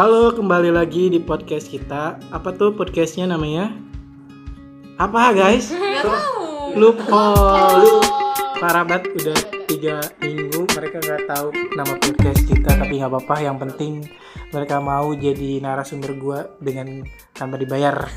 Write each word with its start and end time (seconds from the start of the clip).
Halo, 0.00 0.32
kembali 0.32 0.72
lagi 0.72 1.12
di 1.12 1.20
podcast 1.20 1.68
kita. 1.68 2.16
Apa 2.32 2.56
tuh 2.56 2.72
podcastnya 2.72 3.28
namanya? 3.28 3.68
Apa 4.96 5.28
guys? 5.36 5.68
Gak 5.68 6.08
tahu. 6.08 6.72
Loophole. 6.72 8.00
Parah 8.56 8.80
banget 8.88 9.12
udah 9.20 9.36
tiga 9.68 10.00
minggu 10.24 10.64
mereka 10.72 11.04
nggak 11.04 11.28
tahu 11.28 11.52
nama 11.76 11.92
podcast 12.00 12.40
kita 12.48 12.80
tapi 12.80 12.96
nggak 12.96 13.12
apa-apa 13.12 13.44
yang 13.44 13.60
penting 13.60 14.08
mereka 14.56 14.80
mau 14.80 15.12
jadi 15.12 15.60
narasumber 15.60 16.16
gua 16.16 16.48
dengan 16.64 17.04
tanpa 17.36 17.60
dibayar 17.60 18.00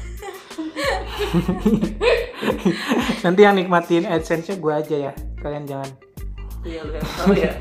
nanti 3.27 3.41
yang 3.43 3.59
nikmatin 3.59 4.07
adsense-nya 4.07 4.55
gua 4.55 4.79
aja 4.79 5.11
ya 5.11 5.13
kalian 5.43 5.67
jangan 5.67 6.12
Iya 6.63 6.80
lu 6.81 6.91
yang 6.91 7.08
tahu 7.13 7.34
ya. 7.35 7.52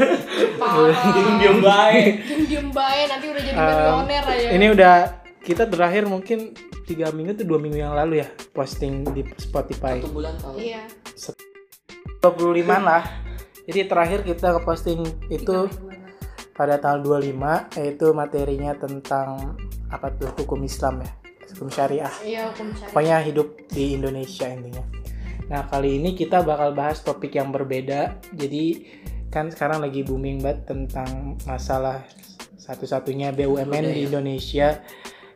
Parah. 0.60 0.98
Diem 1.38 1.58
baik. 1.60 2.12
Diem 2.44 2.68
baik 2.70 3.04
nanti 3.08 3.26
udah 3.26 3.42
jadi 3.42 3.56
Um, 3.56 3.66
milioner 4.02 4.24
aja. 4.26 4.48
ini 4.50 4.66
udah 4.68 4.94
kita 5.40 5.64
terakhir 5.64 6.02
mungkin 6.04 6.52
tiga 6.84 7.08
minggu 7.10 7.32
tuh 7.34 7.46
dua 7.46 7.56
minggu 7.56 7.78
yang 7.78 7.94
lalu 7.94 8.20
ya 8.20 8.28
posting 8.50 9.06
di 9.08 9.22
Spotify 9.36 9.98
Satu 9.98 10.10
bulan 10.10 10.34
tahu. 10.36 10.54
Iya. 10.56 10.82
25 12.20 12.26
lah 12.80 13.02
jadi 13.64 13.86
terakhir 13.86 14.20
kita 14.22 14.52
ngeposting 14.52 15.00
itu 15.28 15.70
pada 16.52 16.76
tanggal 16.76 17.22
25 17.22 17.78
yaitu 17.78 18.06
materinya 18.12 18.76
tentang 18.76 19.56
apa 19.88 20.12
tuh 20.12 20.28
hukum 20.36 20.60
Islam 20.60 21.00
ya 21.00 21.10
hukum 21.50 21.68
syariah 21.68 22.12
Iya 22.20 22.52
hukum 22.52 22.68
syariah. 22.70 22.92
pokoknya 22.92 23.16
hidup 23.24 23.48
di 23.68 23.96
Indonesia 23.96 24.46
intinya 24.46 24.84
nah 25.50 25.66
kali 25.66 25.98
ini 25.98 26.14
kita 26.14 26.46
bakal 26.46 26.70
bahas 26.72 27.02
topik 27.02 27.34
yang 27.34 27.50
berbeda 27.50 28.14
jadi 28.38 28.86
kan 29.34 29.50
sekarang 29.50 29.82
lagi 29.82 30.06
booming 30.06 30.38
banget 30.38 30.70
tentang 30.70 31.34
masalah 31.42 32.06
satu-satunya 32.54 33.34
BUMN 33.34 33.82
di. 33.90 34.06
Indonesia 34.06 34.78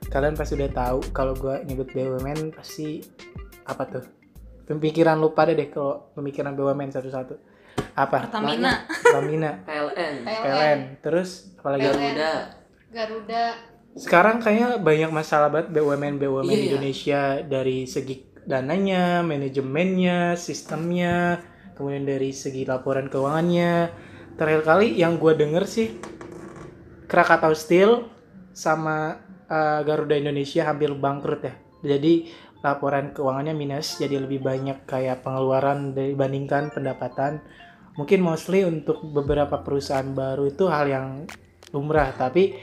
kalian 0.07 0.39
pasti 0.39 0.55
udah 0.55 0.71
tahu 0.71 0.99
kalau 1.11 1.35
gua 1.35 1.67
nyebut 1.67 1.91
BUMN 1.91 2.55
pasti 2.55 3.03
apa 3.67 3.83
tuh 3.91 4.05
pemikiran 4.71 5.19
lu 5.19 5.35
pada 5.35 5.51
deh 5.51 5.67
kalau 5.67 6.15
pemikiran 6.15 6.55
BUMN 6.55 6.95
satu-satu 6.95 7.35
apa 7.95 8.31
Pertamina. 8.31 8.87
Pertamina 8.87 9.51
PLN. 9.67 10.15
PLN 10.27 10.79
terus 11.03 11.55
apalagi 11.59 11.91
PLN. 11.91 11.99
Garuda. 11.99 12.33
Garuda. 12.95 13.45
sekarang 13.95 14.43
kayaknya 14.43 14.79
banyak 14.79 15.11
masalah 15.11 15.51
banget 15.51 15.75
BUMN 15.75 16.23
BUMN 16.23 16.47
Iya, 16.47 16.55
iya. 16.55 16.67
Indonesia 16.71 17.21
dari 17.47 17.87
segi 17.87 18.34
dananya, 18.45 19.25
manajemennya, 19.25 20.37
sistemnya, 20.37 21.41
kemudian 21.77 22.05
dari 22.05 22.31
segi 22.31 22.65
laporan 22.65 23.09
keuangannya. 23.09 23.91
Terakhir 24.35 24.63
kali 24.67 24.99
yang 24.99 25.17
gue 25.23 25.33
denger 25.39 25.65
sih 25.65 25.95
Krakatau 27.07 27.55
Steel 27.55 28.11
sama 28.51 29.21
eh, 29.47 29.81
Garuda 29.87 30.19
Indonesia 30.19 30.67
hampir 30.67 30.91
bangkrut 30.95 31.43
ya. 31.45 31.55
Jadi 31.85 32.31
laporan 32.65 33.13
keuangannya 33.13 33.53
minus, 33.53 34.01
jadi 34.01 34.25
lebih 34.25 34.41
banyak 34.41 34.89
kayak 34.89 35.21
pengeluaran 35.21 35.93
dibandingkan 35.93 36.73
pendapatan. 36.73 37.45
Mungkin 37.95 38.25
mostly 38.25 38.65
untuk 38.65 39.05
beberapa 39.05 39.61
perusahaan 39.61 40.09
baru 40.09 40.49
itu 40.49 40.65
hal 40.67 40.89
yang 40.89 41.07
lumrah, 41.71 42.11
tapi 42.17 42.57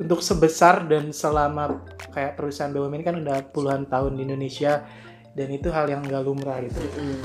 untuk 0.00 0.24
sebesar 0.24 0.88
dan 0.88 1.12
selama 1.12 1.84
kayak 2.08 2.40
perusahaan 2.40 2.72
BUMN 2.72 3.04
kan 3.04 3.16
udah 3.20 3.44
puluhan 3.52 3.84
tahun 3.84 4.16
di 4.16 4.24
Indonesia 4.24 4.88
dan 5.36 5.48
itu 5.52 5.68
hal 5.68 5.92
yang 5.92 6.00
gak 6.08 6.24
lumrah 6.24 6.56
gitu. 6.64 6.80
Mm-mm. 6.80 7.20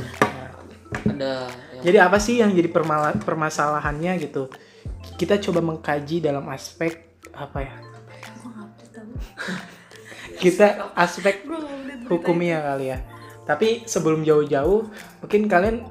Ada 1.16 1.48
yang 1.48 1.84
Jadi 1.88 1.98
apa 2.04 2.18
sih 2.20 2.36
yang 2.44 2.52
jadi 2.52 2.70
permasalahannya 3.24 4.20
gitu? 4.20 4.52
Kita 5.16 5.40
coba 5.40 5.64
mengkaji 5.64 6.20
dalam 6.20 6.44
aspek 6.52 7.24
apa 7.32 7.58
ya? 7.64 7.74
Kita 10.44 10.92
aspek 11.00 11.48
hukumnya 12.12 12.60
kali 12.60 12.92
ya. 12.92 13.00
Tapi 13.46 13.86
sebelum 13.88 14.26
jauh-jauh, 14.26 14.90
mungkin 15.22 15.48
kalian 15.48 15.86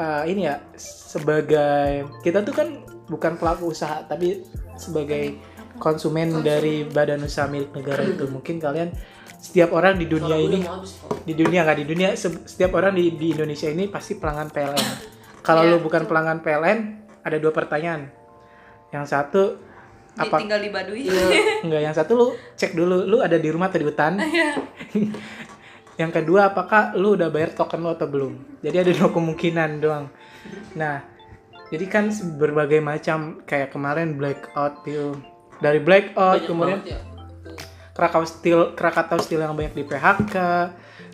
uh, 0.00 0.24
ini 0.24 0.48
ya 0.48 0.64
sebagai 0.80 2.08
kita 2.24 2.40
tuh 2.40 2.56
kan 2.56 2.68
bukan 3.06 3.36
pelaku 3.36 3.70
usaha, 3.70 4.00
tapi 4.08 4.42
sebagai 4.80 5.36
konsumen 5.76 6.40
dari 6.40 6.84
badan 6.84 7.22
usaha 7.22 7.46
milik 7.46 7.72
negara 7.72 8.02
itu. 8.02 8.26
Mungkin 8.26 8.58
kalian 8.58 8.90
setiap 9.36 9.70
orang 9.70 9.96
di 9.96 10.06
dunia 10.06 10.34
ini 10.34 10.64
di 11.22 11.34
dunia 11.34 11.62
nggak 11.62 11.78
di 11.78 11.86
dunia 11.86 12.08
se- 12.16 12.44
setiap 12.44 12.74
orang 12.74 12.96
di, 12.96 13.14
di 13.14 13.32
Indonesia 13.32 13.68
ini 13.68 13.86
pasti 13.86 14.16
pelanggan 14.16 14.50
PLN. 14.50 14.86
Kalau 15.40 15.62
Iya, 15.62 15.70
lu 15.70 15.78
bukan 15.78 16.02
pelanggan 16.04 16.42
PLN, 16.42 16.78
ada 17.22 17.36
dua 17.38 17.52
pertanyaan. 17.54 18.10
Yang 18.90 19.06
satu 19.06 19.42
apa 20.16 20.40
tinggal 20.40 20.58
di 20.58 20.70
Baduy. 20.72 21.06
Iya. 21.06 21.60
enggak 21.62 21.82
yang 21.84 21.94
satu 21.94 22.12
lu 22.16 22.26
cek 22.56 22.72
dulu 22.72 23.04
lu 23.04 23.20
ada 23.20 23.36
di 23.36 23.48
rumah 23.52 23.68
atau 23.68 23.78
di 23.78 23.86
hutan. 23.86 24.16
Iya. 24.24 24.50
yang 25.96 26.12
kedua 26.12 26.52
apakah 26.52 26.92
lu 26.92 27.16
udah 27.16 27.28
bayar 27.28 27.52
token 27.52 27.80
lu 27.80 27.92
atau 27.92 28.08
belum. 28.08 28.60
Jadi 28.60 28.76
ada 28.76 28.90
dua 28.92 29.08
kemungkinan 29.12 29.70
doang. 29.80 30.08
Nah, 30.76 31.00
jadi 31.68 31.84
kan 31.86 32.08
berbagai 32.36 32.80
macam 32.80 33.40
kayak 33.44 33.72
kemarin 33.72 34.16
blackout 34.16 34.84
tuh. 34.84 35.16
Dari 35.56 35.78
blackout 35.78 36.36
Banyak 36.36 36.46
kemudian 36.46 36.80
ya. 36.82 36.98
Krakatau 37.90 38.24
Steel 38.24 38.60
Krakatau 38.72 39.18
Steel 39.18 39.40
yang 39.40 39.52
banyak 39.52 39.72
di 39.72 39.82
PHK, 39.82 40.34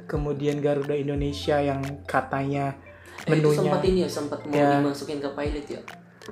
kemudian 0.04 0.58
Garuda 0.58 0.92
Indonesia 0.92 1.56
yang 1.56 1.78
katanya 2.04 2.74
Eh, 3.22 3.30
itu 3.30 3.38
menunya 3.44 3.70
sempat 3.70 3.82
ini 3.84 4.00
ya, 4.00 4.08
sempat 4.10 4.38
mau 4.42 4.50
Ya. 4.52 4.68
dimasukin 4.76 5.18
ke 5.18 5.30
pilot 5.30 5.66
ya. 5.68 5.82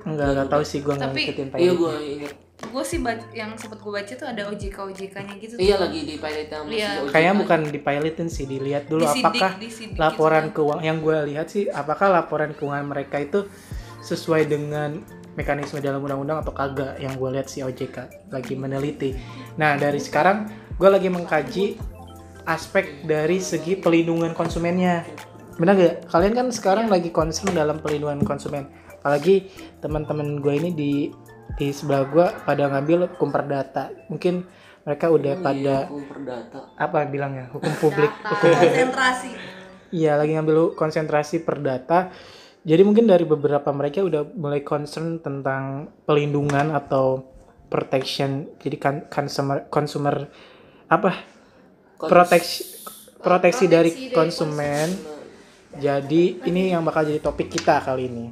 enggak 0.01 0.27
enggak 0.29 0.49
tahu 0.49 0.63
sih 0.63 0.79
gua 0.81 0.95
nggak 0.95 1.03
Tapi- 1.05 1.19
ngikutin 1.21 1.47
Iya 1.47 1.53
pilotnya. 1.53 1.75
gue 1.77 1.95
ingat. 2.09 2.35
gue 2.61 2.85
sih 2.85 2.99
yang 3.33 3.51
sempat 3.57 3.79
gue 3.81 3.91
baca 3.91 4.13
tuh 4.13 4.29
ada 4.29 4.43
OJK 4.45 4.77
OJK-nya 4.85 5.35
gitu. 5.37 5.55
tuh. 5.55 5.61
Iya 5.61 5.77
lagi 5.79 6.01
di 6.05 6.15
pilot 6.15 6.47
Iya. 6.69 6.91
OJK. 7.01 7.11
Kayaknya 7.11 7.35
bukan 7.37 7.61
dipilotin 7.71 8.29
sih, 8.29 8.45
dilihat 8.45 8.85
dulu 8.87 9.03
Disidik- 9.03 9.27
apakah 9.33 9.53
disidik 9.57 9.97
laporan 9.97 10.45
gitu. 10.45 10.55
keuangan 10.61 10.85
yang 10.85 10.99
gue 11.01 11.17
lihat 11.27 11.47
sih 11.49 11.65
apakah 11.67 12.07
laporan 12.09 12.51
keuangan 12.53 12.87
mereka 12.87 13.17
itu 13.19 13.47
sesuai 14.01 14.47
dengan 14.47 15.03
mekanisme 15.39 15.79
dalam 15.79 16.03
undang-undang 16.03 16.43
atau 16.43 16.51
kagak 16.51 16.99
yang 16.99 17.15
gue 17.15 17.29
lihat 17.31 17.47
si 17.47 17.63
OJK 17.63 18.29
lagi 18.35 18.55
meneliti. 18.59 19.15
Nah 19.57 19.79
dari 19.79 20.03
sekarang 20.03 20.51
gue 20.75 20.89
lagi 20.91 21.09
mengkaji 21.13 21.65
aspek 22.49 23.07
dari 23.07 23.39
segi 23.39 23.79
pelindungan 23.79 24.35
konsumennya. 24.35 25.07
Benar 25.61 25.75
gak? 25.77 25.95
Kalian 26.09 26.35
kan 26.35 26.47
sekarang 26.51 26.87
lagi 26.89 27.13
concern 27.13 27.53
dalam 27.53 27.79
pelindungan 27.79 28.25
konsumen. 28.25 28.67
Apalagi 29.01 29.49
teman-teman 29.81 30.41
gue 30.41 30.55
ini 30.57 30.71
di 30.73 30.93
di 31.59 31.69
sebelah 31.75 32.05
gue 32.09 32.27
pada 32.49 32.71
ngambil 32.73 33.15
hukum 33.15 33.29
perdata. 33.29 33.93
Mungkin 34.09 34.45
mereka 34.85 35.13
udah 35.13 35.35
Oh, 35.37 35.43
pada 35.45 35.75
iya, 35.85 35.89
hukum 35.93 36.05
perdata. 36.09 36.59
apa 36.81 37.05
bilangnya 37.05 37.53
hukum 37.53 37.73
publik 37.77 38.09
konsentrasi. 38.41 39.31
Iya 39.93 40.17
lagi 40.17 40.33
ngambil 40.39 40.75
konsentrasi 40.79 41.45
perdata. 41.45 42.09
Jadi 42.61 42.83
mungkin 42.85 43.09
dari 43.09 43.25
beberapa 43.25 43.73
mereka 43.73 44.05
udah 44.05 44.37
mulai 44.37 44.61
concern 44.61 45.17
tentang 45.25 45.89
pelindungan 46.05 46.77
atau 46.77 47.25
protection. 47.73 48.53
Jadi 48.61 48.77
kan 48.77 48.95
consumer 49.09 49.65
consumer 49.73 50.29
apa 50.91 51.25
Kons- 51.97 52.11
proteksi 52.11 52.61
proteksi 53.21 53.65
dari 53.65 53.91
dari 53.93 54.13
konsumen. 54.13 54.89
Jadi 55.81 56.45
ini 56.45 56.75
yang 56.75 56.85
bakal 56.85 57.09
jadi 57.09 57.23
topik 57.23 57.49
kita 57.49 57.81
kali 57.81 58.11
ini. 58.11 58.27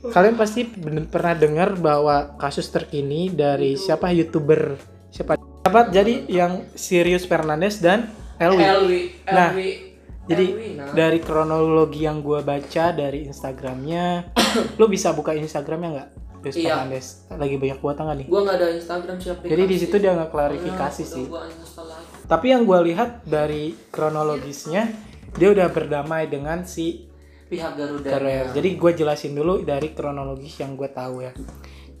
Kalian 0.00 0.34
pasti 0.34 0.64
bener- 0.64 1.06
pernah 1.06 1.36
dengar 1.36 1.76
bahwa 1.76 2.34
kasus 2.40 2.66
terkini 2.72 3.28
dari 3.28 3.76
siapa 3.76 4.08
youtuber 4.10 4.80
siapa 5.12 5.36
apa 5.60 5.92
jadi 5.92 6.24
yang 6.26 6.64
Sirius 6.72 7.28
Fernandez 7.28 7.78
dan 7.78 8.08
Elwi. 8.40 8.64
Elwi. 8.64 9.00
Nah, 9.28 9.52
Elwi. 9.52 9.89
Jadi 10.28 10.76
nah. 10.76 10.92
dari 10.92 11.18
kronologi 11.18 12.04
yang 12.04 12.20
gue 12.20 12.40
baca 12.44 12.84
dari 12.92 13.26
Instagramnya, 13.26 14.36
lo 14.80 14.86
bisa 14.86 15.16
buka 15.16 15.32
Instagramnya 15.32 15.90
nggak? 15.90 16.10
Terus 16.40 16.56
Iya. 16.56 16.72
Fernandes 16.72 17.06
lagi 17.28 17.56
banyak 17.60 17.78
kuota 17.84 18.00
nggak 18.04 18.16
nih? 18.24 18.26
Gua 18.32 18.40
nggak 18.48 18.56
ada 18.56 18.68
Instagram 18.72 19.16
siapa. 19.20 19.40
Jadi 19.44 19.62
di 19.68 19.76
situ 19.76 19.96
dia 20.00 20.12
nggak 20.16 20.30
klarifikasi 20.32 21.02
sih. 21.04 21.24
Gua 21.28 21.44
uninstall 21.44 21.86
lagi. 21.92 22.08
Tapi 22.24 22.46
yang 22.48 22.62
gue 22.64 22.80
lihat 22.92 23.26
dari 23.26 23.74
kronologisnya, 23.90 24.88
dia 25.36 25.48
udah 25.50 25.68
berdamai 25.68 26.30
dengan 26.30 26.64
si 26.64 27.10
Pihak 27.50 27.74
Garuda. 27.74 28.06
Garuda. 28.06 28.54
Jadi 28.54 28.68
gue 28.78 28.90
jelasin 28.94 29.34
dulu 29.34 29.66
dari 29.66 29.90
kronologis 29.90 30.54
yang 30.62 30.78
gue 30.78 30.86
tahu 30.86 31.26
ya. 31.26 31.34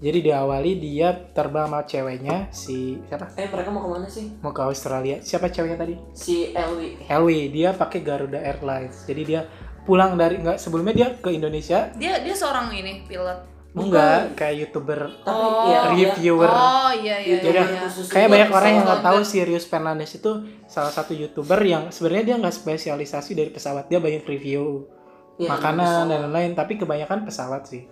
Jadi 0.00 0.18
diawali 0.24 0.80
dia 0.80 1.12
terbang 1.12 1.68
sama 1.68 1.84
ceweknya 1.84 2.48
si 2.48 2.96
siapa? 3.04 3.28
Eh 3.36 3.52
mereka 3.52 3.68
mau 3.68 3.84
ke 3.84 3.88
mana 3.92 4.08
sih? 4.08 4.32
Mau 4.40 4.48
ke 4.48 4.64
Australia. 4.64 5.20
Siapa 5.20 5.52
ceweknya 5.52 5.76
tadi? 5.76 5.94
Si 6.16 6.56
Elwi. 6.56 7.04
Elwi. 7.04 7.52
Dia 7.52 7.76
pakai 7.76 8.00
Garuda 8.00 8.40
Airlines. 8.40 9.04
Jadi 9.04 9.22
dia 9.28 9.44
pulang 9.84 10.16
dari 10.16 10.40
nggak 10.40 10.56
sebelumnya 10.56 10.92
dia 10.92 11.08
ke 11.16 11.32
Indonesia 11.32 11.92
Dia 12.00 12.20
dia 12.24 12.32
seorang 12.32 12.72
ini 12.72 13.04
pilot. 13.04 13.50
Enggak, 13.70 14.34
kayak 14.34 14.66
youtuber 14.66 14.98
Tapi 15.22 15.30
Oh. 15.30 15.70
ya 15.70 15.80
reviewer. 15.94 16.48
Oh 16.50 16.90
iya 16.90 17.22
iya. 17.22 17.38
Jadi 17.38 17.58
iya, 17.60 17.86
iya. 17.86 18.08
kayak 18.10 18.28
banyak 18.32 18.50
orang 18.50 18.70
yang 18.74 18.84
nggak 18.88 19.04
tahu 19.04 19.18
Sirius 19.22 19.68
Fernandez 19.68 20.10
itu 20.10 20.32
salah 20.66 20.90
satu 20.90 21.14
youtuber 21.14 21.60
yang 21.62 21.92
sebenarnya 21.94 22.34
dia 22.34 22.36
nggak 22.42 22.56
spesialisasi 22.56 23.38
dari 23.38 23.50
pesawat, 23.54 23.86
dia 23.86 24.02
banyak 24.02 24.26
review 24.26 24.90
Iya, 25.38 25.54
makanan 25.54 25.86
pesawat. 25.86 26.08
dan 26.10 26.18
lain-lain, 26.26 26.52
tapi 26.58 26.72
kebanyakan 26.76 27.18
pesawat 27.22 27.62
sih. 27.64 27.86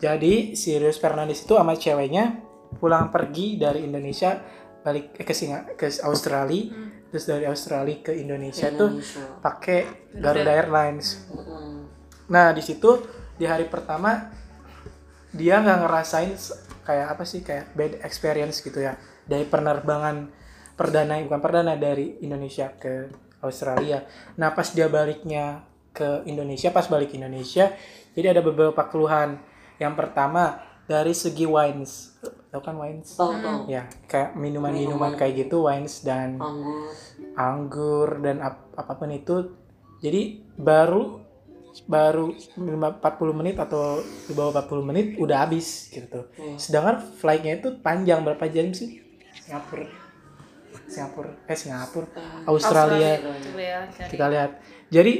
Jadi 0.00 0.56
Sirius 0.56 0.96
Fernandez 0.96 1.44
itu 1.44 1.52
sama 1.52 1.76
ceweknya 1.76 2.40
pulang 2.80 3.12
pergi 3.12 3.60
dari 3.60 3.84
Indonesia 3.84 4.40
balik 4.80 5.20
eh, 5.20 5.26
ke 5.28 5.34
Singa 5.36 5.76
ke 5.76 5.92
Australia. 6.02 6.72
Terus 7.12 7.24
dari 7.26 7.44
Australia 7.44 8.00
ke 8.00 8.16
Indonesia 8.16 8.72
tuh 8.72 8.96
Indonesia. 8.96 9.24
pakai 9.44 9.80
Garuda 10.16 10.52
Airlines. 10.56 11.28
Mm-mm. 11.28 11.68
nah 12.30 12.54
di 12.54 12.62
situ 12.62 13.02
di 13.34 13.42
hari 13.42 13.66
pertama 13.66 14.30
dia 15.34 15.58
nggak 15.58 15.78
ngerasain 15.82 16.30
kayak 16.86 17.06
apa 17.18 17.24
sih 17.26 17.42
kayak 17.42 17.76
bad 17.76 18.00
experience 18.00 18.64
gitu 18.64 18.80
ya. 18.80 18.96
Dari 19.28 19.44
penerbangan 19.44 20.32
perdana 20.74 21.20
bukan 21.20 21.40
perdana 21.44 21.74
dari 21.76 22.24
Indonesia 22.24 22.72
ke 22.72 23.12
Australia. 23.44 24.06
Nah 24.40 24.54
pas 24.56 24.70
dia 24.72 24.88
baliknya 24.88 25.66
ke 25.90 26.22
Indonesia 26.24 26.70
pas 26.70 26.86
balik 26.86 27.12
Indonesia 27.18 27.74
jadi 28.14 28.38
ada 28.38 28.42
beberapa 28.42 28.86
keluhan 28.86 29.42
yang 29.80 29.94
pertama 29.94 30.60
dari 30.84 31.10
segi 31.12 31.42
wines 31.42 32.14
tau 32.46 32.60
kan 32.60 32.74
wines 32.74 33.14
Tahu 33.14 33.32
tahu. 33.32 33.58
ya 33.66 33.86
kayak 34.04 34.34
minuman-minuman 34.34 34.76
Minuman. 35.06 35.12
kayak 35.16 35.34
gitu 35.40 35.64
wines 35.64 36.02
dan 36.02 36.36
Anggur. 36.36 36.90
anggur 37.32 38.08
dan 38.18 38.36
ap- 38.40 38.74
apa 38.74 38.92
pun 38.92 39.08
itu 39.08 39.54
jadi 39.98 40.20
baru 40.54 41.22
baru 41.86 42.34
lima- 42.56 42.98
40 42.98 43.06
menit 43.32 43.54
atau 43.56 43.98
di 44.02 44.32
bawah 44.32 44.50
40 44.52 44.82
menit 44.84 45.06
udah 45.16 45.36
habis 45.40 45.88
gitu 45.88 46.26
Iya. 46.32 46.58
sedangkan 46.58 46.98
flightnya 47.16 47.56
itu 47.56 47.78
panjang 47.78 48.20
berapa 48.20 48.42
jam 48.46 48.68
sih 48.70 48.98
Singapura 49.40 49.86
Singapura 50.84 51.30
eh 51.44 51.54
Singapura 51.54 52.06
Australia 52.44 53.22
Coba 53.22 53.62
ya 53.62 53.78
cari. 53.88 54.10
kita 54.10 54.24
lihat 54.26 54.50
jadi 54.88 55.12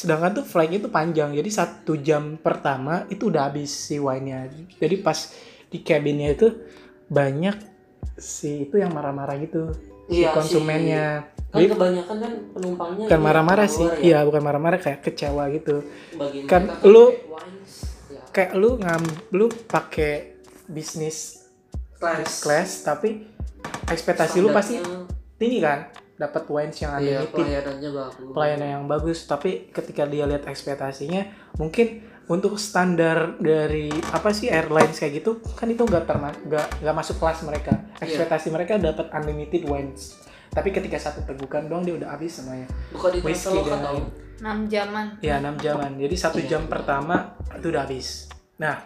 sedangkan 0.00 0.32
tuh 0.32 0.44
flightnya 0.44 0.78
itu 0.78 0.88
panjang 0.88 1.30
jadi 1.30 1.50
satu 1.50 1.92
jam 1.94 2.36
pertama 2.36 3.04
itu 3.06 3.28
udah 3.28 3.46
habis 3.46 3.68
si 3.68 3.96
wine-nya 3.96 4.48
jadi 4.74 4.96
pas 4.98 5.28
di 5.66 5.78
cabinnya 5.80 6.32
itu 6.32 6.56
banyak 7.06 7.56
si 8.16 8.64
itu 8.64 8.76
yang 8.76 8.90
marah-marah 8.90 9.36
gitu 9.36 9.70
si 10.06 10.22
Iya, 10.22 10.30
si- 10.30 10.34
konsumennya 10.34 11.06
Kan 11.46 11.56
jadi 11.56 11.66
kebanyakan 11.68 12.16
kan 12.16 12.32
penumpangnya 12.50 13.04
bukan 13.04 13.18
ini 13.18 13.26
marah-marah 13.26 13.66
sih 13.66 13.84
ya. 13.84 13.94
iya 14.00 14.18
bukan 14.22 14.40
marah-marah 14.40 14.78
kayak 14.78 15.02
kecewa 15.02 15.50
gitu 15.50 15.82
Bagi 16.14 16.46
Kan 16.46 16.62
lu-. 16.82 17.14
Ya. 18.08 18.22
kayak 18.30 18.52
lu 18.54 18.74
ngam 18.76 19.02
lu 19.30 19.46
pakai 19.66 20.38
bisnis 20.64 21.46
Class. 21.92 22.40
class 22.40 22.70
tapi 22.80 23.28
ekspektasi 23.84 24.40
lu 24.40 24.48
pasti 24.50 24.80
tinggi 25.36 25.60
kan 25.60 25.90
dapat 26.20 26.44
wines 26.46 26.76
yang 26.76 26.92
Iya, 26.94 27.24
unlimited 27.24 27.32
pelayanannya 27.32 27.90
bagus. 27.90 28.28
pelayanan 28.30 28.68
yang 28.70 28.84
bagus 28.84 29.18
tapi 29.24 29.50
ketika 29.70 30.04
dia 30.04 30.24
lihat 30.24 30.44
ekspektasinya 30.44 31.24
mungkin 31.56 32.04
untuk 32.26 32.54
standar 32.56 33.34
dari 33.36 33.88
apa 34.06 34.30
sih 34.30 34.46
airlines 34.46 34.94
kayak 34.94 35.18
gitu 35.18 35.40
kan 35.50 35.66
itu 35.66 35.80
nggak 35.80 36.04
terma 36.04 36.28
nggak 36.38 36.66
nggak 36.78 36.94
masuk 36.94 37.16
kelas 37.16 37.40
mereka 37.42 37.72
Iya. 37.96 38.04
ekspektasi 38.04 38.48
mereka 38.48 38.76
dapat 38.76 39.08
unlimited 39.10 39.64
wines 39.64 40.20
tapi 40.48 40.68
ketika 40.68 41.00
satu 41.00 41.24
tegukan 41.24 41.64
doang 41.64 41.80
dia 41.80 41.96
udah 41.96 42.10
habis 42.10 42.36
semuanya 42.36 42.68
Bukan 42.90 43.10
di 43.12 43.18
Whisky 43.22 43.58
dan 43.62 43.80
lain. 43.80 44.04
6 44.40 44.66
jaman. 44.68 45.06
ya 45.18 45.36
6 45.38 45.56
jaman 45.58 45.90
jadi 45.96 46.14
satu 46.14 46.38
Iya. 46.38 46.48
jam 46.50 46.62
pertama 46.66 47.32
itu 47.50 47.66
udah 47.66 47.82
habis 47.82 48.28
nah 48.56 48.76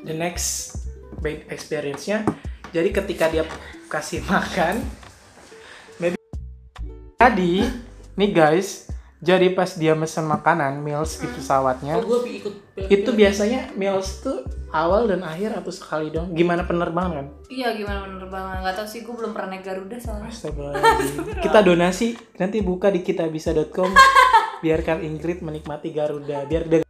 the 0.00 0.12
next 0.12 0.76
bad 1.18 1.46
experience-nya 1.48 2.22
jadi 2.68 2.88
ketika 2.92 3.28
dia 3.28 3.44
kasih 3.86 4.20
makan 4.24 4.80
tadi 7.22 7.62
nih 8.18 8.30
guys 8.34 8.90
jadi 9.22 9.54
pas 9.54 9.78
dia 9.78 9.94
mesen 9.94 10.26
makanan 10.26 10.82
meals 10.82 11.22
di 11.22 11.30
pesawatnya 11.30 12.02
Oh, 12.02 12.18
gue 12.18 12.42
ikut 12.42 12.54
itu 12.90 13.10
biasanya 13.14 13.70
meals 13.78 14.26
tuh 14.26 14.42
awal 14.74 15.06
dan 15.06 15.22
akhir 15.22 15.54
atau 15.54 15.70
sekali 15.70 16.10
dong 16.10 16.34
gimana 16.34 16.66
penerbangan 16.66 17.22
kan 17.22 17.26
Iya 17.46 17.78
gimana 17.78 18.10
penerbangan? 18.10 18.66
Gak 18.66 18.74
tau 18.74 18.88
sih 18.90 19.06
gue 19.06 19.14
belum 19.14 19.30
pernah 19.30 19.54
naik 19.54 19.62
Garuda 19.62 20.02
soalnya. 20.02 20.34
Astagfirullahaladzim. 20.34 21.22
kita 21.46 21.58
donasi 21.62 22.18
nanti 22.42 22.58
buka 22.58 22.90
di 22.90 23.06
kitabisa.com 23.06 23.94
biarkan 24.66 25.06
Ingrid 25.06 25.46
menikmati 25.46 25.94
Garuda 25.94 26.42
biar 26.42 26.66
dia 26.66 26.82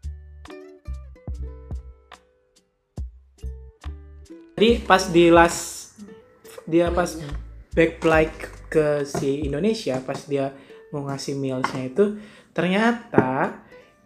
jadi 4.56 4.81
pas 4.88 5.12
di 5.12 5.29
last 5.29 5.93
dia 6.64 6.88
pas 6.88 7.20
back 7.76 8.00
flight 8.00 8.61
ke 8.72 8.86
si 9.04 9.44
Indonesia 9.44 10.00
pas 10.00 10.16
dia 10.24 10.48
mau 10.88 11.04
ngasih 11.04 11.36
mealsnya 11.36 11.86
itu 11.86 12.16
ternyata 12.52 13.60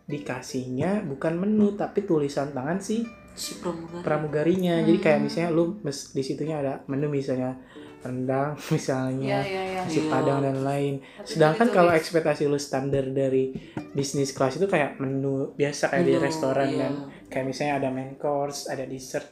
dikasihnya 0.06 1.02
bukan 1.04 1.34
menu 1.36 1.74
tapi 1.74 2.02
tulisan 2.02 2.50
tangan 2.50 2.78
si 2.78 3.02
si 3.32 3.58
pramugari. 3.58 4.02
pramugarinya 4.02 4.74
jadi 4.80 4.98
kayak 4.98 5.20
misalnya 5.20 5.50
lu 5.52 5.78
mes- 5.80 6.10
di 6.10 6.22
situnya 6.22 6.56
ada 6.56 6.74
menu 6.86 7.06
misalnya 7.06 7.58
rendang 7.98 8.54
Iya 8.54 8.70
misalnya 8.72 9.38
iya 9.42 9.62
iya. 9.66 9.80
nasi 9.82 9.98
Iya. 10.00 10.08
padang 10.08 10.40
dan 10.40 10.58
lain 10.62 10.94
Tapi 11.02 11.26
sedangkan 11.28 11.68
kalau 11.68 11.90
ekspektasi 11.92 12.46
lu 12.46 12.56
standar 12.56 13.02
dari 13.04 13.50
bisnis 13.92 14.30
kelas 14.30 14.56
itu 14.56 14.66
kayak 14.66 14.96
menu 14.96 15.52
biasa 15.52 15.90
kayak 15.90 16.04
di 16.04 16.12
Menu, 16.12 16.22
restoran 16.22 16.68
iya. 16.68 16.78
dan 16.80 16.92
kayak 17.26 17.44
misalnya 17.44 17.74
ada 17.76 17.88
main 17.90 18.14
course 18.14 18.66
ada 18.66 18.84
dessert 18.84 19.26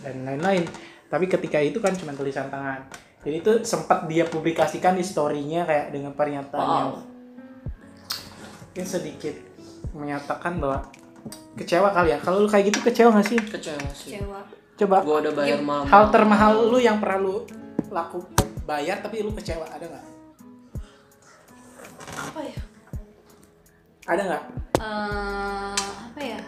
dan 0.00 0.22
lain-lain 0.22 0.64
tapi 1.06 1.26
ketika 1.26 1.58
itu 1.58 1.76
kan 1.76 1.92
cuma 1.92 2.14
tulisan 2.14 2.46
tangan 2.46 2.88
jadi 3.22 3.36
itu 3.38 3.52
sempat 3.62 4.06
dia 4.06 4.24
publikasikan 4.24 4.92
di 4.92 5.02
story-nya 5.02 5.62
kayak 5.62 5.86
dengan 5.90 6.12
pernyataan 6.12 6.68
yang 6.68 6.90
Wow. 6.92 7.06
mungkin 8.64 8.84
sedikit 8.84 9.34
menyatakan 9.92 10.56
bahwa 10.56 10.82
kecewa 11.54 11.90
kali 11.90 12.10
ya 12.10 12.18
kalau 12.18 12.40
lu 12.40 12.48
kayak 12.48 12.72
gitu 12.72 12.80
kecewa 12.82 13.12
gak 13.12 13.26
sih 13.26 13.38
Kecewa 13.38 13.88
sih. 13.92 14.16
Kecewa. 14.16 14.40
coba 14.74 14.96
Gue 15.00 15.16
udah 15.20 15.32
bayar 15.34 15.60
mahal. 15.60 15.84
hal 15.84 16.04
termahal 16.08 16.52
lu 16.66 16.78
yang 16.78 16.96
pernah 16.96 17.18
lu 17.20 17.36
laku 17.88 18.24
bayar 18.62 18.98
tapi 18.98 19.20
lu 19.20 19.30
kecewa 19.30 19.66
ada 19.66 19.84
nggak 19.84 20.04
Apa 22.12 22.40
ya? 22.40 22.58
ada 24.04 24.22
nggak 24.24 24.44
Eh, 24.74 25.76
apa 25.78 26.20
ya? 26.20 26.40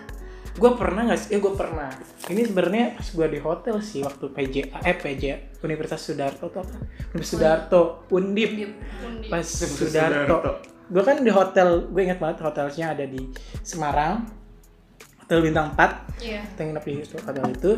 Gue 0.54 0.70
pernah 0.78 1.02
nggak 1.10 1.18
sih? 1.18 1.28
Eh 1.34 1.40
gue 1.42 1.52
pernah. 1.52 1.90
Ini 2.30 2.42
sebenarnya 2.46 2.84
pas 2.94 3.08
gue 3.10 3.26
di 3.26 3.38
hotel 3.42 3.76
sih 3.82 4.00
waktu 4.06 4.30
PJA, 4.30 4.78
eh 4.86 4.96
PJA 4.96 5.36
Universitas 5.60 6.00
Sudarto 6.00 6.46
atau 6.46 6.62
apa? 6.62 6.76
Universitas 7.10 7.30
Sudarto, 7.30 7.80
Undip. 8.14 8.50
Undi. 9.02 9.28
Pas 9.28 9.42
Sudarto. 9.42 10.62
Gue 10.84 11.02
kan 11.02 11.16
di 11.18 11.32
hotel, 11.32 11.88
gue 11.90 12.02
ingat 12.04 12.20
banget 12.20 12.38
hotelnya 12.44 12.92
ada 12.92 13.04
di 13.08 13.32
Semarang, 13.64 14.28
hotel 15.24 15.40
bintang 15.40 15.72
4 15.72 16.20
Iya. 16.20 16.44
kita 16.52 16.60
nginep 16.68 16.84
di 16.84 16.94
hotel 17.02 17.44
itu. 17.50 17.72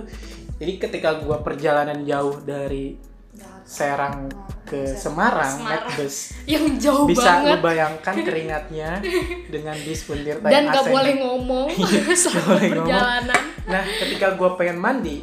Jadi 0.56 0.72
ketika 0.82 1.08
gue 1.22 1.36
perjalanan 1.40 2.02
jauh 2.02 2.42
dari 2.42 2.98
Serang 3.66 4.30
ke 4.62 4.86
Semarang, 4.88 5.58
naik 5.60 5.82
Semarang. 5.82 5.94
bus, 5.98 6.16
Yang 6.54 6.64
jauh 6.80 7.06
bisa 7.06 7.22
banget 7.38 7.58
bayangkan 7.60 8.14
keringatnya 8.26 8.90
dengan 9.46 9.76
bis 9.76 10.00
puntir 10.02 10.38
dan 10.38 10.50
Thai 10.64 10.66
gak 10.68 10.74
Ascent. 10.80 10.94
boleh 10.94 11.14
ngomong 11.18 11.68
Iya, 11.82 12.02
selama 12.14 12.46
boleh 12.48 12.68
ngomong. 12.72 12.86
perjalanan. 12.86 13.42
Nah, 13.66 13.82
ketika 13.82 14.26
gua 14.34 14.50
pengen 14.54 14.78
mandi, 14.78 15.16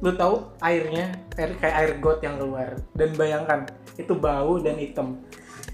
lu 0.00 0.12
tahu 0.12 0.34
airnya 0.58 1.08
air 1.34 1.52
kayak 1.54 1.76
air 1.78 1.92
got 1.98 2.20
yang 2.20 2.36
keluar 2.36 2.68
dan 2.92 3.12
bayangkan 3.12 3.60
itu 3.94 4.12
bau 4.12 4.56
dan 4.56 4.76
hitam. 4.76 5.20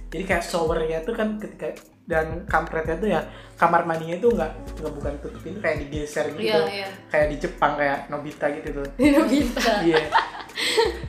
Jadi 0.09 0.23
kayak 0.25 0.43
showernya 0.43 1.03
tuh 1.03 1.15
kan 1.15 1.39
ketika 1.39 1.75
dan 2.03 2.43
kampretnya 2.45 2.99
tuh 2.99 3.09
ya 3.09 3.23
kamar 3.55 3.83
mandinya 3.83 4.19
tuh 4.19 4.35
nggak 4.35 4.51
nggak 4.77 4.93
bukan 4.93 5.13
tutup 5.19 5.39
pintu 5.41 5.59
kayak 5.59 5.79
digeser 5.81 6.27
gitu. 6.33 6.43
Iya 6.45 6.59
iya. 6.67 6.89
Kayak 7.09 7.27
di 7.31 7.37
Jepang 7.39 7.73
kayak 7.75 7.99
Nobita 8.07 8.47
gitu 8.53 8.69
tuh. 8.75 8.87
Nobita. 8.97 9.73
Iya. 9.83 10.03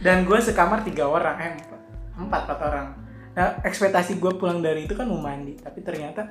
Dan 0.05 0.27
gue 0.27 0.39
sekamar 0.39 0.83
tiga 0.83 1.07
orang, 1.07 1.35
eh 1.39 1.51
empat, 1.57 1.79
empat, 2.19 2.41
empat 2.47 2.59
orang. 2.65 2.87
Nah, 3.33 3.47
ekspektasi 3.65 4.21
gue 4.21 4.31
pulang 4.37 4.61
dari 4.61 4.85
itu 4.85 4.93
kan 4.93 5.09
mau 5.09 5.17
mandi, 5.17 5.57
tapi 5.57 5.81
ternyata 5.81 6.29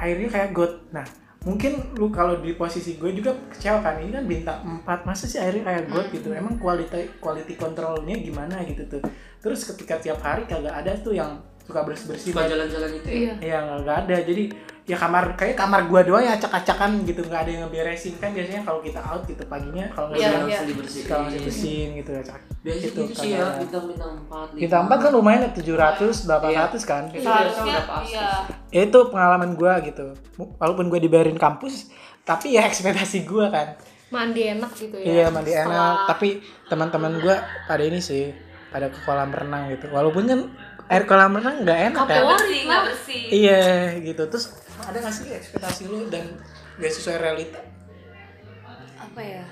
airnya 0.00 0.26
kayak 0.26 0.50
got. 0.50 0.72
Nah, 0.90 1.06
mungkin 1.46 1.94
lu 1.94 2.10
kalau 2.10 2.42
di 2.42 2.56
posisi 2.58 2.98
gue 2.98 3.14
juga 3.14 3.36
kecewa 3.54 3.78
kan, 3.78 4.02
ini 4.02 4.10
kan 4.10 4.24
bintang 4.26 4.58
4, 4.82 5.06
masa 5.06 5.30
sih 5.30 5.38
airnya 5.38 5.62
kayak 5.62 5.82
got 5.86 6.06
gitu? 6.10 6.34
Emang 6.34 6.58
quality 6.58 7.22
quality 7.22 7.54
controlnya 7.54 8.18
gimana 8.18 8.64
gitu 8.66 8.82
tuh? 8.90 9.02
Terus 9.38 9.62
ketika 9.62 10.02
tiap 10.02 10.18
hari 10.26 10.42
kagak 10.50 10.74
ada 10.74 10.92
tuh 10.98 11.14
yang 11.14 11.38
suka 11.66 11.82
bersih 11.82 12.06
bersih 12.10 12.30
Suka 12.30 12.46
jalan-jalan 12.46 12.90
itu 12.94 13.08
ya. 13.10 13.18
Iya. 13.18 13.34
ya 13.42 13.58
nggak 13.82 13.98
ada 14.06 14.16
jadi 14.22 14.44
ya 14.86 14.94
kamar 14.94 15.34
kayak 15.34 15.54
kamar 15.54 15.82
gua 15.84 16.00
doang 16.00 16.22
ya 16.22 16.32
acak-acakan 16.32 17.02
gitu 17.02 17.18
nggak 17.20 17.42
ada 17.42 17.50
yang 17.50 17.62
ngeberesin 17.66 18.14
kan 18.16 18.30
biasanya 18.30 18.62
kalau 18.62 18.78
kita 18.78 19.02
out 19.02 19.26
gitu 19.26 19.42
paginya 19.44 19.82
kalau 19.90 20.06
nggak 20.08 20.18
Iya, 20.18 20.28
ada 20.28 20.38
langsung 20.38 20.46
iya. 20.46 20.62
dibersihin. 20.64 21.04
kalau 21.04 21.22
masih 21.26 21.40
bersihin 21.42 21.88
gitu 21.96 22.10
acak 22.14 22.40
Biasanya 22.56 22.82
Gitu, 22.84 23.00
gitu, 23.00 23.14
sih 23.16 23.28
ya, 23.28 23.38
ada. 23.40 23.58
bintang-bintang 23.58 24.12
4, 24.24 24.46
Bintang 24.56 24.82
4 24.84 24.98
kan 25.00 25.10
lumayan 25.12 25.40
ya 25.40 25.50
700, 25.52 26.14
800 26.24 26.82
kan. 26.82 27.02
Iya. 27.08 27.18
Seharusnya 27.20 27.62
udah 27.64 27.84
pasti 27.84 28.10
iya. 28.12 28.26
Ya 28.68 28.80
itu 28.84 28.98
pengalaman 29.06 29.50
gua 29.52 29.72
gitu. 29.80 30.06
Walaupun 30.56 30.86
gua 30.86 30.98
dibayarin 30.98 31.34
kampus, 31.36 31.90
tapi 32.22 32.46
ya 32.52 32.62
ekspektasi 32.64 33.22
gua 33.24 33.46
kan. 33.48 33.68
Mandi 34.08 34.42
enak 34.48 34.70
gitu 34.72 34.94
ya. 34.96 35.04
Iya 35.04 35.26
mandi 35.28 35.50
enak, 35.52 35.66
Setelah- 35.66 36.06
tapi 36.06 36.28
teman-teman 36.66 37.18
gua 37.18 37.34
pada 37.66 37.82
ini 37.82 37.98
sih 37.98 38.30
pada 38.68 38.86
ke 38.86 38.98
kolam 39.02 39.30
renang 39.30 39.66
gitu. 39.68 39.86
Walaupun 39.88 40.22
kan 40.24 40.40
air 40.86 41.02
kolam 41.04 41.34
renang 41.34 41.58
nggak 41.60 41.78
enak 41.90 42.04
kan. 42.04 42.22
bersih 42.24 42.60
nggak 42.64 42.82
bersih. 42.84 43.22
Iya 43.32 43.62
gitu. 44.00 44.22
Terus 44.24 44.46
ada 44.78 44.96
nggak 44.98 45.14
sih 45.14 45.26
ekspektasi 45.30 45.82
lu 45.86 46.06
dan 46.06 46.26
gak 46.76 46.90
sesuai 46.90 47.16
realita? 47.18 47.60
Apa 48.96 49.20
ya? 49.20 49.44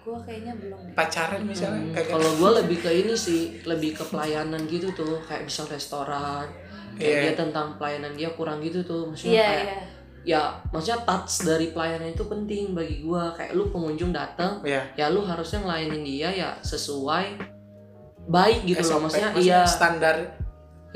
Gue 0.00 0.18
kayaknya 0.22 0.54
belum 0.54 0.80
deh. 0.80 0.94
pacaran 0.94 1.42
misalnya 1.42 1.82
Hmm, 1.82 1.90
kayak 1.92 2.08
kalau 2.08 2.30
gue 2.32 2.50
lebih 2.62 2.78
ke 2.78 2.90
ini 2.94 3.14
sih 3.14 3.40
lebih 3.62 3.90
ke 3.92 4.04
pelayanan 4.06 4.62
gitu 4.64 4.90
tuh 4.90 5.18
kayak 5.20 5.42
misal 5.42 5.66
restoran 5.66 6.46
kayak 6.94 7.10
Iya. 7.10 7.22
dia 7.26 7.32
tentang 7.36 7.74
pelayanan 7.74 8.14
dia 8.14 8.30
kurang 8.30 8.62
gitu 8.62 8.80
tuh 8.80 9.10
maksudnya 9.10 9.34
Iya 9.34 9.42
kayak 9.44 9.66
iya. 9.66 9.78
ya 10.22 10.42
maksudnya 10.70 11.02
touch 11.02 11.42
dari 11.42 11.66
pelayanan 11.70 12.08
itu 12.08 12.22
penting 12.22 12.70
bagi 12.70 13.02
gue 13.02 13.22
kayak 13.34 13.50
lu 13.52 13.66
pengunjung 13.68 14.10
datang 14.10 14.62
ya 14.62 14.86
ya 14.94 15.10
lu 15.10 15.20
harusnya 15.20 15.66
ngelayanin 15.66 16.02
dia 16.02 16.30
ya 16.30 16.50
sesuai 16.60 17.26
baik 18.26 18.62
gitu 18.64 18.78
loh 18.80 18.90
SOP, 18.96 19.02
maksudnya 19.10 19.30
iya 19.36 19.60
standar 19.66 20.16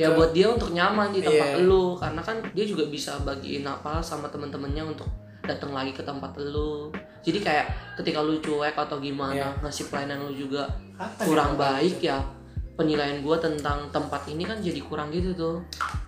ya 0.01 0.09
buat 0.11 0.31
dia 0.33 0.49
untuk 0.49 0.73
nyaman 0.73 1.13
di 1.13 1.21
tempat 1.21 1.49
Iya. 1.55 1.63
lu. 1.63 1.93
Karena 1.95 2.21
kan 2.21 2.37
dia 2.51 2.65
juga 2.65 2.89
bisa 2.89 3.21
bagiin 3.21 3.63
apa 3.63 4.01
sama 4.01 4.27
temen-temennya 4.27 4.81
untuk 4.83 5.07
datang 5.45 5.71
lagi 5.71 5.93
ke 5.93 6.01
tempat 6.01 6.33
lu. 6.41 6.89
Jadi 7.21 7.39
kayak 7.39 7.67
ketika 8.01 8.25
lu 8.25 8.41
cuek 8.41 8.73
atau 8.73 8.97
gimana 8.97 9.37
Iya. 9.37 9.49
ngasih 9.61 9.93
pelayanan 9.93 10.25
lu 10.25 10.33
juga 10.33 10.65
apa 10.97 11.21
kurang 11.21 11.55
nih? 11.55 11.61
baik 11.61 11.97
ya. 12.01 12.19
Penilaian 12.73 13.21
gua 13.21 13.37
tentang 13.37 13.93
tempat 13.93 14.25
ini 14.27 14.41
kan 14.43 14.57
jadi 14.57 14.81
kurang 14.81 15.13
gitu 15.13 15.37
tuh. 15.37 15.57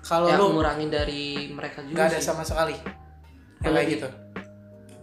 Kalau 0.00 0.24
ya 0.24 0.40
lu 0.40 0.56
ngurangin 0.56 0.88
dari 0.88 1.52
mereka 1.52 1.84
juga 1.84 2.08
nggak 2.08 2.16
ada 2.16 2.18
sih. 2.18 2.26
sama 2.26 2.40
sekali. 2.40 2.72
Yang 3.60 3.72
kayak 3.76 3.88
gitu. 3.92 4.08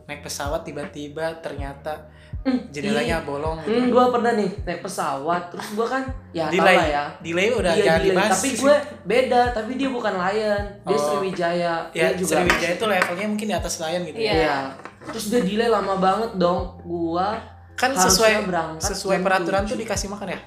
Naik 0.09 0.25
pesawat 0.25 0.65
tiba-tiba 0.65 1.37
ternyata 1.37 2.09
Hmm, 2.39 2.55
jendelanya 2.71 3.19
bolong 3.21 3.59
gitu. 3.59 3.75
Hmm, 3.75 3.87
gua 3.89 4.05
pernah 4.09 4.31
nih 4.31 4.47
naik 4.63 4.79
pesawat 4.79 5.51
terus 5.51 5.67
gua 5.73 5.83
kan 5.85 6.03
ya 6.31 6.47
delay 6.47 6.71
lah 6.73 6.87
ya 6.87 7.03
delay 7.19 7.47
udah 7.51 7.71
Iya, 7.71 7.83
jangan 7.83 7.99
delay. 7.99 8.09
dibahas 8.09 8.31
tapi 8.31 8.49
gue 8.55 8.75
beda 9.03 9.41
tapi 9.51 9.71
dia 9.75 9.89
bukan 9.89 10.13
lion 10.15 10.63
dia 10.79 10.87
Oh. 10.89 11.01
Sriwijaya 11.01 11.57
ya 11.59 11.75
dia 11.91 12.07
juga 12.15 12.39
Sriwijaya 12.39 12.73
itu 12.73 12.85
levelnya 12.85 13.27
mungkin 13.27 13.45
di 13.45 13.55
atas 13.55 13.73
Lion 13.77 14.01
gitu 14.03 14.17
Iya. 14.17 14.31
ya 14.31 14.37
Iya. 14.37 14.57
Terus 15.09 15.25
dia 15.27 15.41
delay 15.41 15.67
lama 15.67 15.95
banget 15.95 16.31
dong. 16.35 16.79
Gua 16.81 17.27
kan 17.73 17.91
harusnya 17.91 18.07
sesuai 18.07 18.31
berangkat 18.45 18.87
sesuai 18.87 19.15
jam 19.15 19.25
peraturan 19.25 19.61
7. 19.61 19.69
tuh 19.69 19.77
dikasih 19.77 20.09
makan 20.09 20.29
ya 20.29 20.39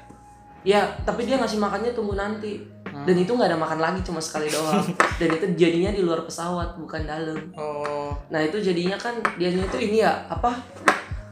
Ya, 0.63 0.83
tapi 1.03 1.27
dia 1.27 1.37
ngasih 1.37 1.59
makannya 1.59 1.91
tunggu 1.91 2.15
nanti. 2.15 2.63
Hmm. 2.87 3.03
Dan 3.03 3.19
itu 3.19 3.29
nggak 3.29 3.51
ada 3.51 3.59
makan 3.59 3.79
lagi 3.79 4.01
cuma 4.01 4.17
sekali 4.17 4.47
doang. 4.47 4.79
Dan 5.19 5.29
itu 5.33 5.45
jadinya 5.59 5.91
di 5.91 6.01
luar 6.01 6.23
pesawat 6.23 6.79
bukan 6.79 7.03
dalam. 7.03 7.35
oh 7.53 8.15
Nah 8.29 8.39
itu 8.39 8.57
jadinya 8.57 8.95
kan 8.95 9.11
dianya 9.35 9.67
itu 9.67 9.79
ini 9.83 10.01
ya 10.01 10.23
apa? 10.25 10.55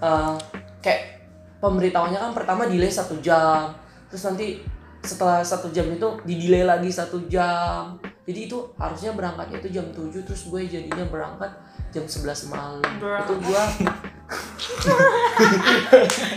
Eh, 0.01 0.35
kayak 0.81 1.03
pemberitahuannya 1.61 2.19
kan 2.19 2.33
pertama 2.33 2.67
delay 2.67 2.89
satu 2.89 3.21
jam, 3.21 3.73
terus 4.09 4.25
nanti 4.27 4.61
setelah 5.01 5.41
satu 5.41 5.73
jam 5.73 5.89
itu 5.89 6.09
di 6.29 6.35
delay 6.37 6.65
lagi 6.65 6.93
satu 6.93 7.25
jam. 7.29 7.97
Jadi 8.29 8.47
itu 8.47 8.59
harusnya 8.77 9.17
berangkatnya 9.17 9.59
itu 9.59 9.81
jam 9.81 9.87
7 9.91 10.13
terus 10.23 10.47
gue 10.47 10.61
jadinya 10.69 11.03
berangkat 11.09 11.51
jam 11.91 12.05
11 12.07 12.53
malam. 12.53 12.85
Bro. 13.01 13.17
Itu 13.27 13.35
gua 13.43 13.63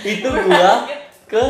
itu 0.16 0.30
gua 0.32 0.72
ke 1.28 1.44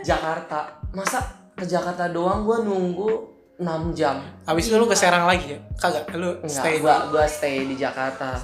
Jakarta. 0.00 0.80
Masa 0.94 1.20
ke 1.58 1.66
Jakarta 1.66 2.08
doang 2.08 2.46
gua 2.46 2.62
nunggu 2.62 3.34
6 3.60 3.94
jam. 3.94 4.18
habis 4.42 4.66
itu 4.66 4.74
lu 4.74 4.86
ke 4.90 4.98
Serang 4.98 5.30
lagi 5.30 5.54
ya 5.54 5.60
kagak 5.78 6.10
lu 6.18 6.34
Enggak, 6.42 6.50
stay 6.50 6.74
gua 6.82 7.06
gua 7.10 7.24
stay 7.26 7.66
di 7.66 7.76
Jakarta. 7.78 8.34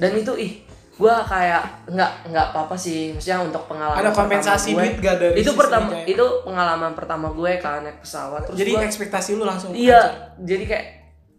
Dan 0.00 0.10
itu 0.16 0.32
ih 0.36 0.52
gua 1.00 1.24
kayak 1.24 1.62
nggak 1.88 2.12
nggak 2.28 2.46
apa-apa 2.46 2.76
sih 2.76 3.10
maksudnya 3.10 3.40
untuk 3.40 3.64
pengalaman 3.64 3.96
ada 3.98 4.12
kompensasi 4.12 4.68
gue, 4.70 4.78
duit 4.78 4.94
gak 5.00 5.16
dari 5.16 5.34
itu 5.34 5.50
pertama 5.52 5.88
Sriwijaya? 5.88 6.12
itu 6.12 6.26
pengalaman 6.44 6.92
pertama 6.92 7.26
gue 7.30 7.52
kan 7.56 7.80
naik 7.80 7.98
pesawat 7.98 8.40
terus 8.44 8.58
jadi 8.58 8.70
gua, 8.70 8.84
ekspektasi 8.84 9.30
lu 9.32 9.44
langsung 9.44 9.72
iya 9.72 10.00
jadi 10.36 10.64
kayak 10.66 10.86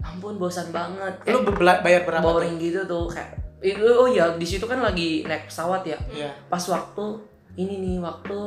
ampun 0.01 0.35
bosan 0.35 0.67
banget 0.71 1.13
lu 1.23 1.39
kayak 1.39 1.53
bela- 1.53 1.81
bayar 1.81 2.01
berapa 2.03 2.19
tuh? 2.19 2.33
boring 2.33 2.57
gitu 2.57 2.81
tuh 2.83 3.05
kayak 3.07 3.37
itu 3.61 3.77
oh 3.85 4.09
iya 4.09 4.33
di 4.33 4.43
situ 4.43 4.65
kan 4.65 4.81
lagi 4.81 5.21
naik 5.21 5.45
pesawat 5.45 5.85
ya 5.85 5.97
Iya. 6.09 6.33
pas 6.49 6.65
waktu 6.65 7.05
ini 7.53 7.77
nih 7.77 7.95
waktu 7.99 8.37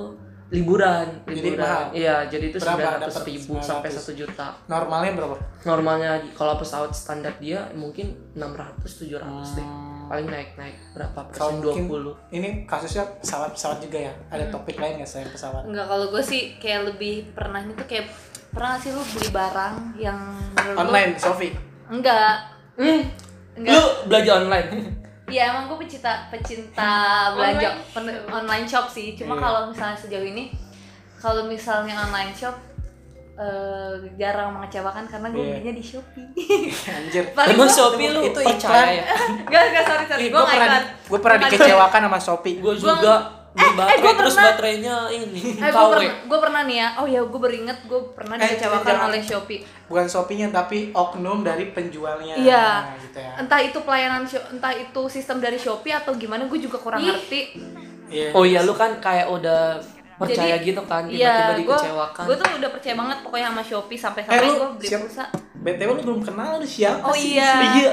liburan 0.50 1.06
Jadi 1.24 1.38
liburan 1.40 1.62
mahal. 1.62 1.84
iya 1.92 2.26
jadi 2.26 2.44
itu 2.48 2.58
sembilan 2.58 2.98
ratus 3.00 3.16
ribu 3.22 3.54
sampai 3.58 3.88
900. 3.88 3.96
satu 3.96 4.12
juta 4.14 4.46
normalnya 4.66 5.12
berapa 5.14 5.34
normalnya 5.64 6.10
kalau 6.32 6.58
pesawat 6.58 6.90
standar 6.90 7.38
dia 7.38 7.70
mungkin 7.72 8.34
600 8.34 8.82
700 8.82 9.22
deh 9.54 9.62
Hmm. 9.62 9.93
Paling 10.04 10.26
naik 10.26 10.50
naik 10.54 10.76
berapa 10.92 11.20
persen 11.24 11.58
mungkin 11.58 11.84
20 11.88 12.34
ini 12.34 12.48
kasusnya 12.64 13.04
pesawat-pesawat 13.18 13.78
juga 13.80 13.98
ya 13.98 14.12
ada 14.28 14.44
topik 14.48 14.76
lain 14.76 14.98
nggak 14.98 15.08
selain 15.08 15.28
pesawat 15.28 15.62
Enggak 15.64 15.86
kalau 15.86 16.06
gue 16.08 16.22
sih 16.22 16.56
kayak 16.56 16.80
lebih 16.88 17.32
pernah 17.32 17.60
itu 17.60 17.84
kayak 17.84 18.06
pernah 18.50 18.68
nggak 18.70 18.82
sih 18.82 18.90
lu 18.90 19.02
beli 19.02 19.30
barang 19.30 19.74
yang 19.96 20.18
online 20.74 21.12
Sofi 21.16 21.50
Enggak. 21.86 22.36
hmm. 22.76 23.02
Enggak. 23.54 23.72
lu 23.72 23.82
belanja 24.06 24.32
online 24.38 24.68
Iya 25.24 25.50
emang 25.50 25.64
gue 25.66 25.80
pecinta 25.80 26.28
pecinta 26.28 27.32
belanja 27.32 27.80
pen- 27.96 28.28
online 28.28 28.68
shop 28.68 28.84
sih. 28.86 29.16
Cuma 29.16 29.32
Iya. 29.32 29.40
kalau 29.40 29.60
misalnya 29.72 29.96
sejauh 29.96 30.20
ini 30.22 30.52
kalau 31.16 31.48
misalnya 31.48 31.96
online 31.96 32.28
shop 32.30 32.52
eh, 33.36 33.92
jarang 34.14 34.50
mengecewakan 34.52 35.04
karena 35.04 35.26
gue 35.28 35.40
Iya. 35.40 35.50
belinya 35.54 35.72
di 35.72 35.84
Shopee. 35.84 36.26
anjir 36.96 37.24
Paling 37.30 37.54
emang 37.54 37.66
Shopee 37.68 38.08
lu 38.08 38.20
itu 38.24 38.38
percaya 38.38 38.54
iklan. 38.54 38.86
ya 38.88 39.04
Enggak, 39.42 39.62
enggak 39.68 39.84
sorry 39.84 40.04
sorry. 40.06 40.24
Gue 40.24 40.32
gue 40.32 40.42
pernah 40.44 40.66
iklan. 40.68 40.82
gue 41.04 41.18
pernah 41.20 41.38
dikecewakan 41.44 42.00
sama 42.04 42.18
Shopee 42.20 42.54
gue 42.56 42.74
juga 42.76 43.14
beli 43.54 43.70
baterai 43.72 43.98
gua 44.00 44.12
terus 44.16 44.34
pernah- 44.34 44.50
baterainya 44.50 44.96
ini 45.12 45.40
Eh, 45.56 45.70
gue 45.70 45.86
pernah, 45.88 46.14
gue 46.20 46.38
pernah 46.40 46.62
nih 46.64 46.76
ya. 46.76 46.88
Oh 46.96 47.06
ya, 47.06 47.20
gue 47.22 47.40
beringet 47.40 47.78
gue 47.84 48.00
pernah 48.10 48.34
Eh, 48.34 48.42
dikecewakan 48.44 48.96
oleh 49.04 49.20
Shopee. 49.20 49.60
bukan 49.84 50.06
Shopee-nya 50.06 50.48
tapi 50.50 50.90
oknum 50.90 51.42
dari 51.42 51.64
penjualnya 51.68 52.34
Iya. 52.34 52.66
gitu 53.00 53.14
ya 53.16 53.30
Entah 53.36 53.60
itu 53.60 53.78
pelayanan, 53.78 54.22
entah 54.26 54.72
itu 54.72 55.00
sistem 55.08 55.38
dari 55.38 55.54
Shopee 55.56 55.90
atau 55.92 56.14
gimana, 56.14 56.44
gue 56.44 56.58
juga 56.60 56.78
kurang 56.78 56.98
Ih. 56.98 57.10
ngerti. 57.10 57.40
Iya. 58.06 58.30
oh 58.30 58.42
iya 58.42 58.60
lu 58.60 58.70
kan 58.72 58.98
kayak 58.98 59.26
udah 59.26 59.80
percaya 60.16 60.54
Jadi, 60.54 60.66
gitu 60.66 60.82
kan 60.82 61.02
Iya, 61.04 61.32
tiba-tiba 61.32 61.54
gue 61.56 61.76
dikecewakan 61.76 62.24
gue 62.24 62.36
tuh 62.36 62.46
udah 62.54 62.70
percaya 62.70 62.94
banget 62.94 63.18
pokoknya 63.20 63.46
sama 63.48 63.62
Shopee 63.62 63.98
sampai 63.98 64.20
Eh, 64.20 64.26
sampai 64.26 64.44
lu 64.44 64.52
gue 64.54 64.68
beli 64.76 64.88
siap- 64.88 65.02
pulsa. 65.02 65.24
BTW 65.56 65.90
lu 65.90 66.02
belum 66.04 66.20
kenal 66.22 66.50
lu 66.56 66.66
siapa 66.66 67.02
Oh 67.02 67.12
sih? 67.12 67.34
iya. 67.34 67.52
iya 67.74 67.92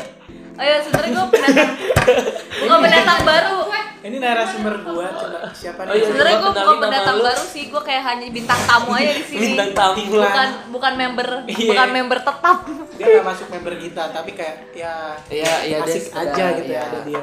Oh 0.51 0.62
iya, 0.62 0.78
sebenarnya 0.78 1.12
gue 1.16 1.28
pendatang, 1.32 1.70
bukan 2.62 2.78
pendatang 2.84 3.20
baru. 3.24 3.58
Ini 4.01 4.18
narasumber 4.18 4.74
gua 4.84 5.08
coba 5.10 5.38
siapa 5.51 5.80
Oh 5.82 5.90
iya, 5.90 5.96
nih? 5.96 6.06
Sebenarnya 6.06 6.38
gue 6.38 6.51
bukan 6.51 6.75
pendatang 6.78 7.18
baru 7.24 7.44
sih, 7.48 7.63
gue 7.66 7.82
kayak 7.82 8.04
hanya 8.04 8.25
bintang 8.30 8.60
tamu 8.62 8.92
aja 8.92 9.12
di 9.12 9.24
sini. 9.24 9.42
bintang 9.48 9.72
tamu 9.72 10.01
Bukan 10.12 10.50
bukan 10.70 10.94
member, 10.94 11.28
Iya. 11.48 11.68
bukan 11.68 11.90
member 11.90 12.20
tetap. 12.20 12.58
Dia 12.94 13.06
gak 13.08 13.25
masuk 13.25 13.48
member 13.50 13.74
kita 13.80 14.04
tapi 14.12 14.32
kayak 14.34 14.56
ya 14.72 14.94
Iya, 15.32 15.54
iya, 15.63 15.78
dia 15.80 15.88
asik 15.88 16.04
aja 16.12 16.46
gitu 16.54 16.68
iya. 16.68 16.78
ya 16.78 16.82
ada 16.86 17.00
dia. 17.01 17.22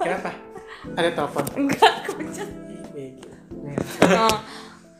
Kenapa? 0.00 0.30
Ada 0.96 1.08
telepon. 1.12 1.44
Enggak, 1.54 1.92
kepencet. 2.02 2.48
Nih. 3.70 3.78
Oh, 4.18 4.36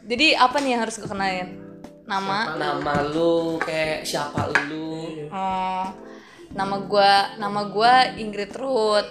jadi 0.07 0.39
apa 0.39 0.57
nih 0.63 0.71
yang 0.79 0.83
harus 0.87 0.97
gue 0.97 1.11
kenalin? 1.11 1.59
Nama, 2.07 2.59
nama 2.59 2.95
lu 3.07 3.59
kayak 3.63 4.03
siapa 4.03 4.51
lu? 4.67 5.27
Oh, 5.31 5.87
nama 6.51 6.77
gue, 6.83 7.13
nama 7.39 7.61
gue 7.71 7.95
Ingrid 8.19 8.55
Ruth. 8.59 9.11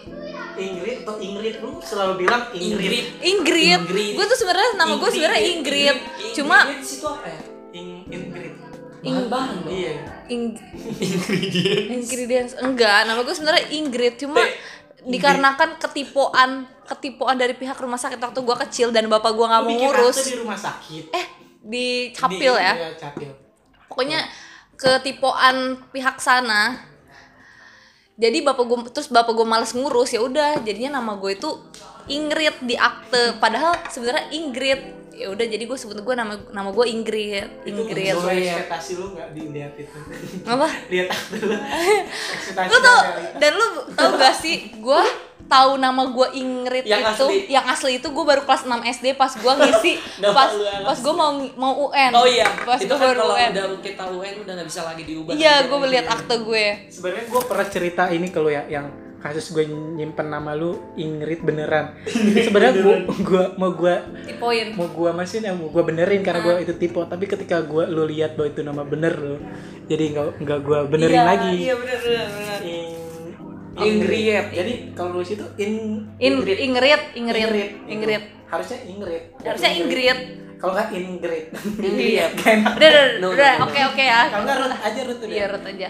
Ingrid 0.59 1.07
atau 1.07 1.15
Ingrid? 1.15 1.55
Lu 1.63 1.79
selalu 1.79 2.27
bilang 2.27 2.51
Ingrid. 2.51 3.23
Ingrid, 3.23 3.81
Ingrid. 3.87 4.11
gue 4.19 4.25
tuh 4.27 4.39
sebenarnya 4.39 4.75
nama 4.75 4.99
gue 4.99 5.09
sebenarnya 5.11 5.43
Ingrid, 5.47 5.97
cuma 6.35 6.57
Ingrid 6.67 6.83
itu 6.83 7.07
apa 7.07 7.27
ya? 7.27 7.41
Ing 7.71 7.89
Ingrid. 8.09 8.53
bahan-bahan 8.99 9.63
Iya. 9.71 9.95
ing 10.27 10.59
ingredient 10.91 11.87
ingredients. 11.87 12.53
Enggak 12.59 13.07
nama 13.07 13.23
gue 13.23 13.31
sebenarnya 13.31 13.71
Ingrid. 13.71 14.19
Cuma 14.19 14.43
dikarenakan 15.07 15.79
ketipuan 15.79 16.67
ketipuan 16.89 17.37
dari 17.37 17.53
pihak 17.53 17.77
rumah 17.77 18.01
sakit 18.01 18.17
waktu 18.17 18.39
gue 18.41 18.55
kecil 18.65 18.89
dan 18.89 19.05
bapak 19.05 19.37
gue 19.37 19.45
nggak 19.45 19.63
mau 19.63 19.77
ngurus. 19.77 20.17
di 20.25 20.35
rumah 20.41 20.57
sakit. 20.57 21.13
eh 21.13 21.25
di 21.61 22.09
capil 22.15 22.57
Di- 22.57 22.65
ya? 22.65 22.73
Iya, 22.73 22.89
capil. 22.97 23.31
pokoknya 23.85 24.19
ketipuan 24.79 25.79
pihak 25.93 26.17
sana. 26.17 26.75
Jadi 28.19 28.43
bapak 28.43 28.63
gue 28.67 28.77
terus 28.91 29.07
bapak 29.07 29.31
gue 29.31 29.47
males 29.47 29.71
ngurus 29.71 30.11
ya 30.11 30.19
udah 30.19 30.59
jadinya 30.65 30.99
nama 30.99 31.15
gue 31.15 31.39
itu 31.39 31.49
Ingrid 32.09 32.65
di 32.65 32.75
akte. 32.75 33.37
Padahal 33.37 33.77
sebenarnya 33.87 34.33
Ingrid 34.33 34.98
ya 35.19 35.27
udah 35.27 35.45
jadi 35.45 35.63
gue 35.67 35.75
sebut 35.75 35.99
gue 35.99 36.15
nama 36.15 36.39
nama 36.49 36.71
gue 36.71 36.85
Ingrid. 36.87 37.67
Itu 37.67 37.83
Ingrid. 37.83 38.15
sesuai 38.15 38.37
ekspektasi 38.39 38.91
lu 38.95 39.07
gak 39.13 39.29
dilihat 39.35 39.75
itu. 39.75 39.97
apa? 40.47 40.67
Lihat 40.91 41.07
akte 41.11 41.35
lu. 41.37 41.55
Ekspektasi 42.39 42.69
lu 42.71 42.77
tau 42.79 42.99
dan 43.35 43.51
lu 43.51 43.67
tau 43.93 44.09
gak 44.15 44.35
sih 44.39 44.55
gue 44.79 45.01
tahu 45.49 45.81
nama 45.81 46.05
gue 46.05 46.27
Ingrid 46.37 46.85
Yang 46.85 47.01
itu 47.01 47.25
asli. 47.25 47.37
yang 47.49 47.65
asli 47.65 47.91
itu 47.97 48.07
gue 48.07 48.21
baru 48.21 48.45
kelas 48.45 48.69
6 48.69 48.69
SD 49.01 49.05
pas 49.17 49.33
gue 49.33 49.53
ngisi 49.57 49.93
pas 50.37 50.51
pas 50.85 50.97
gue 51.01 51.13
mau 51.17 51.31
mau 51.57 51.73
UN 51.89 52.11
oh 52.13 52.29
iya 52.29 52.45
pas 52.61 52.77
itu 52.77 52.85
gue 52.85 52.93
kan 52.93 53.09
baru 53.11 53.19
kalau 53.25 53.33
UN 53.35 53.51
udah 53.57 53.65
kita 53.81 54.03
UN 54.13 54.35
udah 54.45 54.53
nggak 54.55 54.67
bisa 54.69 54.81
lagi 54.85 55.03
diubah. 55.09 55.33
Iya 55.33 55.53
gue 55.65 55.77
melihat 55.81 56.05
akte 56.05 56.35
gue. 56.39 56.65
Sebenarnya 56.93 57.25
gue 57.27 57.41
pernah 57.43 57.67
cerita 57.67 58.03
ini 58.13 58.29
ke 58.29 58.39
lu 58.39 58.53
ya, 58.53 58.63
yang 58.69 58.85
kasus 59.19 59.51
gue 59.51 59.67
nyimpen 59.67 60.27
nama 60.27 60.51
lu 60.51 60.95
Ingrid 60.95 61.41
beneran. 61.41 61.91
Sebenarnya 62.07 62.79
gue 62.79 62.95
gua 63.21 63.51
mau 63.55 63.71
gue 63.71 63.95
tipoin. 64.25 64.71
mau 64.73 64.87
gue 64.87 65.11
masih 65.11 65.41
yang 65.41 65.55
mau 65.55 65.67
gue 65.67 65.83
benerin 65.83 66.19
karena 66.19 66.39
gue 66.39 66.55
itu 66.61 66.73
tipe. 66.73 66.97
Tapi 66.97 67.25
ketika 67.25 67.59
gue 67.61 67.83
lu 67.85 68.03
lihat 68.05 68.33
bahwa 68.33 68.47
itu 68.47 68.61
nama 68.61 68.81
bener 68.81 69.13
lo 69.13 69.35
jadi 69.85 70.03
nggak 70.09 70.25
nggak 70.39 70.59
gue 70.61 70.79
benerin 70.87 71.15
Iya, 71.15 71.23
lagi. 71.25 71.51
iya 71.57 71.73
bener 71.75 71.97
bener, 71.97 72.25
bener. 72.27 72.59
In- 72.63 72.97
Ingrid. 73.79 74.45
jadi 74.51 74.73
kalau 74.91 75.15
nulis 75.15 75.31
itu 75.31 75.45
in 75.55 76.03
In, 76.19 76.33
Ingrid, 76.35 76.59
Ingrid, 76.59 77.01
Ingrid, 77.15 77.71
Ingrid, 77.87 78.23
harusnya 78.47 78.79
Ingrid. 78.83 79.23
Harusnya 79.39 79.71
Ingrid. 79.71 80.19
Kalau 80.55 80.75
nggak 80.75 80.91
Ingrid. 80.91 81.45
Ingrid. 81.79 82.31
kan? 82.43 82.59
Udah 82.75 82.89
udah 83.19 83.29
udah 83.31 83.51
oke 83.63 83.79
oke 83.87 84.03
ya 84.03 84.27
kalau 84.27 84.43
nggak 84.43 84.57
Ruth 84.59 84.79
aja 84.83 84.99
Ruth 85.07 85.21
udah. 85.23 85.31
Iya, 85.31 85.45
Ruth 85.47 85.63
aja. 85.65 85.87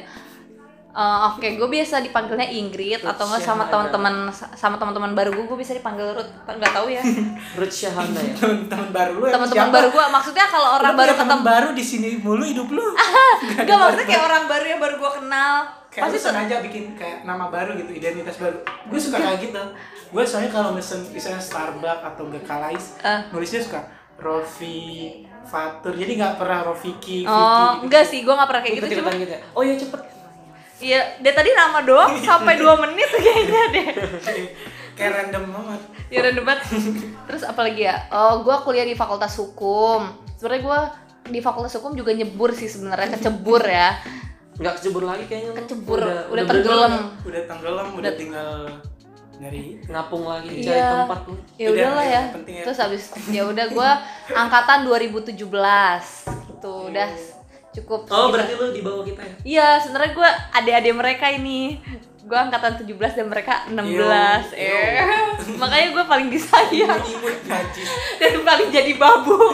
Eh, 1.00 1.20
Oke, 1.29 1.56
gue 1.56 1.70
biasa 1.70 2.03
dipanggilnya 2.03 2.44
Ingrid 2.46 3.00
atau 3.01 3.24
enggak 3.24 3.39
sama 3.41 3.63
teman-teman 3.65 4.27
sama 4.51 4.75
teman-teman 4.75 5.15
baru 5.15 5.32
gue, 5.32 5.46
gue 5.46 5.58
bisa 5.58 5.72
dipanggil 5.72 6.12
Ruth. 6.12 6.27
Nggak 6.44 6.72
tahu 6.74 6.91
ya. 6.91 7.00
Ruth 7.58 7.72
Syahana 7.72 8.20
ya 8.20 8.34
teman-teman 8.36 8.89
baru 8.91 9.12
lu 9.15 9.25
Teman-teman 9.29 9.70
baru 9.72 9.88
gue, 9.89 10.06
maksudnya 10.10 10.46
kalau 10.46 10.70
orang 10.75 10.91
Lu 10.91 11.00
baru 11.00 11.13
ketemu, 11.15 11.41
baru 11.41 11.68
di 11.72 11.84
sini 11.86 12.10
mulu 12.18 12.44
hidup 12.44 12.68
lu 12.68 12.84
enggak 13.56 13.77
maksudnya 13.77 14.06
kayak 14.06 14.24
orang 14.25 14.44
baru 14.46 14.65
yang 14.68 14.79
baru 14.79 14.96
gue 14.98 15.12
kenal. 15.18 15.53
kayak 15.89 16.03
Pasti 16.06 16.20
sengaja 16.20 16.56
bikin 16.62 16.84
kayak 16.94 17.24
nama 17.24 17.48
baru 17.48 17.74
gitu 17.74 17.89
identitas 17.91 18.36
baru 18.36 18.60
gue 18.62 19.00
suka 19.00 19.18
kayak 19.18 19.39
gitu 19.41 19.63
gue 20.10 20.24
soalnya 20.24 20.51
kalau 20.51 20.70
mesen 20.70 21.00
misalnya 21.10 21.39
Starbucks 21.39 22.03
atau 22.03 22.27
enggak 22.27 22.44
Kalais 22.44 22.86
Eh. 23.00 23.20
nulisnya 23.32 23.58
suka 23.60 23.82
Rofi 24.20 24.77
Fatur 25.41 25.94
jadi 25.94 26.12
nggak 26.13 26.36
pernah 26.36 26.62
Rofiki 26.63 27.24
Vicky 27.24 27.25
Oh, 27.25 27.39
gitu. 27.74 27.88
enggak 27.88 28.03
sih, 28.03 28.20
gue 28.20 28.29
nggak 28.29 28.46
pernah 28.46 28.62
kayak 28.62 28.75
gitu. 28.77 28.88
Cuma, 29.00 29.10
gitu 29.13 29.32
ya 29.32 29.41
oh 29.50 29.63
iya 29.63 29.75
cepet 29.75 30.01
iya, 30.80 31.00
dia 31.18 31.32
tadi 31.32 31.52
nama 31.52 31.80
doang 31.82 32.18
sampai 32.26 32.56
2 32.56 32.66
menit 32.82 33.10
kayaknya 33.10 33.64
deh. 33.70 33.88
kayak 34.94 35.12
random 35.14 35.44
banget 35.50 35.82
Ya 36.10 36.18
udah 36.20 36.34
debat. 36.34 36.60
Terus 37.24 37.44
apa 37.44 37.62
lagi 37.62 37.84
ya? 37.84 38.10
Oh, 38.10 38.42
gue 38.42 38.56
kuliah 38.64 38.84
di 38.84 38.94
Fakultas 38.94 39.38
Hukum. 39.38 40.10
Sebenarnya 40.34 40.62
gue 40.62 40.80
di 41.30 41.40
Fakultas 41.40 41.72
Hukum 41.72 41.94
juga 41.94 42.10
nyebur 42.12 42.50
sih 42.52 42.66
sebenarnya 42.66 43.14
kecebur 43.14 43.62
ya. 43.62 43.94
nggak 44.56 44.74
kecebur 44.76 45.06
lagi 45.06 45.24
kayaknya. 45.24 45.54
Kecebur, 45.56 46.00
udah, 46.00 46.28
bener-bener 46.28 46.60
tenggelam. 46.60 46.94
udah 47.22 47.42
tenggelam 47.46 47.88
udah 47.88 48.00
Udah- 48.02 48.14
tinggal 48.14 48.52
nyari 49.40 49.64
ngapung 49.86 50.24
lagi 50.26 50.52
cari 50.60 50.76
Iya. 50.76 50.92
tempat 51.00 51.20
lu 51.24 51.36
ya 51.56 51.64
Udah, 51.64 51.72
udahlah 51.72 52.04
ya, 52.04 52.22
ya 52.44 52.64
terus 52.68 52.76
habis 52.78 53.04
ya 53.30 53.44
udah 53.46 53.66
gue 53.70 53.90
angkatan 54.30 54.80
2017 54.84 55.32
gitu 56.50 56.74
udah 56.92 57.08
cukup 57.80 58.06
oh 58.12 58.28
berarti 58.30 58.54
lu 58.60 58.76
di 58.76 58.82
bawah 58.84 59.04
kita 59.08 59.22
ya? 59.24 59.34
Iya 59.44 59.68
sebenarnya 59.82 60.12
gue 60.14 60.30
adik-adik 60.56 60.96
mereka 60.96 61.26
ini. 61.32 61.80
Gue 62.30 62.38
angkatan 62.38 62.78
17 62.86 63.18
dan 63.18 63.26
mereka 63.26 63.66
16 63.74 63.82
Yo, 63.90 64.06
eh 64.54 65.02
makanya 65.62 65.88
gue 65.98 66.04
paling 66.06 66.30
disayang. 66.30 67.02
Dan 68.22 68.46
paling 68.46 68.70
jadi 68.70 68.94
babu. 69.02 69.34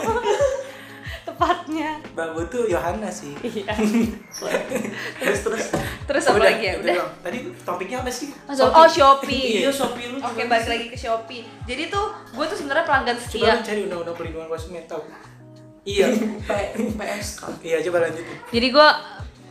Tepatnya. 1.26 2.04
Babu 2.12 2.44
tuh 2.52 2.68
Yohana 2.68 3.08
sih. 3.08 3.32
Iya. 3.42 3.72
Terus 5.24 5.40
terus. 5.42 5.64
Terus 6.06 6.24
apa 6.30 6.38
lagi 6.38 6.64
ya? 6.68 6.74
udah. 6.78 6.96
doang. 7.00 7.12
tadi 7.24 7.38
topiknya 7.64 7.98
apa 8.04 8.12
sih? 8.12 8.30
Masuk, 8.46 8.70
oh 8.70 8.88
Shopee. 8.88 9.64
Iya 9.64 9.72
Shopee 9.72 10.12
lu 10.12 10.20
Oke 10.20 10.44
balik 10.46 10.68
lagi 10.68 10.86
ke 10.92 10.98
Shopee. 11.00 11.48
Jadi 11.64 11.88
tuh 11.88 12.12
gue 12.36 12.46
tuh 12.46 12.58
sebenarnya 12.60 12.84
pelanggan 12.84 13.18
coba 13.18 13.26
setia. 13.26 13.52
lu 13.56 13.64
cari 13.64 13.80
undang-undang 13.88 14.16
perlindungan 14.20 14.48
konsumen 14.52 14.84
tahu 14.84 15.02
iya 15.86 16.10
PSK 16.92 17.42
iya 17.62 17.78
coba 17.80 18.04
lanjutin 18.04 18.38
Jadi 18.50 18.68
gue 18.70 18.88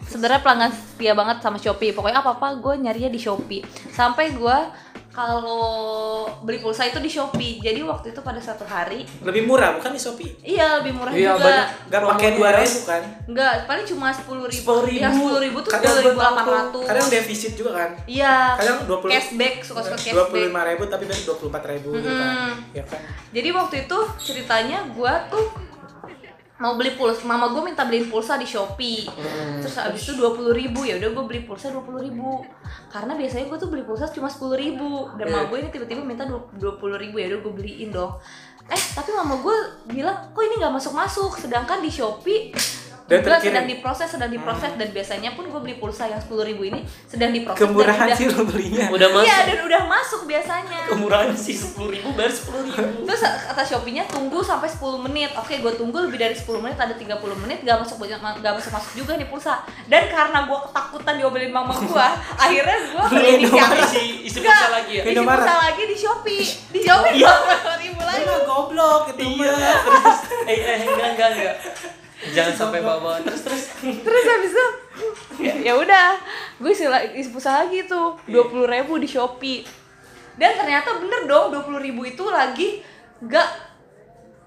sebenarnya 0.04 0.40
pelanggan 0.40 0.70
setia 0.70 1.12
banget 1.12 1.40
sama 1.40 1.56
Shopee. 1.56 1.90
Pokoknya 1.90 2.18
apa 2.18 2.34
apa 2.34 2.52
gue 2.54 2.74
nyarinya 2.78 3.08
di 3.08 3.16
Shopee. 3.16 3.64
Sampai 3.88 4.30
gue 4.30 4.58
kalau 5.10 5.62
beli 6.42 6.58
pulsa 6.58 6.84
itu 6.84 6.98
di 6.98 7.06
Shopee. 7.06 7.56
Jadi 7.56 7.80
waktu 7.80 8.10
itu 8.10 8.20
pada 8.20 8.36
satu 8.36 8.62
hari, 8.64 9.06
lebih 9.20 9.42
murah 9.44 9.72
bukan 9.72 9.90
di 9.90 10.00
Shopee 10.00 10.34
iya 10.42 10.76
lebih 10.76 10.92
murah 10.92 11.08
Iya, 11.08 11.32
juga. 11.32 11.46
banyak. 11.46 11.68
Gak 11.86 12.00
pakai 12.10 12.30
dua 12.34 12.50
ribu 12.52 12.78
kan 12.82 13.02
Enggak, 13.24 13.52
paling 13.64 13.86
cuma 13.86 14.08
sepuluh 14.10 14.44
ribu. 14.44 14.70
10.000. 14.82 14.98
Ya 14.98 15.08
sepuluh 15.08 15.38
ribu 15.40 15.58
tuh 15.60 15.70
Kadang 15.70 15.86
dua 15.86 15.94
gua 15.94 16.04
ribu 16.04 16.18
delapan 16.20 16.44
ratus. 16.52 16.84
kadang 16.84 17.06
defisit 17.08 17.52
juga 17.54 17.70
kan 17.72 17.90
Iya. 18.04 18.36
kadang 18.58 18.76
20 18.84 19.08
cashback 19.08 19.54
suka 19.62 19.80
suka 19.80 19.88
dua 19.88 19.96
cashback. 19.96 20.26
puluh 20.28 20.44
lima 20.44 20.62
ribu 20.66 20.82
tapi 20.84 21.04
kan 21.06 21.18
dua 21.22 21.36
puluh 21.38 21.48
empat 21.48 21.64
ribu 21.70 21.88
gitu 21.94 22.10
kan 22.10 22.28
Mm-mm. 22.28 22.52
ya 22.74 22.84
kan 22.84 23.00
Jadi 23.30 23.48
waktu 23.50 23.74
itu 23.80 23.98
ceritanya 24.20 24.78
gue 24.84 25.12
tuh 25.28 25.46
mau 26.54 26.78
beli 26.78 26.94
pulsa, 26.94 27.26
mama 27.26 27.50
gue 27.50 27.62
minta 27.66 27.82
beliin 27.82 28.06
pulsa 28.06 28.38
di 28.38 28.46
Shopee. 28.46 29.10
Terus 29.58 29.74
abis 29.74 30.06
itu 30.06 30.14
dua 30.14 30.34
puluh 30.38 30.54
ribu 30.54 30.86
ya 30.86 31.02
udah 31.02 31.10
gue 31.10 31.24
beli 31.26 31.40
pulsa 31.42 31.74
dua 31.74 31.82
puluh 31.82 31.98
ribu. 31.98 32.46
Karena 32.88 33.18
biasanya 33.18 33.50
gue 33.50 33.58
tuh 33.58 33.70
beli 33.74 33.82
pulsa 33.82 34.06
cuma 34.06 34.30
sepuluh 34.30 34.54
ribu 34.54 35.10
dan 35.18 35.26
Iya. 35.26 35.34
mama 35.34 35.46
gue 35.50 35.58
ini 35.66 35.68
tiba-tiba 35.74 36.02
minta 36.06 36.22
dua 36.30 36.78
puluh 36.78 36.94
ribu 36.94 37.18
ya 37.18 37.26
udah 37.34 37.40
gue 37.42 37.52
beliin 37.58 37.90
dong. 37.90 38.14
Eh 38.70 38.82
tapi 38.94 39.10
mama 39.12 39.42
gue 39.42 39.56
bilang 39.92 40.30
kok 40.30 40.40
ini 40.40 40.56
nggak 40.62 40.72
masuk 40.78 40.94
masuk, 40.94 41.36
sedangkan 41.36 41.82
di 41.82 41.90
Shopee 41.90 42.54
Dan 43.04 43.20
kebetulan 43.20 43.36
terkirim. 43.36 43.52
sedang 43.52 43.66
diproses 43.68 44.08
sedang 44.08 44.30
diproses 44.32 44.72
dan 44.80 44.88
biasanya 44.88 45.30
pun 45.36 45.44
gue 45.52 45.60
beli 45.60 45.76
pulsa 45.76 46.08
yang 46.08 46.16
sepuluh 46.16 46.40
ribu 46.40 46.64
ini 46.64 46.80
sedang 47.04 47.36
diproses 47.36 47.60
kemurahan 47.60 48.08
dan 48.08 48.08
udah 48.08 48.16
sih 48.16 48.26
lo 48.32 48.42
belinya. 48.48 48.86
Udah 48.88 49.08
masuk. 49.12 49.28
iya 49.28 49.38
dan 49.44 49.58
udah 49.60 49.82
masuk 49.84 50.20
biasanya. 50.24 50.78
Kemurahan 50.88 51.28
sih 51.36 51.52
sepuluh 51.52 51.90
ribu 51.92 52.08
bayar 52.16 52.32
sepuluh 52.32 52.60
ribu. 52.64 53.04
Terus 53.04 53.20
kata 53.20 53.62
Shopee-nya 53.64 54.04
tunggu 54.08 54.40
sampai 54.40 54.68
10 54.72 55.04
menit. 55.04 55.30
Oke, 55.36 55.60
gue 55.60 55.72
tunggu 55.76 56.00
lebih 56.08 56.16
dari 56.16 56.32
10 56.32 56.48
menit, 56.64 56.80
ada 56.80 56.96
30 56.96 57.42
menit 57.44 57.58
gak 57.60 57.76
masuk 57.84 57.96
banyak 58.00 58.18
gak 58.40 58.54
masuk 58.56 58.72
masuk 58.72 58.92
juga 58.96 59.12
nih 59.20 59.28
pulsa. 59.28 59.60
Dan 59.84 60.08
karena 60.08 60.48
gue 60.48 60.58
ketakutan 60.64 61.14
diomelin 61.20 61.52
mama 61.52 61.76
gue, 61.76 62.06
akhirnya 62.44 62.78
gue 62.88 63.04
berinisiatif 63.12 63.80
isi 63.92 64.04
isi 64.32 64.38
pulsa 64.40 64.68
lagi 64.72 64.92
ya? 64.96 65.02
isi 65.04 65.20
pulsa 65.20 65.54
lagi 65.60 65.82
di 65.84 65.96
Shopee. 66.00 66.42
Di 66.72 66.80
Shopee 66.80 67.12
dua 67.20 67.34
puluh 67.36 67.78
ribu 67.84 68.00
lagi. 68.00 68.24
Goblok 68.48 69.02
itu 69.12 69.44
iya 69.44 69.52
eh 70.46 70.58
eh 70.58 70.76
enggak 70.84 71.08
enggak 71.16 71.28
enggak 71.34 71.56
jangan 72.32 72.54
sampai 72.64 72.80
bawa 72.80 73.18
terus 73.20 73.42
terus. 73.42 73.64
Terus 73.82 74.24
habis 74.24 74.52
itu 74.54 74.66
ya, 75.42 75.54
ya 75.60 75.72
udah, 75.74 76.14
gue 76.62 76.72
lagi 77.44 77.78
tuh 77.84 78.14
dua 78.30 78.44
puluh 78.46 78.70
ribu 78.70 78.96
di 78.96 79.08
Shopee. 79.08 79.66
Dan 80.34 80.54
ternyata 80.58 80.98
bener 80.98 81.26
dong 81.26 81.54
dua 81.54 81.62
puluh 81.62 81.78
ribu 81.78 82.02
itu 82.02 82.24
lagi 82.26 82.82
gak 83.22 83.46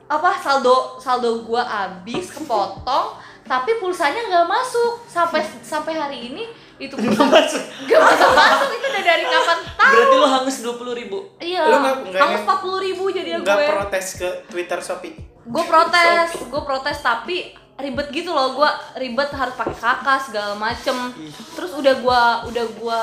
apa 0.08 0.40
saldo 0.40 0.96
saldo 1.00 1.44
gua 1.44 1.68
habis 1.68 2.32
kepotong 2.32 3.20
tapi 3.44 3.76
pulsanya 3.80 4.20
nggak 4.28 4.48
masuk. 4.48 5.04
Sampai 5.08 5.40
sampai 5.64 5.96
hari 5.96 6.32
ini 6.32 6.44
itu 6.76 6.92
pulsa 6.96 7.24
masuk. 7.24 7.64
Nggak 7.88 8.02
masuk 8.04 8.30
masuk. 8.36 8.68
Itu 8.76 8.86
udah 8.92 9.04
dari 9.04 9.24
kapan 9.24 9.60
tahu? 9.80 9.92
Berarti 9.96 10.16
lu 10.20 10.28
hangus 10.28 10.58
dua 10.64 10.76
puluh 10.76 10.94
ribu? 10.96 11.18
Iya 11.40 11.64
nggak- 11.64 12.00
nggak 12.12 12.22
hangus 12.24 12.42
empat 12.44 12.60
puluh 12.60 12.80
ribu 12.84 13.04
jadi 13.12 13.30
nggak 13.40 13.56
gue. 13.56 13.68
protes 13.72 14.08
ke 14.20 14.30
Twitter 14.52 14.80
Shopee 14.84 15.37
gue 15.48 15.64
protes 15.64 16.30
gue 16.44 16.62
protes 16.68 16.98
tapi 17.00 17.56
ribet 17.78 18.10
gitu 18.10 18.34
loh 18.34 18.58
gue 18.58 18.70
ribet 18.98 19.30
harus 19.32 19.54
pakai 19.54 19.78
kakak 19.78 20.20
segala 20.26 20.54
macem. 20.58 21.14
Terus 21.54 21.72
udah 21.78 21.94
gua 22.02 22.22
udah 22.50 22.66
gua 22.82 23.02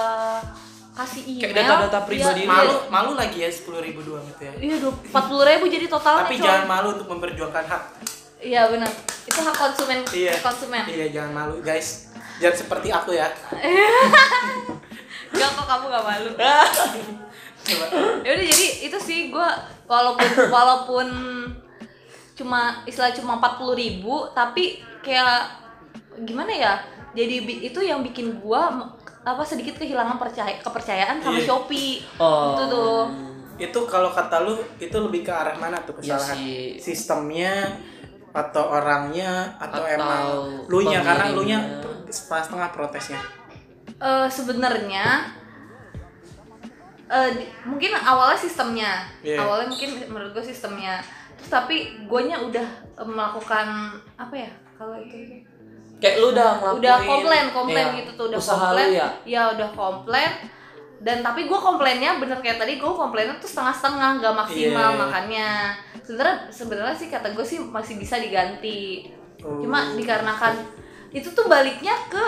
kasih 0.95 1.23
email 1.27 1.51
Kayak 1.51 1.67
data-data 1.67 2.01
pribadi 2.07 2.47
Iya, 2.47 2.47
lu 2.47 2.55
malu 2.55 2.75
malu 2.87 3.11
lagi 3.19 3.39
ya 3.43 3.51
sepuluh 3.51 3.83
ribu 3.83 4.03
doang 4.03 4.23
gitu 4.35 4.43
ya. 4.47 4.53
Iya 4.59 4.75
empat 4.83 5.25
puluh 5.27 5.45
ribu 5.47 5.65
jadi 5.67 5.87
totalnya 5.91 6.27
tapi 6.27 6.39
jangan 6.39 6.67
malu 6.71 6.89
untuk 6.99 7.09
memperjuangkan 7.11 7.65
hak. 7.67 7.83
Iya 8.43 8.63
benar. 8.71 8.91
Itu 9.27 9.39
hak 9.43 9.57
konsumen 9.59 9.99
iya. 10.15 10.33
konsumen. 10.43 10.83
Iya 10.87 11.07
jangan 11.11 11.33
malu 11.35 11.57
guys. 11.63 12.11
Jangan 12.43 12.57
seperti 12.67 12.89
aku 12.91 13.15
ya. 13.15 13.31
Enggak 15.35 15.51
kok 15.51 15.67
kamu 15.67 15.85
gak 15.91 16.05
malu. 16.05 16.31
Ya 17.65 17.81
udah 18.37 18.45
jadi 18.45 18.67
itu 18.85 18.99
sih 19.01 19.33
gue 19.33 19.49
walaupun 19.89 20.29
walaupun 20.53 21.07
cuma 22.35 22.61
istilah 22.85 23.11
cuma 23.11 23.39
empat 23.39 23.57
puluh 23.57 23.73
ribu 23.73 24.27
tapi 24.31 24.77
kayak 25.01 25.47
gimana 26.21 26.51
ya 26.51 26.75
jadi 27.11 27.35
itu 27.63 27.79
yang 27.79 28.03
bikin 28.03 28.37
gue 28.37 28.63
apa 29.23 29.41
sedikit 29.41 29.75
kehilangan 29.77 30.19
percaya 30.19 30.59
kepercayaan 30.59 31.19
sama 31.19 31.39
Iya. 31.39 31.47
Shopee 31.47 32.03
Oh. 32.17 32.53
itu 32.53 32.63
tuh 32.69 32.99
itu 33.57 33.81
kalau 33.87 34.11
kata 34.11 34.43
lu 34.43 34.53
itu 34.77 34.93
lebih 34.93 35.23
ke 35.23 35.31
arah 35.31 35.55
mana 35.55 35.79
tuh 35.81 35.95
Iya 35.97 36.19
kesalahan 36.19 36.37
sih. 36.37 36.75
sistemnya 36.77 37.71
atau 38.29 38.67
orangnya 38.69 39.55
atau, 39.57 39.79
Atau 39.81 39.95
emang 39.95 40.23
lu 40.67 40.79
nya 40.83 40.99
karena 41.01 41.25
lu 41.31 41.43
nya 41.45 41.59
pemiliknya. 41.63 42.11
setengah-setengah 42.11 42.71
protesnya 42.71 43.21
Eh, 43.95 44.27
sebenarnya 44.29 45.07
eh, 47.07 47.31
di- 47.33 47.49
mungkin 47.65 47.95
awalnya 47.95 48.35
sistemnya 48.37 49.07
Iya. 49.21 49.39
awalnya 49.39 49.71
mungkin 49.71 49.91
menurut 50.09 50.31
gue 50.33 50.45
sistemnya 50.45 50.99
terus 51.45 51.61
tapi 51.61 51.77
guanya 52.09 52.41
udah 52.41 52.65
melakukan 53.05 53.93
apa 54.17 54.33
ya 54.33 54.51
kalau 54.81 54.97
itu? 54.97 55.45
Kayak 56.01 56.17
lu 56.25 56.33
udah 56.33 56.49
ngelakuin. 56.57 56.81
Udah 56.81 56.97
komplain 57.05 57.47
komplain 57.53 57.87
iya, 57.93 57.99
gitu 58.01 58.11
tuh 58.17 58.25
udah 58.33 58.39
usaha 58.41 58.57
komplain. 58.73 58.89
lu 58.89 59.05
ya 59.29 59.43
udah 59.53 59.69
komplain. 59.77 60.33
Dan 61.05 61.21
tapi 61.21 61.45
gue 61.45 61.59
komplainnya 61.61 62.17
bener 62.17 62.41
kayak 62.41 62.57
tadi 62.65 62.81
gue 62.81 62.93
komplainnya 62.97 63.37
tuh 63.37 63.45
setengah-setengah 63.45 64.25
nggak 64.25 64.35
maksimal 64.41 64.89
Iya. 64.89 65.01
makanya 65.05 65.49
sebenarnya 66.01 66.37
sebenarnya 66.49 66.97
sih 66.97 67.09
kata 67.13 67.29
gue 67.37 67.45
sih 67.45 67.61
masih 67.61 68.01
bisa 68.01 68.17
diganti. 68.17 69.13
Oh. 69.45 69.61
cuma 69.61 69.93
dikarenakan 69.93 70.57
itu 71.13 71.29
tuh 71.37 71.45
baliknya 71.45 71.93
ke 72.09 72.25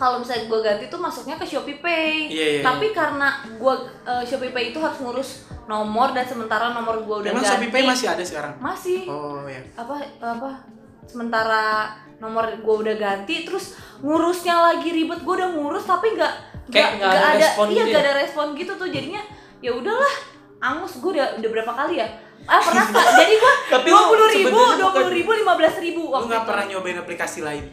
kalau 0.00 0.16
misalnya 0.16 0.48
gue 0.48 0.60
ganti 0.64 0.84
tuh 0.88 0.96
masuknya 0.96 1.36
ke 1.36 1.44
Shopee 1.44 1.76
Pay. 1.84 2.32
Iya, 2.32 2.46
iya, 2.56 2.60
tapi 2.64 2.88
karena 2.96 3.44
gue 3.44 3.74
eh, 4.08 4.24
Shopee 4.24 4.48
Pay 4.48 4.72
itu 4.72 4.80
harus 4.80 4.96
ngurus 5.04 5.30
nomor 5.68 6.16
dan 6.16 6.24
sementara 6.24 6.72
nomor 6.72 7.04
gue 7.04 7.16
udah 7.28 7.30
emang 7.36 7.44
ganti 7.44 7.52
Shopee 7.60 7.70
Pay 7.70 7.82
masih 7.84 8.06
ada 8.08 8.24
sekarang? 8.24 8.52
Masih. 8.56 9.04
Oh 9.04 9.44
ya 9.44 9.60
apa 9.76 10.00
apa 10.24 10.64
sementara 11.04 11.92
nomor 12.16 12.48
gue 12.48 12.74
udah 12.88 12.96
ganti 12.96 13.44
terus 13.44 13.76
ngurusnya 14.00 14.56
lagi 14.56 14.88
ribet 14.88 15.20
gue 15.20 15.34
udah 15.36 15.52
ngurus 15.52 15.84
tapi 15.84 16.16
nggak 16.16 16.32
nggak 16.72 17.10
ada 17.12 17.36
respon 17.36 17.66
iya 17.68 17.82
gitu 17.84 17.88
nggak 17.92 18.00
ya? 18.00 18.06
ada 18.08 18.12
respon 18.24 18.46
gitu 18.56 18.72
tuh 18.78 18.88
jadinya 18.88 19.22
ya 19.60 19.70
udahlah 19.76 20.14
angus 20.60 20.96
gue 21.00 21.10
udah 21.16 21.36
udah 21.40 21.50
berapa 21.52 21.72
kali 21.76 22.00
ya? 22.00 22.08
Ah 22.48 22.56
pernah 22.56 22.88
nggak? 22.88 23.04
Jadi 23.20 23.34
Tapi 23.76 23.88
dua 23.92 24.00
lu 24.00 24.08
puluh 24.16 24.28
ribu 24.32 24.48
dua 24.80 24.90
puluh 24.96 25.12
ribu 25.12 25.30
lima 25.36 25.52
belas 25.60 25.74
ribu 25.76 26.08
Lu 26.08 26.12
waktu 26.16 26.28
nggak 26.32 26.40
itu. 26.40 26.48
pernah 26.48 26.64
nyobain 26.72 26.98
aplikasi 27.00 27.38
lain? 27.44 27.64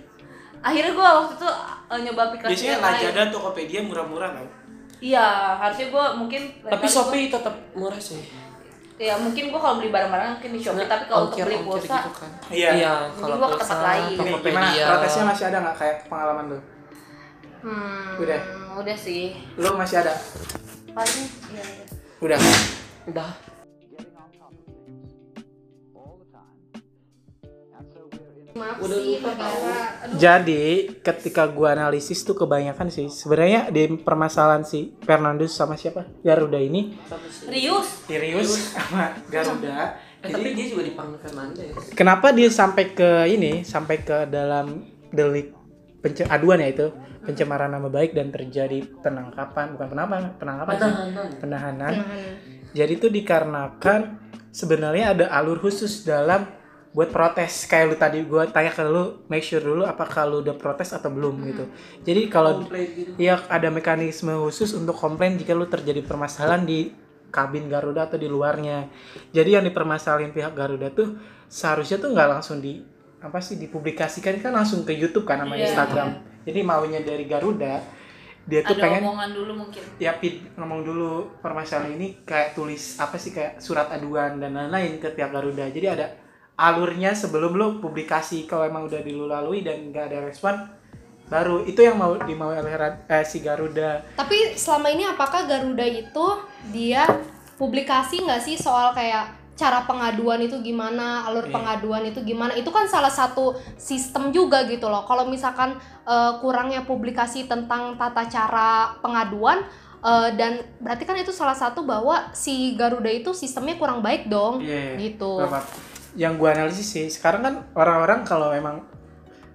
Akhirnya 0.59 0.91
gua 0.91 1.09
waktu 1.19 1.33
itu 1.35 1.47
uh, 1.87 1.99
nyoba 1.99 2.21
aplikasi 2.25 2.51
Biasanya 2.51 2.71
yang 2.71 2.81
lain. 2.81 2.95
Lazada, 2.99 3.23
Tokopedia 3.29 3.81
murah-murah 3.81 4.31
kan? 4.33 4.47
iya 4.97 5.27
harusnya 5.57 5.87
gua 5.87 6.05
mungkin 6.11 6.41
Tapi 6.59 6.73
kali 6.75 6.83
gua- 6.83 6.89
Shopee 6.91 7.25
tetap 7.27 7.55
murah 7.71 7.99
sih. 7.99 8.21
ya 8.97 9.13
mungkin 9.15 9.43
gua 9.47 9.59
kalau 9.59 9.75
beli 9.77 9.89
barang-barang 9.89 10.27
mungkin 10.33 10.51
di 10.51 10.59
Shopee 10.59 10.77
Nggak, 10.79 10.89
tapi 10.89 11.03
kalau 11.05 11.21
untuk 11.27 11.37
beli 11.39 11.57
pulsa 11.59 11.95
gitu 12.01 12.11
kan. 12.15 12.31
Iya. 12.49 12.69
Iya, 12.73 12.91
kalau 13.13 13.35
gua 13.35 13.47
ke 13.47 13.57
tempat 13.59 13.79
lain. 13.79 14.01
Ini 14.03 14.15
gimana? 14.15 14.27
Tokopedia. 14.27 14.85
Protesnya 14.87 15.23
masih 15.25 15.43
ada 15.45 15.57
nggak 15.59 15.75
kayak 15.75 15.95
pengalaman 16.07 16.45
lu? 16.47 16.59
hmm, 17.59 18.09
Udah. 18.17 18.39
udah 18.75 18.93
sih 18.95 19.33
Lu 19.55 19.69
masih 19.75 19.97
ada? 19.99 20.13
paling 20.89 21.25
iya, 21.47 21.61
iya. 21.63 21.85
Udah. 22.19 22.39
Udah. 23.05 23.29
Maaf 28.57 28.81
Udah 28.81 28.97
sih, 28.97 29.21
lupa 29.21 29.31
negara. 29.37 29.77
Aduh, 30.03 30.17
Jadi 30.17 30.63
ketika 30.99 31.43
gua 31.47 31.77
analisis 31.77 32.25
tuh 32.25 32.33
kebanyakan 32.33 32.89
sih 32.89 33.07
sebenarnya 33.07 33.69
di 33.69 33.85
permasalahan 34.01 34.65
si 34.65 34.97
Fernandus 35.05 35.53
sama 35.53 35.77
siapa 35.77 36.09
Garuda 36.25 36.57
ini. 36.57 36.97
Rius 37.47 37.87
Sirius 38.09 38.73
sama 38.73 39.13
Garuda. 39.29 40.01
Eh, 40.17 40.33
tapi 40.33 40.57
dia 40.57 40.65
juga 40.65 40.81
dipanggil 40.83 41.21
Fernandes. 41.21 41.93
Kenapa 41.93 42.33
dia 42.33 42.49
sampai 42.49 42.91
ke 42.91 43.29
ini 43.29 43.61
sampai 43.61 44.01
ke 44.01 44.25
dalam 44.25 44.81
delik 45.13 45.53
pence 46.01 46.25
aduan 46.25 46.57
ya 46.57 46.69
itu 46.69 46.87
pencemaran 47.23 47.69
nama 47.69 47.85
baik 47.87 48.13
dan 48.13 48.29
terjadi 48.29 48.81
penangkapan 49.01 49.75
bukan 49.75 49.87
penangkapan 49.91 50.21
penangkapan 50.37 50.73
sih 50.73 50.81
Penahanan. 50.81 51.27
penahanan. 51.41 51.91
penahanan. 51.93 52.33
Jadi 52.71 52.91
itu 52.93 53.07
dikarenakan 53.09 53.99
sebenarnya 54.49 55.05
ada 55.13 55.25
alur 55.31 55.57
khusus 55.57 56.01
dalam 56.01 56.45
buat 56.97 57.13
protes 57.13 57.69
kayak 57.69 57.93
lu 57.93 57.95
tadi 58.01 58.25
gua 58.25 58.49
tanya 58.49 58.73
ke 58.73 58.81
lu 58.81 59.21
make 59.29 59.45
sure 59.45 59.61
dulu 59.61 59.85
apakah 59.85 60.25
lu 60.25 60.41
udah 60.41 60.57
protes 60.57 60.97
atau 60.97 61.13
belum 61.13 61.45
gitu. 61.45 61.69
Jadi 62.01 62.25
kalau 62.25 62.65
gitu. 62.65 63.13
Iya 63.21 63.37
ada 63.45 63.69
mekanisme 63.69 64.33
khusus 64.49 64.73
untuk 64.73 64.97
komplain 64.97 65.37
jika 65.37 65.53
lu 65.53 65.69
terjadi 65.69 66.01
permasalahan 66.01 66.65
di 66.65 66.89
kabin 67.29 67.69
Garuda 67.69 68.09
atau 68.09 68.17
di 68.17 68.25
luarnya. 68.25 68.89
Jadi 69.29 69.61
yang 69.61 69.65
dipermasalahin 69.69 70.33
pihak 70.33 70.57
Garuda 70.57 70.89
tuh 70.89 71.21
seharusnya 71.45 72.01
tuh 72.01 72.17
nggak 72.17 72.29
langsung 72.33 72.57
di 72.65 72.81
apa 73.21 73.37
sih 73.45 73.61
dipublikasikan 73.61 74.41
kan 74.41 74.57
langsung 74.57 74.81
ke 74.81 74.97
YouTube 74.97 75.29
kan 75.29 75.37
sama 75.45 75.53
Iya. 75.53 75.69
Instagram. 75.69 76.09
Jadi 76.49 76.59
maunya 76.65 77.05
dari 77.05 77.29
Garuda 77.29 77.77
dia 78.47 78.63
tuh 78.63 78.73
ada 78.73 78.83
pengen 78.89 79.03
omongan 79.05 79.29
dulu 79.35 79.51
mungkin 79.53 79.83
ya 79.99 80.15
Pit, 80.17 80.55
ngomong 80.55 80.81
dulu 80.81 81.35
permasalahan 81.45 81.93
ini 81.99 82.23
kayak 82.25 82.55
tulis 82.55 82.97
apa 82.97 83.19
sih 83.19 83.35
kayak 83.35 83.59
surat 83.61 83.91
aduan 83.91 84.39
dan 84.41 84.55
lain-lain 84.57 84.97
ke 84.97 85.13
pihak 85.13 85.29
Garuda. 85.29 85.67
Jadi 85.69 85.85
ada 85.85 86.25
alurnya 86.57 87.13
sebelum 87.13 87.53
lu 87.53 87.67
publikasi 87.77 88.49
kalau 88.49 88.65
emang 88.65 88.89
udah 88.89 89.01
dilalui 89.05 89.61
dan 89.61 89.93
nggak 89.93 90.09
ada 90.09 90.19
respon 90.25 90.57
baru 91.29 91.61
itu 91.67 91.83
yang 91.83 91.99
mau 91.99 92.17
dimau 92.17 92.49
oleh 92.49 92.73
eh, 93.05 93.25
si 93.27 93.43
Garuda 93.43 94.01
Tapi 94.17 94.57
selama 94.57 94.87
ini 94.89 95.03
apakah 95.05 95.45
Garuda 95.45 95.85
itu 95.85 96.25
dia 96.73 97.05
publikasi 97.61 98.25
nggak 98.25 98.41
sih 98.41 98.55
soal 98.57 98.95
kayak 98.95 99.37
cara 99.57 99.89
pengaduan 99.89 100.37
itu 100.37 100.61
gimana, 100.61 101.25
alur 101.25 101.49
Iya. 101.49 101.53
pengaduan 101.57 102.05
itu 102.05 102.21
gimana? 102.21 102.53
Itu 102.53 102.69
kan 102.69 102.85
salah 102.85 103.09
satu 103.09 103.57
sistem 103.73 104.29
juga 104.29 104.69
gitu 104.69 104.85
loh. 104.85 105.01
Kalau 105.09 105.25
misalkan 105.25 105.75
eh, 106.05 106.31
kurangnya 106.39 106.85
publikasi 106.85 107.49
tentang 107.49 107.97
tata 107.97 108.29
cara 108.29 108.95
pengaduan 109.01 109.65
eh, 110.05 110.29
dan 110.37 110.61
berarti 110.77 111.03
kan 111.09 111.17
itu 111.17 111.33
salah 111.33 111.57
satu 111.57 111.83
bahwa 111.83 112.29
si 112.37 112.77
Garuda 112.77 113.09
itu 113.09 113.33
sistemnya 113.33 113.75
kurang 113.81 114.05
baik 114.05 114.29
dong. 114.29 114.61
Iya, 114.61 114.93
Gitu. 114.95 115.41
Berapa? 115.41 115.65
Yang 116.15 116.33
gua 116.39 116.49
analisis 116.55 116.87
sih, 116.87 117.09
sekarang 117.11 117.41
kan 117.43 117.55
orang-orang 117.75 118.23
kalau 118.23 118.53
memang 118.53 118.85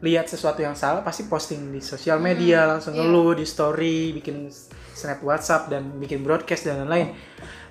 lihat 0.02 0.26
sesuatu 0.26 0.58
yang 0.58 0.74
salah 0.74 1.00
pasti 1.06 1.30
posting 1.30 1.70
di 1.70 1.78
sosial 1.78 2.18
media, 2.18 2.66
langsung 2.66 2.98
iya. 2.98 3.06
ngeluh 3.06 3.38
di 3.38 3.46
story, 3.46 4.10
bikin 4.18 4.50
snap 4.92 5.22
WhatsApp 5.22 5.70
dan 5.70 5.94
bikin 6.02 6.26
broadcast 6.26 6.66
dan 6.66 6.82
lain-lain. 6.84 7.14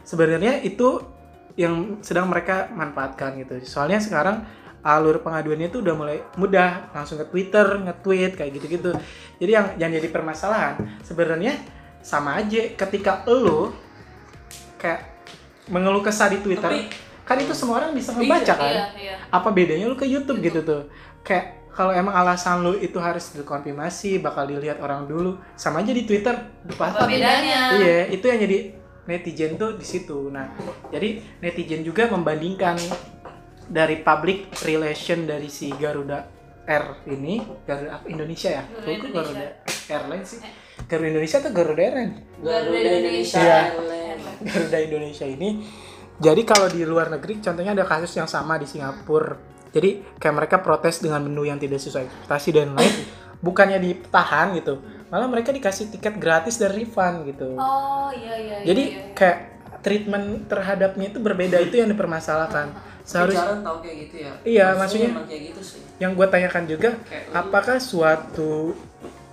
Sebenarnya 0.08 0.64
itu 0.64 1.04
yang 1.60 2.00
sedang 2.00 2.32
mereka 2.32 2.72
manfaatkan 2.72 3.36
gitu. 3.36 3.60
Soalnya 3.68 4.00
sekarang 4.00 4.48
alur 4.82 5.22
pengaduannya 5.22 5.70
itu 5.70 5.84
udah 5.84 5.94
mulai 5.94 6.18
mudah, 6.40 6.90
langsung 6.96 7.20
ke 7.22 7.28
Twitter, 7.30 7.68
nge-tweet 7.84 8.34
kayak 8.40 8.52
gitu-gitu. 8.58 8.92
Jadi 9.38 9.52
yang 9.52 9.68
yang 9.78 9.92
jadi 9.94 10.08
permasalahan 10.10 10.80
sebenarnya 11.06 11.60
sama 12.02 12.42
aja 12.42 12.74
ketika 12.74 13.22
lo 13.30 13.76
kayak 14.82 15.06
mengeluh 15.70 16.02
kesah 16.02 16.34
di 16.34 16.42
Twitter 16.42 16.72
Tapi- 16.72 17.11
kan 17.32 17.40
itu 17.40 17.56
semua 17.56 17.80
orang 17.80 17.96
bisa 17.96 18.12
ngebaca 18.12 18.54
kan? 18.60 18.68
iya 18.68 18.86
iya. 19.00 19.16
Apa 19.32 19.56
bedanya 19.56 19.88
lu 19.88 19.96
ke 19.96 20.04
YouTube 20.04 20.44
gitu 20.44 20.60
tuh? 20.68 20.92
Kayak 21.24 21.72
kalau 21.72 21.96
emang 21.96 22.12
alasan 22.12 22.60
lu 22.60 22.76
itu 22.76 23.00
harus 23.00 23.32
dikonfirmasi 23.32 24.20
bakal 24.20 24.44
dilihat 24.44 24.84
orang 24.84 25.08
dulu 25.08 25.40
sama 25.56 25.80
aja 25.80 25.96
di 25.96 26.04
Twitter 26.04 26.36
apa 26.68 27.08
bedanya? 27.08 27.80
iya 27.80 28.12
itu 28.12 28.28
yang 28.28 28.44
jadi 28.44 28.76
netizen 29.08 29.56
tuh 29.56 29.80
di 29.80 29.86
situ. 29.88 30.28
Nah 30.28 30.52
jadi 30.92 31.24
netizen 31.40 31.88
juga 31.88 32.12
membandingkan 32.12 32.76
dari 33.72 34.04
public 34.04 34.52
relation 34.68 35.24
dari 35.24 35.48
si 35.48 35.72
Garuda 35.72 36.28
R 36.68 37.08
ini 37.08 37.40
Garuda 37.64 38.04
apa, 38.04 38.06
Indonesia 38.12 38.50
ya? 38.52 38.64
Garuda 38.68 38.84
Kok 38.84 39.08
Indonesia. 39.08 39.32
Garuda 39.32 39.48
Airlines 39.88 40.28
sih? 40.28 40.40
Garuda 40.92 41.08
Indonesia 41.08 41.38
atau 41.40 41.52
Garuda 41.56 41.82
Airlines 41.82 42.16
Garuda 42.44 42.78
Indonesia. 42.78 43.40
Iya. 43.40 43.60
Airlines. 43.72 44.24
Garuda 44.44 44.78
Indonesia 44.84 45.26
ini 45.26 45.50
jadi 46.22 46.42
kalau 46.46 46.70
di 46.70 46.86
luar 46.86 47.10
negeri 47.10 47.42
contohnya 47.42 47.74
ada 47.74 47.84
kasus 47.84 48.14
yang 48.14 48.30
sama 48.30 48.56
di 48.56 48.70
Singapura 48.70 49.36
jadi 49.72 50.06
kayak 50.22 50.36
mereka 50.36 50.56
protes 50.62 51.02
dengan 51.02 51.26
menu 51.26 51.44
yang 51.44 51.58
tidak 51.58 51.82
sesuai 51.82 52.06
ekspektasi 52.06 52.50
dan 52.54 52.78
lain 52.78 52.94
bukannya 53.42 53.82
ditahan 53.82 54.54
gitu 54.54 54.78
malah 55.10 55.26
mereka 55.26 55.50
dikasih 55.50 55.90
tiket 55.90 56.22
gratis 56.22 56.62
dan 56.62 56.72
refund 56.72 57.26
gitu 57.26 57.58
oh 57.58 58.14
iya 58.14 58.38
iya 58.38 58.56
iya, 58.62 58.66
jadi 58.70 58.84
iya. 58.86 59.04
kayak 59.18 59.38
treatment 59.82 60.46
terhadapnya 60.46 61.10
itu 61.10 61.18
berbeda 61.18 61.58
itu 61.58 61.82
yang 61.82 61.90
dipermasalahkan 61.90 62.70
seharusnya 63.02 63.66
tahu 63.66 63.82
kayak 63.82 63.98
gitu 63.98 64.16
ya. 64.22 64.32
Iya, 64.46 64.66
Maksudnya 64.78 65.10
kayak 65.26 65.42
gitu 65.52 65.62
sih. 65.66 65.82
yang 65.98 66.14
gue 66.14 66.28
tanyakan 66.30 66.64
juga 66.70 66.90
Kayak 67.02 67.24
lu- 67.26 67.34
apakah 67.34 67.78
suatu 67.82 68.78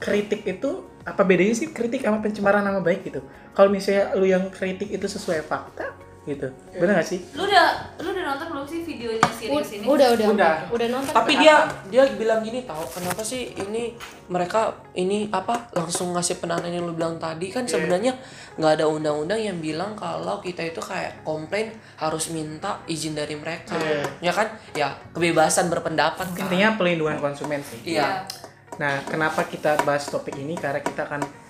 kritik 0.00 0.48
itu 0.48 0.88
apa 1.04 1.20
bedanya 1.20 1.52
sih 1.52 1.68
kritik 1.68 2.00
sama 2.00 2.24
pencemaran 2.24 2.64
nama 2.64 2.80
baik 2.80 3.04
gitu 3.04 3.20
kalau 3.52 3.68
misalnya 3.68 4.16
lu 4.16 4.24
yang 4.24 4.48
kritik 4.48 4.88
itu 4.88 5.04
sesuai 5.04 5.44
fakta 5.44 5.92
gitu. 6.28 6.48
Bener 6.76 7.00
gak 7.00 7.08
sih? 7.08 7.24
Lu 7.32 7.42
udah 7.42 7.96
lu 7.98 8.12
udah 8.12 8.24
nonton 8.28 8.46
belum 8.52 8.64
sih 8.64 8.80
videonya 8.84 9.24
Sirius 9.32 9.70
ini? 9.72 9.84
Udah, 9.88 10.12
udah, 10.12 10.26
Udah. 10.28 10.54
udah 10.68 10.86
nonton. 10.92 11.12
Tapi 11.12 11.32
dia 11.40 11.64
dia 11.88 12.04
bilang 12.12 12.44
gini 12.44 12.62
tahu 12.62 12.84
kenapa 12.86 13.24
sih 13.24 13.56
ini 13.56 13.96
mereka 14.28 14.76
ini 14.92 15.32
apa 15.32 15.72
langsung 15.72 16.12
ngasih 16.12 16.36
penahanan 16.38 16.68
yang 16.68 16.84
lu 16.84 16.92
bilang 16.92 17.16
tadi? 17.16 17.48
Kan 17.48 17.64
Iya. 17.64 17.72
sebenarnya 17.74 18.12
nggak 18.60 18.72
ada 18.76 18.84
undang-undang 18.86 19.40
yang 19.40 19.56
bilang 19.58 19.96
kalau 19.96 20.38
kita 20.38 20.60
itu 20.62 20.78
kayak 20.78 21.24
komplain 21.24 21.72
harus 21.96 22.28
minta 22.28 22.84
izin 22.84 23.16
dari 23.16 23.32
mereka. 23.34 23.74
Iya. 23.74 24.04
ya 24.20 24.32
kan? 24.36 24.48
Ya 24.76 24.88
kebebasan 25.10 25.72
berpendapat 25.72 26.36
kan. 26.36 26.44
Intinya 26.44 26.76
pelindungan 26.76 27.16
konsumen 27.18 27.64
sih. 27.64 27.96
Iya. 27.96 28.28
Nah 28.76 29.00
kenapa 29.08 29.48
kita 29.48 29.80
bahas 29.82 30.06
topik 30.06 30.36
ini? 30.36 30.54
Karena 30.54 30.78
kita 30.78 31.08
akan 31.08 31.47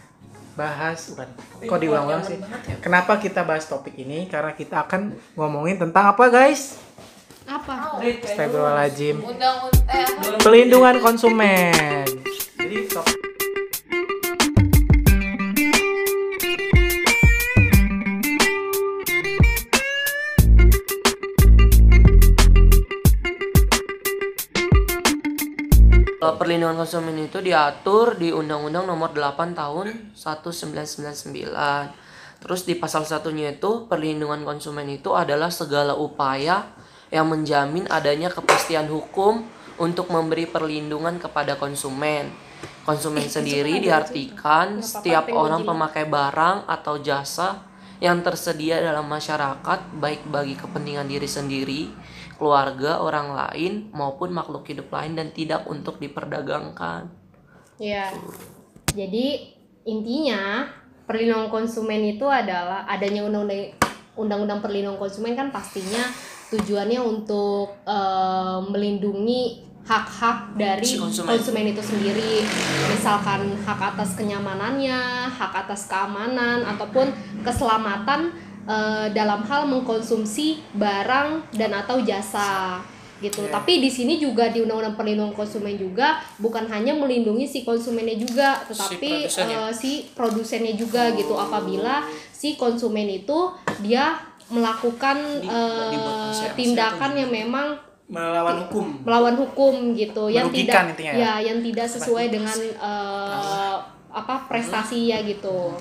bahas. 0.59 1.15
Bukan. 1.15 1.29
Kok 1.71 1.79
diulang-ulang 1.79 2.27
sih? 2.27 2.43
kenapa 2.83 3.23
kita 3.23 3.47
bahas 3.47 3.71
topik 3.71 3.95
ini? 3.95 4.27
Karena 4.27 4.51
kita 4.59 4.83
akan 4.83 5.15
ngomongin 5.39 5.79
tentang 5.79 6.11
apa 6.11 6.27
guys? 6.27 6.83
Apa? 7.47 8.03
Astagfirullahaladzim. 8.03 9.23
undang 9.23 9.71
eh 9.87 10.05
apa? 10.05 10.43
pelindungan 10.43 10.99
konsumen. 10.99 12.05
Jadi 12.59 12.77
topik 12.91 13.38
perlindungan 26.37 26.77
konsumen 26.77 27.17
itu 27.17 27.41
diatur 27.41 28.19
di 28.19 28.35
Undang-Undang 28.35 28.85
Nomor 28.85 29.15
8 29.17 29.57
Tahun 29.57 30.13
1999. 30.13 31.55
Terus 32.39 32.61
di 32.67 32.75
pasal 32.77 33.09
satunya 33.09 33.55
itu 33.55 33.89
perlindungan 33.89 34.45
konsumen 34.45 34.87
itu 34.91 35.17
adalah 35.17 35.49
segala 35.49 35.97
upaya 35.97 36.69
yang 37.09 37.31
menjamin 37.33 37.89
adanya 37.89 38.29
kepastian 38.29 38.87
hukum 38.91 39.47
untuk 39.79 40.11
memberi 40.11 40.45
perlindungan 40.45 41.17
kepada 41.23 41.57
konsumen. 41.57 42.31
Konsumen 42.83 43.27
sendiri 43.31 43.79
diartikan 43.79 44.83
setiap 44.83 45.31
orang 45.31 45.63
pemakai 45.63 46.09
barang 46.09 46.67
atau 46.67 46.99
jasa 46.99 47.63
yang 47.99 48.23
tersedia 48.23 48.79
dalam 48.79 49.07
masyarakat 49.11 49.79
baik 49.99 50.27
bagi 50.31 50.55
kepentingan 50.55 51.11
diri 51.11 51.27
sendiri, 51.27 51.83
keluarga, 52.39 53.03
orang 53.03 53.35
lain 53.35 53.91
maupun 53.91 54.31
makhluk 54.31 54.65
hidup 54.71 54.89
lain 54.95 55.19
dan 55.19 55.35
tidak 55.35 55.67
untuk 55.67 55.99
diperdagangkan. 55.99 57.11
Ya. 57.83 58.15
Jadi 58.95 59.55
intinya 59.85 60.67
perlindungan 61.05 61.51
konsumen 61.51 62.05
itu 62.05 62.25
adalah 62.25 62.87
adanya 62.87 63.27
undang-undang 63.27 63.75
undang-undang 64.19 64.61
perlindungan 64.63 64.99
konsumen 64.99 65.35
kan 65.39 65.49
pastinya 65.51 66.03
tujuannya 66.51 67.01
untuk 67.01 67.75
eh, 67.85 68.59
melindungi 68.69 69.69
hak-hak 69.89 70.53
dari 70.61 70.85
Si 70.85 71.01
konsumen. 71.01 71.33
konsumen. 71.33 71.65
itu 71.73 71.81
sendiri 71.81 72.45
misalkan 72.93 73.57
hak 73.65 73.97
atas 73.97 74.21
kenyamanannya 74.21 75.33
hak 75.33 75.65
atas 75.65 75.89
keamanan 75.89 76.61
ataupun 76.61 77.09
keselamatan 77.41 78.37
eh, 78.69 79.07
dalam 79.11 79.41
hal 79.43 79.65
mengkonsumsi 79.67 80.61
barang 80.77 81.57
dan 81.57 81.73
atau 81.75 82.05
jasa 82.05 82.79
gitu. 83.19 83.43
Oke. 83.43 83.51
tapi 83.51 83.83
di 83.83 83.91
sini 83.91 84.23
juga 84.23 84.47
di 84.47 84.63
undang-undang 84.63 84.95
perlindungan 84.95 85.35
konsumen 85.35 85.75
juga 85.75 86.23
bukan 86.39 86.71
hanya 86.71 86.95
melindungi 86.95 87.51
si 87.51 87.67
konsumennya 87.67 88.15
juga 88.15 88.63
tetapi 88.63 89.27
produsennya. 89.27 89.59
eh, 89.59 89.73
si 89.75 89.91
produsennya 90.15 90.75
juga 90.79 91.11
gitu. 91.19 91.35
Apabila 91.35 92.07
si 92.31 92.55
konsumen 92.55 93.11
itu 93.11 93.51
dia 93.83 94.23
melakukan 94.49 95.19
Di- 95.43 95.51
sanksi 95.51 96.47
tindakan 96.55 97.13
yang 97.19 97.29
memang 97.29 97.69
melawan 98.09 98.65
hukum. 98.65 98.87
melawan 99.05 99.35
hukum 99.37 99.75
gitu. 99.93 100.31
Yang 100.31 100.55
Merugikan 100.55 100.65
tidak 100.65 100.91
intinya 100.95 101.13
ya? 101.13 101.19
ya? 101.19 101.35
yang 101.53 101.59
tidak 101.61 101.87
sesuai 101.91 102.27
dengan 102.31 102.59
eh, 102.79 103.77
apa 104.09 104.49
prestasi 104.49 105.13
ya 105.13 105.21
gitu 105.21 105.75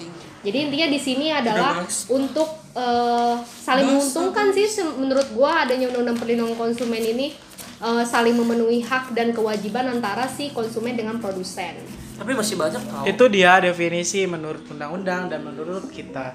jadi 0.48 0.64
intinya 0.64 0.88
di 0.88 1.00
sini 1.04 1.28
adalah 1.28 1.84
untuk 2.08 2.48
eh, 2.72 3.36
saling 3.44 3.84
menguntungkan 3.84 4.56
sih 4.56 4.80
menurut 4.96 5.28
gua 5.36 5.68
adanya 5.68 5.92
undang-undang 5.92 6.16
perlindungan 6.24 6.56
konsumen 6.56 7.04
ini 7.04 7.36
eh, 7.84 8.04
saling 8.08 8.32
memenuhi 8.32 8.80
hak 8.80 9.12
dan 9.12 9.36
kewajiban 9.36 9.92
antara 9.92 10.24
si 10.32 10.56
konsumen 10.56 10.96
dengan 10.96 11.20
produsen. 11.20 11.84
Tapi 12.16 12.32
masih 12.32 12.56
banyak 12.56 12.80
tau. 12.80 13.04
itu 13.04 13.24
dia 13.28 13.60
definisi 13.60 14.24
menurut 14.24 14.64
undang-undang 14.72 15.28
dan 15.28 15.44
menurut 15.44 15.92
kita. 15.92 16.32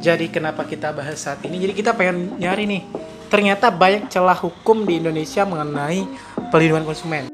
Jadi 0.00 0.32
kenapa 0.32 0.64
kita 0.64 0.88
bahas 0.96 1.20
saat 1.20 1.44
ini? 1.44 1.60
Jadi 1.60 1.76
kita 1.76 1.92
pengen 1.92 2.40
nyari 2.40 2.64
nih 2.64 2.82
ternyata 3.28 3.68
banyak 3.68 4.08
celah 4.08 4.34
hukum 4.40 4.88
di 4.88 4.96
Indonesia 4.96 5.44
mengenai 5.44 6.08
perlindungan 6.48 6.88
konsumen. 6.88 7.28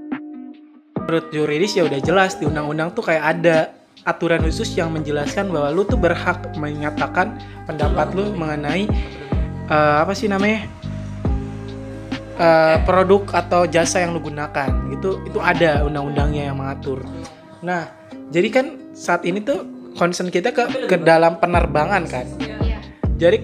Menurut 0.98 1.30
yuridis 1.30 1.78
ya 1.78 1.86
udah 1.86 2.02
jelas 2.02 2.34
di 2.34 2.44
undang-undang 2.44 2.90
tuh 2.90 3.06
kayak 3.06 3.24
ada 3.38 3.77
aturan 4.08 4.40
khusus 4.40 4.72
yang 4.72 4.88
menjelaskan 4.96 5.52
bahwa 5.52 5.68
lu 5.68 5.84
tuh 5.84 6.00
berhak 6.00 6.40
menyatakan 6.56 7.36
pendapat 7.68 8.16
lu 8.16 8.32
mengenai 8.32 8.88
eh, 9.68 9.96
apa 10.00 10.16
sih 10.16 10.32
namanya 10.32 10.64
Eh, 12.38 12.76
produk 12.86 13.26
atau 13.34 13.66
jasa 13.66 13.98
yang 13.98 14.14
lu 14.14 14.22
gunakan. 14.22 14.70
Gitu 14.94 15.26
itu 15.26 15.42
ada 15.42 15.82
undang-undangnya 15.82 16.46
yang 16.46 16.62
mengatur. 16.62 17.02
Nah 17.66 17.90
jadi 18.30 18.46
kan 18.54 18.66
saat 18.94 19.26
ini 19.26 19.42
tuh 19.42 19.66
concern 19.98 20.30
kita 20.30 20.54
ke 20.54 20.86
ke 20.86 21.02
dalam 21.02 21.42
penerbangan 21.42 22.06
kan? 22.06 22.30
Jadi 23.18 23.42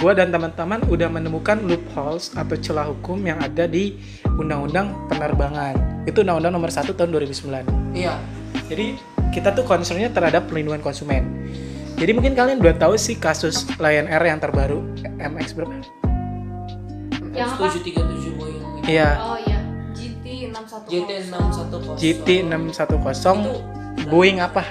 gua 0.00 0.16
dan 0.16 0.32
teman-teman 0.32 0.80
udah 0.88 1.12
menemukan 1.12 1.60
loopholes 1.68 2.32
atau 2.32 2.56
celah 2.56 2.88
hukum 2.88 3.20
yang 3.28 3.36
ada 3.44 3.68
di 3.68 4.00
undang-undang 4.40 4.96
penerbangan. 5.12 5.76
Itu 6.08 6.24
undang-undang 6.24 6.56
nomor 6.56 6.72
1 6.72 6.96
tahun 6.96 7.12
2009 7.12 7.92
Iya. 7.92 8.16
jadi 8.72 8.96
kita 9.34 9.50
tuh 9.50 9.66
concernnya 9.66 10.06
terhadap 10.14 10.46
perlindungan 10.46 10.78
konsumen. 10.78 11.26
Jadi 11.98 12.10
mungkin 12.14 12.38
kalian 12.38 12.62
udah 12.62 12.74
tahu 12.78 12.94
sih 12.94 13.18
kasus 13.18 13.66
Lion 13.82 14.06
Air 14.06 14.22
yang 14.22 14.38
terbaru 14.38 14.86
MX 15.18 15.58
berapa? 15.58 15.74
Yang 17.34 17.50
apa? 17.58 17.66
737 17.74 18.38
Boeing. 18.38 18.62
Iya, 18.86 19.10
oh 19.18 19.38
iya 19.42 19.58
GT 19.90 20.54
610 20.54 20.94
JT 20.94 21.10
610. 21.34 21.98
GT 21.98 22.28
610 22.46 24.06
Boeing 24.10 24.38
apa? 24.38 24.62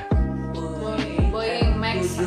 Boeing, 0.55 1.27
Boeing 1.31 1.71
Max. 1.75 2.19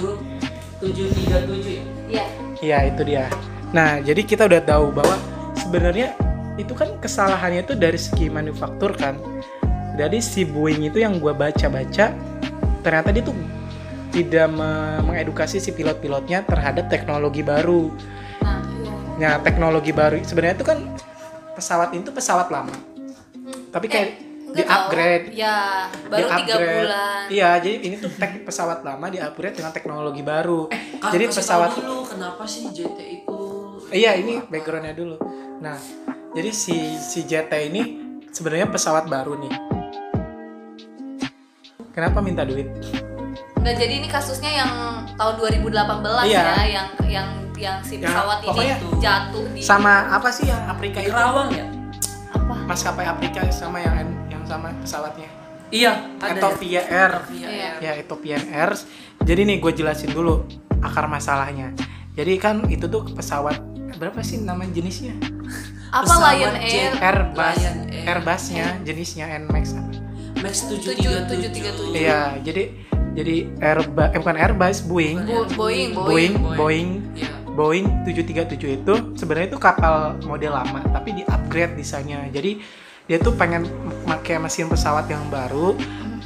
737 0.80 1.72
ya. 1.72 1.84
Iya. 2.08 2.24
Iya 2.60 2.78
itu 2.88 3.02
dia. 3.04 3.24
Nah 3.72 4.00
jadi 4.04 4.20
kita 4.24 4.44
udah 4.44 4.60
tahu 4.64 4.92
bahwa 4.92 5.16
sebenarnya 5.56 6.12
itu 6.56 6.72
kan 6.72 6.96
kesalahannya 7.00 7.64
itu 7.68 7.76
dari 7.76 8.00
segi 8.00 8.28
manufaktur 8.32 8.92
kan. 8.96 9.16
Jadi 9.96 10.20
si 10.20 10.44
Boeing 10.44 10.88
itu 10.88 11.00
yang 11.00 11.16
gua 11.20 11.32
baca-baca 11.32 12.12
ternyata 12.86 13.10
dia 13.10 13.20
tuh 13.20 13.34
tidak 14.14 14.46
me- 14.48 15.02
mengedukasi 15.02 15.58
si 15.58 15.74
pilot-pilotnya 15.74 16.46
terhadap 16.46 16.86
teknologi 16.86 17.42
baru. 17.42 17.90
Nah, 18.40 18.62
iya. 18.62 18.94
Nah, 19.18 19.42
teknologi 19.42 19.90
baru 19.90 20.22
sebenarnya 20.22 20.54
itu 20.54 20.64
kan 20.64 20.78
pesawat 21.52 21.90
itu 21.90 22.14
pesawat 22.14 22.46
lama. 22.48 22.70
Tapi 23.74 23.86
kayak 23.90 24.08
Enggak 24.46 24.56
di 24.56 24.62
upgrade. 24.64 25.24
tahu. 25.26 25.36
Ya, 25.36 25.56
baru 26.06 26.28
tiga 26.38 26.54
bulan. 26.56 27.22
Iya, 27.28 27.50
jadi 27.58 27.76
ini 27.82 27.94
tuh 27.98 28.10
tek 28.14 28.46
pesawat 28.46 28.80
lama 28.80 29.06
di 29.10 29.18
upgrade 29.18 29.58
dengan 29.58 29.72
teknologi 29.74 30.22
baru. 30.22 30.70
Ka- 30.96 31.10
jadi 31.10 31.24
kasih 31.26 31.36
pesawat 31.36 31.70
tahu 31.74 31.80
dulu 31.82 31.98
kenapa 32.06 32.42
sih 32.46 32.70
JT 32.70 32.98
itu 33.02 33.40
Iya, 33.86 34.16
ini 34.16 34.40
backgroundnya 34.42 34.94
dulu. 34.94 35.18
Nah, 35.58 35.76
jadi 36.32 36.50
si 36.50 36.74
si 36.96 37.22
JT 37.22 37.52
ini 37.66 37.82
sebenarnya 38.30 38.70
pesawat 38.70 39.06
baru 39.06 39.36
nih. 39.36 39.75
Kenapa 41.96 42.20
minta 42.20 42.44
duit? 42.44 42.68
Nggak 43.56 43.74
jadi 43.74 43.94
ini 43.98 44.06
kasusnya 44.06 44.52
yang 44.52 44.70
tahun 45.16 45.34
2018 45.40 46.28
Iya. 46.28 46.42
ya, 46.44 46.64
yang 46.68 46.88
yang 47.08 47.28
yang 47.56 47.76
si 47.80 47.96
Ya, 47.96 48.12
pesawat 48.12 48.38
ini 48.38 48.48
pokoknya 48.52 48.76
jatuh 49.00 49.44
di 49.48 49.60
Sama 49.64 50.12
apa 50.12 50.28
sih 50.28 50.44
yang 50.44 50.60
Afrika 50.68 51.00
itu? 51.00 51.08
Rawang 51.08 51.48
ya? 51.50 51.64
apa? 52.30 52.54
Maskapai 52.68 53.08
Afrika 53.08 53.40
sama 53.48 53.80
yang 53.80 53.96
yang 54.28 54.44
sama 54.44 54.76
pesawatnya. 54.76 55.24
Iya, 55.66 55.92
ada 56.20 56.36
Ethiopia 56.36 56.82
Air. 56.84 57.12
Ethiopia 57.24 57.48
Iya. 57.48 57.64
Air. 57.66 57.76
ya 57.80 57.92
Ethiopian 57.96 58.42
Air. 58.46 58.70
Jadi 59.24 59.40
nih 59.42 59.56
gue 59.58 59.72
jelasin 59.72 60.10
dulu 60.12 60.44
akar 60.78 61.08
masalahnya. 61.08 61.72
Jadi 62.12 62.36
kan 62.36 62.60
itu 62.68 62.86
tuh 62.86 63.08
pesawat 63.08 63.56
berapa 63.96 64.20
sih 64.20 64.44
nama 64.44 64.68
jenisnya? 64.68 65.16
Apa 65.90 66.04
Pesawat 66.04 66.32
Lion. 66.36 66.54
Air? 66.60 66.92
Airbus. 66.94 67.56
Lion 67.56 67.78
Air. 67.88 68.04
Airbusnya 68.06 68.66
jenisnya 68.84 69.26
Nmax. 69.40 69.64
apa? 69.72 70.05
Max 70.40 70.66
737. 70.66 71.92
737. 71.92 71.96
Iya, 71.96 72.36
jadi 72.40 72.62
jadi 73.16 73.36
Airbus 73.58 74.08
eh, 74.12 74.18
bukan 74.20 74.36
Airbus, 74.36 74.78
Boeing. 74.82 75.16
Bo- 75.24 75.48
Boeing, 75.50 75.90
Boeing, 75.92 75.92
Boeing. 75.96 76.34
Boeing, 76.56 76.90
Iya. 77.16 77.32
Boeing 77.48 77.86
737 78.04 78.76
itu 78.76 78.94
sebenarnya 79.16 79.48
itu 79.48 79.58
kapal 79.58 79.94
model 80.22 80.52
lama 80.52 80.84
tapi 80.90 81.12
di 81.12 81.22
upgrade 81.24 81.72
desainnya. 81.74 82.28
Jadi 82.28 82.60
dia 83.06 83.16
tuh 83.16 83.32
pengen 83.32 83.64
pakai 84.04 84.36
mesin 84.36 84.68
pesawat 84.68 85.08
yang 85.08 85.24
baru 85.26 85.72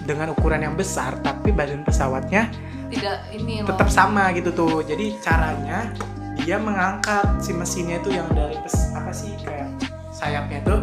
dengan 0.02 0.32
ukuran 0.32 0.58
yang 0.60 0.74
besar 0.74 1.14
tapi 1.20 1.52
badan 1.52 1.84
pesawatnya 1.84 2.50
Tidak 2.88 3.30
ini 3.30 3.62
loh. 3.62 3.68
tetap 3.70 3.86
sama 3.86 4.32
gitu 4.32 4.50
tuh 4.50 4.80
jadi 4.82 5.12
caranya 5.20 5.92
dia 6.40 6.56
mengangkat 6.56 7.38
si 7.38 7.52
mesinnya 7.52 8.00
itu 8.00 8.10
yang 8.10 8.26
dari 8.32 8.56
pes, 8.58 8.90
apa 8.90 9.12
sih 9.12 9.28
kayak 9.38 9.68
sayapnya 10.10 10.58
itu 10.58 10.76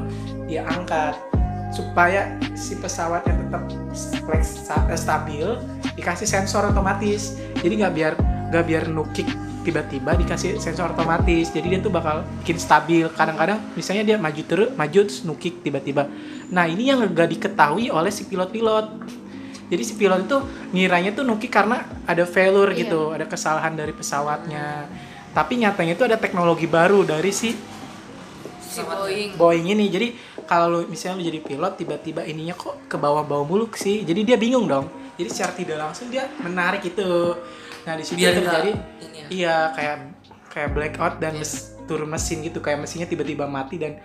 dia 0.45 0.61
angkat 0.63 1.17
supaya 1.73 2.31
si 2.55 2.79
pesawatnya 2.79 3.35
tetap 3.37 3.63
flex, 4.23 4.67
eh, 4.71 4.97
stabil 4.97 5.47
dikasih 5.95 6.27
sensor 6.27 6.69
otomatis. 6.71 7.35
Jadi 7.59 7.73
nggak 7.83 7.93
biar 7.93 8.13
nggak 8.53 8.65
biar 8.65 8.83
nukik 8.87 9.27
tiba-tiba 9.67 10.15
dikasih 10.15 10.55
sensor 10.63 10.95
otomatis. 10.95 11.51
Jadi 11.51 11.75
dia 11.75 11.79
tuh 11.83 11.91
bakal 11.91 12.23
bikin 12.43 12.55
stabil. 12.55 13.03
Kadang-kadang 13.11 13.59
misalnya 13.75 14.03
dia 14.07 14.17
maju 14.17 14.41
terus 14.47 14.69
maju 14.79 14.99
terus 15.03 15.27
nukik 15.27 15.59
tiba-tiba. 15.59 16.07
Nah 16.55 16.63
ini 16.63 16.87
yang 16.87 17.03
nggak 17.03 17.27
diketahui 17.35 17.91
oleh 17.91 18.07
si 18.07 18.23
pilot-pilot. 18.23 18.87
Jadi 19.67 19.83
si 19.83 19.99
pilot 19.99 20.23
itu 20.23 20.37
ngiranya 20.71 21.11
tuh 21.11 21.27
nukik 21.27 21.51
karena 21.51 21.83
ada 22.07 22.23
failure 22.23 22.71
Iya. 22.71 22.87
gitu 22.87 23.11
ada 23.11 23.27
kesalahan 23.27 23.75
dari 23.75 23.91
pesawatnya. 23.91 24.87
Tapi 25.35 25.59
nyatanya 25.59 25.93
itu 25.99 26.07
ada 26.07 26.15
teknologi 26.15 26.65
baru 26.65 27.03
dari 27.03 27.35
si 27.35 27.51
si 28.77 28.83
Boeing. 28.85 29.29
Boeing 29.35 29.67
ini 29.67 29.85
jadi 29.89 30.07
kalau 30.45 30.67
lu 30.69 30.79
misalnya 30.85 31.19
lu 31.19 31.23
jadi 31.25 31.39
pilot 31.41 31.73
tiba-tiba 31.75 32.21
ininya 32.23 32.53
kok 32.53 32.85
ke 32.85 32.95
bawah-bawah 32.95 33.43
muluk 33.43 33.73
sih. 33.73 34.05
Jadi 34.05 34.21
dia 34.23 34.37
bingung 34.37 34.69
dong. 34.69 34.85
Jadi 35.17 35.29
secara 35.33 35.51
tidak 35.51 35.77
langsung 35.81 36.07
dia 36.07 36.29
menarik 36.37 36.85
itu. 36.85 37.33
Nah 37.83 37.93
di 37.95 38.03
nggak 38.03 38.33
terjadi 38.37 38.71
ya. 38.71 39.25
iya 39.27 39.55
kayak 39.73 39.95
kayak 40.51 40.69
blackout 40.71 41.15
dan 41.17 41.33
mes- 41.35 41.73
turun 41.87 42.07
mesin 42.07 42.43
gitu. 42.45 42.59
Kayak 42.59 42.85
mesinnya 42.85 43.07
tiba-tiba 43.07 43.47
mati 43.47 43.79
dan 43.79 43.97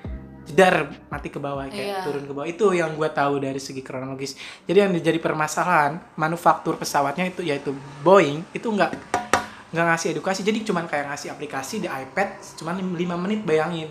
jedar 0.43 0.91
mati 1.07 1.31
ke 1.31 1.39
bawah 1.39 1.71
kayak 1.71 1.79
Iya. 1.79 1.99
turun 2.03 2.25
ke 2.27 2.33
bawah. 2.33 2.49
Itu 2.49 2.75
yang 2.75 2.99
gue 2.99 3.07
tahu 3.07 3.39
dari 3.39 3.63
segi 3.63 3.79
kronologis. 3.79 4.35
Jadi 4.67 4.79
yang 4.79 4.91
menjadi 4.91 5.19
permasalahan 5.19 6.03
manufaktur 6.19 6.75
pesawatnya 6.75 7.31
itu 7.31 7.47
yaitu 7.47 7.71
Boeing 8.03 8.43
itu 8.51 8.67
nggak 8.67 8.91
nggak 9.73 9.85
ngasih 9.89 10.09
edukasi. 10.13 10.43
Jadi 10.43 10.67
cuman 10.67 10.91
kayak 10.91 11.15
ngasih 11.15 11.31
aplikasi 11.31 11.81
di 11.81 11.89
iPad 11.89 12.43
cuman 12.59 12.75
5 12.93 13.17
menit 13.19 13.41
bayangin 13.43 13.89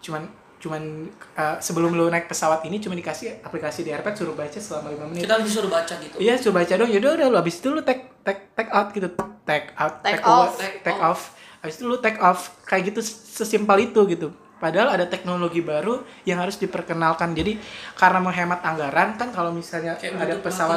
cuman 0.00 0.22
cuman 0.56 1.08
uh, 1.34 1.56
sebelum 1.56 1.88
lu 1.90 2.06
naik 2.06 2.26
pesawat 2.26 2.60
ini 2.64 2.76
cuma 2.76 2.92
dikasih 2.92 3.40
aplikasi 3.40 3.80
di 3.80 3.90
iPad 3.90 4.12
suruh 4.12 4.36
baca 4.36 4.60
selama 4.60 4.92
5 4.92 5.08
menit 5.08 5.22
Kita 5.24 5.40
disuruh 5.40 5.68
baca 5.68 5.94
gitu. 5.96 6.16
Iya, 6.16 6.36
coba 6.36 6.60
baca 6.60 6.72
dong. 6.76 6.90
Yaudah 6.90 7.10
udah 7.16 7.26
lu 7.26 7.36
habis 7.38 7.56
itu 7.56 7.68
lu 7.68 7.80
take 7.80 8.12
take 8.20 8.52
take 8.52 8.68
out 8.70 8.88
gitu. 8.90 9.08
Take 9.42 9.72
out, 9.74 9.94
Take 10.00 10.20
away, 10.20 10.36
off. 10.44 10.52
take, 10.54 10.76
Take 10.82 11.00
off. 11.00 11.20
Habis 11.60 11.74
itu 11.76 11.84
lu 11.84 11.96
take 11.96 12.20
off. 12.20 12.40
Kayak 12.62 12.92
gitu 12.92 13.00
sesimpel 13.00 13.76
itu 13.82 14.00
gitu. 14.06 14.28
Padahal 14.56 14.92
ada 14.92 15.08
teknologi 15.08 15.64
baru 15.64 16.04
yang 16.22 16.36
harus 16.38 16.60
diperkenalkan. 16.60 17.32
Jadi 17.32 17.56
karena 17.96 18.20
menghemat 18.20 18.60
anggaran 18.60 19.16
kan 19.16 19.32
kalau 19.32 19.48
misalnya 19.50 19.96
Kayak 19.96 20.20
ada 20.20 20.34
pesawat? 20.38 20.76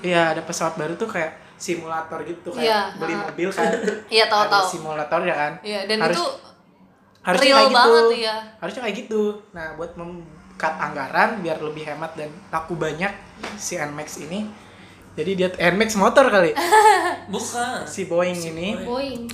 Iya, 0.00 0.32
ada 0.32 0.40
pesawat 0.40 0.74
baru 0.74 0.96
tuh 0.96 1.04
kayak 1.06 1.36
simulator 1.54 2.24
gitu 2.24 2.48
kayak 2.50 2.64
Iya, 2.64 2.80
beli 2.96 3.12
mobil 3.12 3.48
kan. 3.52 3.68
Iya, 4.08 4.24
tahu 4.26 4.40
Ada 4.40 4.52
tahu. 4.56 4.64
simulator 4.72 5.20
ya 5.20 5.36
kan. 5.36 5.52
Iya, 5.60 5.80
dan 5.84 5.98
Harus- 6.00 6.16
itu 6.16 6.24
harusnya 7.28 7.44
Real 7.44 7.58
kayak 7.58 7.68
gitu 7.68 7.76
banget 7.76 8.04
ya. 8.18 8.36
harusnya 8.56 8.80
kayak 8.82 8.96
gitu 8.98 9.22
nah 9.50 9.66
buat 9.76 9.92
mengkat 9.94 10.74
anggaran 10.80 11.30
biar 11.38 11.60
lebih 11.60 11.84
hemat 11.84 12.16
dan 12.16 12.32
laku 12.48 12.72
banyak 12.74 13.12
si 13.54 13.76
Nmax 13.76 14.08
ini 14.18 14.48
jadi 15.12 15.30
dia 15.34 15.48
Nmax 15.52 15.94
motor 15.94 16.24
kali 16.26 16.56
Bukan. 17.28 17.84
si 17.84 18.06
Boeing 18.06 18.32
Si 18.34 18.48
ini 18.48 18.72
Boeing. 18.80 19.28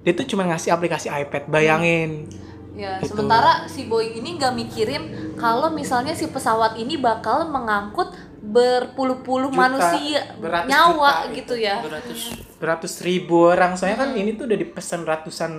Dia 0.00 0.14
tuh 0.14 0.22
cuma 0.24 0.46
ngasih 0.46 0.70
aplikasi 0.70 1.10
iPad 1.10 1.50
bayangin 1.50 2.30
Ya, 2.70 3.00
Gitu. 3.00 3.16
sementara 3.16 3.64
si 3.64 3.88
Boeing 3.88 4.20
ini 4.20 4.36
nggak 4.36 4.52
mikirin 4.52 5.02
kalau 5.34 5.72
misalnya 5.72 6.12
si 6.12 6.28
pesawat 6.28 6.76
ini 6.76 7.00
bakal 7.00 7.48
mengangkut 7.48 8.12
berpuluh-puluh 8.38 9.48
Juta, 9.48 9.58
manusia 9.58 10.20
beratus 10.36 10.68
nyawa 10.68 11.10
juta 11.24 11.34
gitu 11.34 11.54
ya. 11.56 11.76
Beratus. 11.80 12.20
beratus 12.56 12.92
ribu 13.00 13.48
orang 13.48 13.74
soalnya 13.74 13.98
kan 13.98 14.10
ini 14.12 14.32
tuh 14.32 14.44
udah 14.44 14.56
dipesan 14.56 15.02
ratusan 15.02 15.52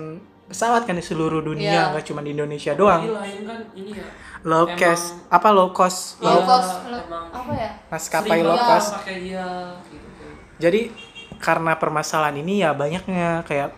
pesawat 0.48 0.82
kan 0.82 0.92
di 0.92 1.04
seluruh 1.04 1.40
dunia 1.40 1.68
Iya. 1.68 1.82
nggak 1.92 2.04
cuma 2.04 2.20
di 2.20 2.32
Indonesia 2.32 2.72
Ini 2.72 2.78
doang 2.78 3.02
lain 3.04 3.40
kan 3.44 3.60
ini 3.74 3.90
ya. 3.92 4.06
low 4.42 4.64
cost 4.70 5.06
apa 5.28 5.48
low 5.50 5.68
cost 5.70 6.16
Low 6.18 6.26
low 6.26 6.38
Iya, 6.38 6.46
cost, 6.46 6.70
emang 6.88 7.24
Apa 7.28 7.52
ya? 7.52 7.70
maskapai 7.86 8.40
low 8.40 8.56
cost 8.56 8.88
pakai 8.96 9.16
dia 9.22 9.46
gitu. 9.84 10.26
jadi 10.56 10.80
karena 11.36 11.72
permasalahan 11.74 12.36
ini 12.36 12.60
ya 12.60 12.72
banyaknya 12.72 13.44
kayak 13.44 13.70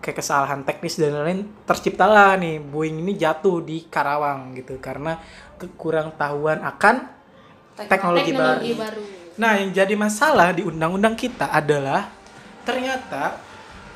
kayak 0.00 0.16
kesalahan 0.18 0.60
teknis 0.62 0.96
dan 0.96 1.14
lain-lain 1.14 1.48
terciptalah 1.62 2.36
nih 2.36 2.58
Boeing 2.58 3.00
ini 3.00 3.14
jatuh 3.14 3.60
di 3.60 3.84
Karawang 3.84 4.52
gitu 4.52 4.76
karena 4.76 5.16
kekurang 5.54 6.12
tahuan 6.14 6.60
akan 6.60 7.08
teknologi, 7.74 8.32
Teknologi 8.32 8.70
baru. 8.72 8.80
baru. 8.80 9.02
Nah, 9.34 9.52
yang 9.56 9.70
jadi 9.72 9.94
masalah 9.94 10.52
di 10.52 10.62
undang-undang 10.62 11.14
kita 11.14 11.48
adalah 11.48 12.06
ternyata 12.62 13.34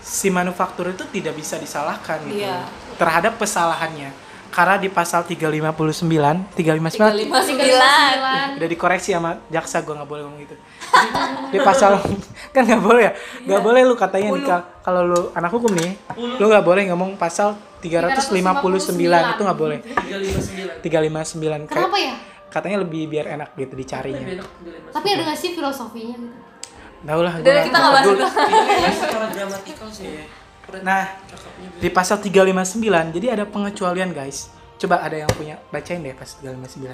si 0.01 0.29
manufaktur 0.29 0.89
itu 0.89 1.05
tidak 1.07 1.35
bisa 1.35 1.57
disalahkan 1.57 2.19
gitu 2.25 2.41
Iya. 2.41 2.65
terhadap 2.95 3.37
kesalahannya. 3.37 4.11
Karena 4.49 4.75
di 4.75 4.89
pasal 4.89 5.23
359, 5.23 5.77
359 6.57 7.21
359. 7.21 8.57
udah 8.57 8.65
dikoreksi 8.67 9.13
sama 9.13 9.37
jaksa 9.47 9.81
gue 9.81 9.93
nggak 9.93 10.09
boleh 10.09 10.23
ngomong 10.25 10.41
gitu 10.41 10.57
di 11.49 11.59
pasal 11.61 12.01
kan 12.57 12.65
nggak 12.65 12.81
boleh 12.81 13.03
ya 13.03 13.13
nggak 13.45 13.61
boleh 13.61 13.81
lu 13.83 13.93
katanya 13.95 14.33
nih 14.33 14.43
kal- 14.43 14.67
kalau 14.81 15.05
lu 15.05 15.21
anak 15.33 15.53
hukum 15.53 15.69
nih 15.71 16.01
lu 16.17 16.49
nggak 16.49 16.65
boleh 16.65 16.89
ngomong 16.89 17.15
pasal 17.15 17.61
359 17.79 18.97
itu 19.29 19.43
nggak 19.45 19.59
boleh 19.59 19.79
359. 19.85 20.81
359 20.81 21.69
kayak 21.69 21.69
Kenapa 21.69 21.99
ya? 21.99 22.15
katanya 22.49 22.79
lebih 22.81 23.03
biar 23.07 23.27
enak 23.31 23.53
gitu 23.55 23.75
dicarinya 23.75 24.25
359. 24.25 24.97
Tapi 24.97 25.07
ada 25.13 25.23
nggak 25.25 25.39
sih 25.39 25.51
filosofinya 25.53 26.17
gitu? 26.17 26.37
Tahu 27.09 27.21
lah 27.25 27.33
Udah, 27.40 27.64
kita 27.64 27.77
nggak 27.81 27.92
bahas 27.97 28.05
dulu. 28.05 28.21
itu. 28.21 28.27
Iya, 28.68 28.90
secara 28.92 29.27
gramatikal 29.33 29.88
sih. 29.88 30.29
Nah, 30.85 31.03
di 31.81 31.88
pasal 31.88 32.21
359 32.21 33.16
jadi 33.16 33.27
ada 33.33 33.49
pengecualian 33.49 34.12
guys 34.12 34.53
coba 34.77 35.01
ada 35.01 35.16
yang 35.16 35.31
punya 35.33 35.57
bacain 35.73 36.05
deh 36.05 36.12
pasal 36.12 36.44
359 36.44 36.92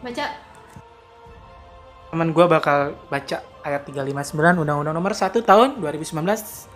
Baca 0.00 0.26
teman 2.10 2.28
gue 2.34 2.46
bakal 2.48 2.98
baca 3.06 3.36
ayat 3.60 3.86
359 3.86 4.64
Undang-Undang 4.66 4.94
Nomor 4.96 5.12
1 5.14 5.30
tahun 5.46 5.68
2019 5.78 6.16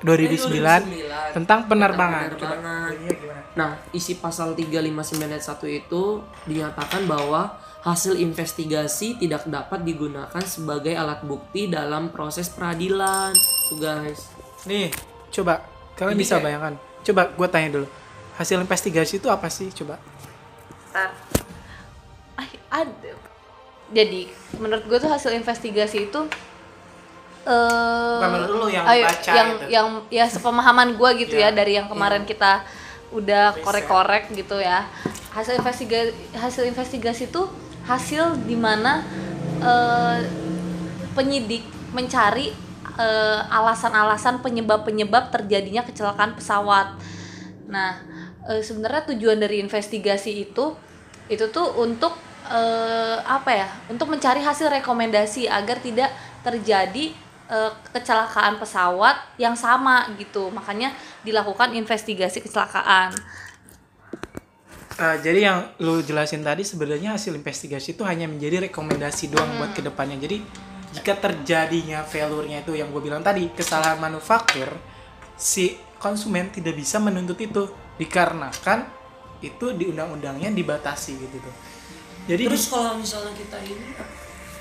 2009 0.04 1.34
tentang 1.34 1.66
penerbangan. 1.66 2.38
Coba 2.38 2.54
penerbangan. 2.54 2.92
gimana? 3.02 3.42
Nah, 3.58 3.70
isi 3.90 4.14
pasal 4.20 4.54
359 4.54 5.26
ayat 5.26 5.42
1 5.42 5.64
itu 5.66 6.02
dinyatakan 6.46 7.02
bahwa 7.10 7.56
hasil 7.84 8.16
investigasi 8.16 9.20
tidak 9.20 9.44
dapat 9.44 9.84
digunakan 9.84 10.40
sebagai 10.40 10.96
alat 10.96 11.20
bukti 11.20 11.68
dalam 11.68 12.08
proses 12.08 12.48
peradilan. 12.48 13.36
Tuh 13.68 13.76
guys. 13.76 14.32
Nih, 14.64 14.88
coba 15.30 15.60
kalian 15.94 16.16
Ini 16.16 16.22
bisa 16.24 16.40
kayak- 16.40 16.44
bayangkan. 16.48 16.74
Coba 17.04 17.22
gue 17.28 17.48
tanya 17.52 17.68
dulu. 17.70 17.86
Hasil 18.34 18.56
investigasi 18.58 19.20
itu 19.20 19.28
apa 19.28 19.52
sih? 19.52 19.68
Coba. 19.70 20.00
Ah, 20.96 21.12
ada. 22.72 23.12
Jadi, 23.92 24.26
menurut 24.56 24.88
gue 24.88 24.98
tuh 24.98 25.12
hasil 25.12 25.36
investigasi 25.36 26.08
itu 26.08 26.20
eh 27.44 28.16
Bukan 28.16 28.30
menurut 28.32 28.56
lu 28.56 28.68
yang 28.72 28.88
ayo, 28.88 29.04
baca 29.04 29.30
yang 29.30 29.48
gitu. 29.52 29.64
yang 29.68 29.86
ya 30.08 30.24
sepemahaman 30.24 30.96
gue 30.96 31.10
gitu 31.20 31.36
Iya, 31.36 31.52
ya 31.52 31.56
dari 31.60 31.76
yang 31.76 31.92
kemarin 31.92 32.24
kita 32.24 32.64
udah 33.12 33.52
korek-korek 33.60 34.32
gitu 34.32 34.56
ya 34.56 34.88
hasil 35.30 35.60
investigasi 35.60 36.08
hasil 36.32 36.64
investigasi 36.64 37.28
itu 37.28 37.44
hasil 37.84 38.48
di 38.48 38.56
mana 38.56 39.04
eh, 39.60 40.18
penyidik 41.14 41.62
mencari 41.94 42.50
eh, 42.98 43.40
alasan-alasan 43.48 44.42
penyebab-penyebab 44.42 45.30
terjadinya 45.30 45.86
kecelakaan 45.86 46.34
pesawat. 46.34 46.98
Nah 47.70 48.02
eh, 48.48 48.60
sebenarnya 48.60 49.14
tujuan 49.14 49.38
dari 49.38 49.62
investigasi 49.62 50.50
itu 50.50 50.74
itu 51.30 51.44
tuh 51.48 51.80
untuk 51.80 52.12
eh, 52.50 53.18
apa 53.24 53.50
ya 53.52 53.68
untuk 53.88 54.10
mencari 54.10 54.42
hasil 54.42 54.68
rekomendasi 54.68 55.48
agar 55.48 55.78
tidak 55.80 56.10
terjadi 56.44 57.24
kecelakaan 57.92 58.56
pesawat 58.56 59.20
yang 59.36 59.52
sama 59.52 60.08
gitu. 60.16 60.48
Makanya 60.48 60.96
dilakukan 61.22 61.76
investigasi 61.76 62.40
kecelakaan 62.40 63.12
Eh, 64.94 65.16
jadi 65.26 65.40
yang 65.50 65.58
lu 65.82 65.98
jelasin 66.06 66.46
tadi 66.46 66.62
sebenarnya 66.62 67.18
hasil 67.18 67.34
investigasi 67.34 67.98
itu 67.98 68.06
hanya 68.06 68.30
menjadi 68.30 68.70
rekomendasi 68.70 69.34
doang 69.34 69.58
buat 69.58 69.74
ke 69.74 69.82
depannya. 69.82 70.14
Jadi 70.22 70.38
jika 70.94 71.18
terjadinya 71.18 72.06
failure-nya 72.06 72.62
itu 72.62 72.78
yang 72.78 72.94
gue 72.94 73.02
bilang 73.02 73.18
tadi 73.18 73.50
kesalahan 73.50 73.98
manufaktur, 73.98 74.70
si 75.34 75.74
konsumen 75.98 76.54
tidak 76.54 76.78
bisa 76.78 77.02
menuntut 77.02 77.34
itu 77.42 77.66
dikarenakan 77.98 78.86
itu 79.42 79.74
di 79.74 79.90
undang-undangnya 79.90 80.54
dibatasi 80.54 81.18
gitu 81.18 81.42
tuh. 81.42 81.54
Jadi 82.30 82.46
Terus 82.46 82.70
kalau 82.70 82.94
misalnya 82.94 83.34
kita 83.34 83.58
ini 83.66 83.98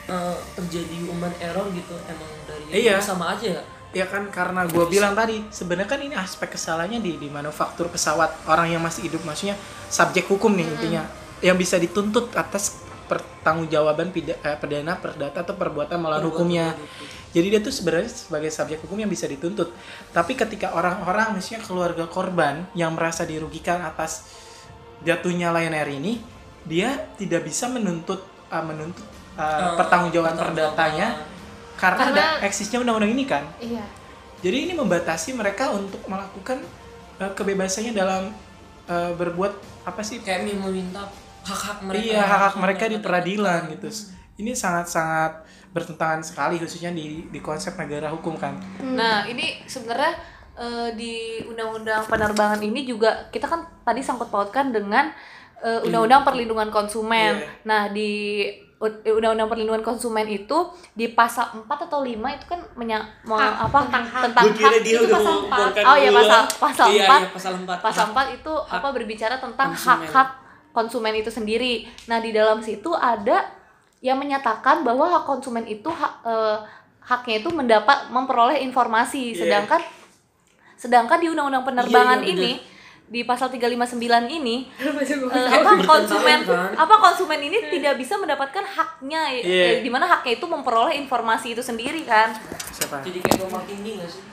eh, 0.09 0.37
terjadi 0.57 0.95
human 1.05 1.31
error 1.37 1.69
gitu 1.77 1.93
emang 2.09 2.31
dari 2.49 2.63
Iya. 2.73 2.97
sama 2.97 3.37
aja 3.37 3.61
ya? 3.61 3.63
Ya 3.93 4.09
kan 4.09 4.25
karena 4.33 4.65
gue 4.65 4.85
bilang 4.89 5.13
tadi 5.13 5.45
sebenarnya 5.53 5.89
kan 5.89 6.01
ini 6.01 6.17
aspek 6.17 6.57
kesalahannya 6.57 6.97
di 6.99 7.21
di 7.21 7.29
manufaktur 7.29 7.93
pesawat 7.93 8.49
orang 8.49 8.73
yang 8.73 8.81
masih 8.81 9.05
hidup 9.05 9.21
maksudnya 9.21 9.53
subjek 9.87 10.25
hukum 10.25 10.49
nih 10.49 10.65
intinya 10.65 11.05
yang 11.45 11.53
bisa 11.53 11.77
dituntut 11.77 12.33
atas 12.33 12.83
pertanggungjawaban 13.05 14.09
pida- 14.09 14.39
eh, 14.41 14.57
pidana 14.57 14.97
perdata 14.97 15.43
atau 15.43 15.53
perbuatan 15.53 15.99
melawan 15.99 16.25
hukumnya. 16.25 16.73
jadi 17.35 17.57
dia 17.57 17.61
tuh 17.61 17.73
sebenarnya 17.75 18.09
sebagai 18.09 18.49
subjek 18.49 18.79
hukum 18.85 18.97
yang 19.03 19.11
bisa 19.11 19.27
dituntut. 19.27 19.75
Tapi 20.15 20.33
ketika 20.37 20.71
orang-orang 20.73 21.35
misalnya 21.35 21.65
keluarga 21.67 22.05
korban 22.07 22.63
yang 22.73 22.95
merasa 22.95 23.27
dirugikan 23.27 23.83
atas 23.83 24.29
jatuhnya 25.03 25.51
Lion 25.51 25.75
Air 25.75 25.89
ini 25.91 26.23
dia 26.63 27.11
tidak 27.19 27.43
bisa 27.43 27.67
menuntut 27.67 28.23
eh, 28.47 28.63
menuntut 28.63 29.03
pertanggungjawaban 29.35 30.37
pertanggungjawaban. 30.37 30.45
perdatanya 30.47 31.07
karena, 31.75 31.97
Karena- 31.99 32.37
ada 32.39 32.45
eksisnya 32.45 32.79
undang-undang 32.79 33.11
ini 33.11 33.23
kan 33.25 33.43
iya. 33.57 33.83
jadi 34.39 34.69
ini 34.69 34.73
membatasi 34.77 35.33
mereka 35.33 35.73
untuk 35.73 35.99
melakukan 36.05 36.61
eh, 37.19 37.31
kebebasannya 37.33 37.93
dalam 37.93 38.29
eh, 38.89 39.11
berbuat 39.15 39.53
apa 39.83 40.01
sih? 40.01 40.19
Kayak 40.19 40.47
mi- 40.47 40.59
meminta 40.59 41.03
hak-hak 41.43 41.83
mereka. 41.83 42.03
iya 42.03 42.23
hak-hak 42.23 42.55
mereka 42.59 42.83
di 42.87 42.97
peradilan 42.99 43.67
gitu. 43.75 43.87
Ini 44.39 44.55
sangat-sangat 44.55 45.43
bertentangan 45.75 46.23
sekali 46.23 46.55
khususnya 46.57 46.89
di 46.89 47.27
di 47.27 47.39
konsep 47.39 47.75
negara 47.75 48.07
hukum 48.09 48.39
kan. 48.39 48.55
Nah, 48.81 49.27
ini 49.27 49.61
sebenarnya 49.67 50.13
eh, 50.55 50.89
di 50.95 51.13
undang-undang 51.43 52.03
penerbangan 52.07 52.61
ini 52.63 52.83
juga 52.83 53.27
kita 53.29 53.47
kan 53.47 53.63
tadi 53.83 53.99
sangkut 53.99 54.27
pautkan 54.27 54.71
dengan 54.71 55.11
undang-undang 55.63 56.27
perlindungan 56.27 56.67
konsumen. 56.67 57.39
Iya. 57.39 57.47
Nah, 57.63 57.87
di 57.87 58.11
undang-undang 58.83 59.47
perlindungan 59.47 59.79
konsumen 59.79 60.27
itu 60.27 60.57
di 60.91 61.07
pasal 61.09 61.55
4 61.55 61.87
atau 61.87 62.03
5 62.03 62.11
itu 62.11 62.45
kan 62.45 62.59
menya, 62.75 62.99
mau 63.23 63.35
Hak, 63.35 63.63
apa 63.63 63.77
tentang 63.87 64.05
hak. 64.05 64.21
tentang 64.27 64.45
kira 64.51 64.67
hak 64.69 64.83
dia 64.83 64.93
itu 64.93 65.03
udah 65.03 65.15
pasal 65.15 65.31
mau 65.31 65.41
empat. 65.41 65.59
bukan 65.63 65.83
Oh 65.83 65.95
iya 65.95 66.09
pasal 66.11 66.41
pasal 66.59 66.87
Iya, 66.89 67.03
4. 67.03 67.15
iya, 67.15 67.29
pasal 67.31 67.51
4. 67.55 67.77
Pasal 67.79 68.03
Hak 68.05 68.15
4 68.27 68.35
itu 68.35 68.53
apa 68.69 68.87
berbicara 68.89 69.35
tentang 69.37 69.69
konsumen. 69.71 69.87
hak-hak 70.03 70.29
konsumen 70.69 71.13
itu 71.13 71.29
sendiri. 71.29 71.73
Nah, 72.05 72.17
di 72.17 72.29
dalam 72.29 72.59
situ 72.59 72.91
ada 72.91 73.47
yang 73.99 74.19
menyatakan 74.19 74.83
bahwa 74.83 75.07
hak 75.07 75.23
konsumen 75.23 75.63
itu 75.63 75.87
hak 75.87 76.13
eh, 76.25 76.57
haknya 77.01 77.39
itu 77.39 77.49
mendapat 77.49 78.09
memperoleh 78.09 78.59
informasi. 78.59 79.31
Iya. 79.31 79.39
Sedangkan 79.39 79.79
sedangkan 80.75 81.17
di 81.17 81.31
undang-undang 81.31 81.63
penerbangan 81.63 82.19
Iya, 82.19 82.27
iya, 82.27 82.35
ini 82.35 82.51
di 83.03 83.21
pasal 83.21 83.51
359 83.51 83.99
ini 84.31 84.71
eh, 84.73 84.83
Eh, 84.83 84.89
apa 84.89 85.75
bertentangan, 85.75 85.85
konsumen 85.85 86.39
apa 86.73 86.95
konsumen 86.97 87.39
ini 87.43 87.57
tidak 87.69 87.99
bisa 87.99 88.17
mendapatkan 88.17 88.63
haknya 88.63 89.21
Iya. 89.29 89.43
eh, 89.43 89.75
di 89.83 89.89
mana 89.91 90.07
haknya 90.07 90.39
itu 90.39 90.45
memperoleh 90.47 90.95
informasi 90.97 91.53
itu 91.53 91.61
sendiri 91.61 92.01
kan. 92.03 92.33
Siapa? 92.71 93.03
Jadi 93.05 93.19
kayak 93.21 93.43
gak 93.45 94.09
sih? 94.09 94.23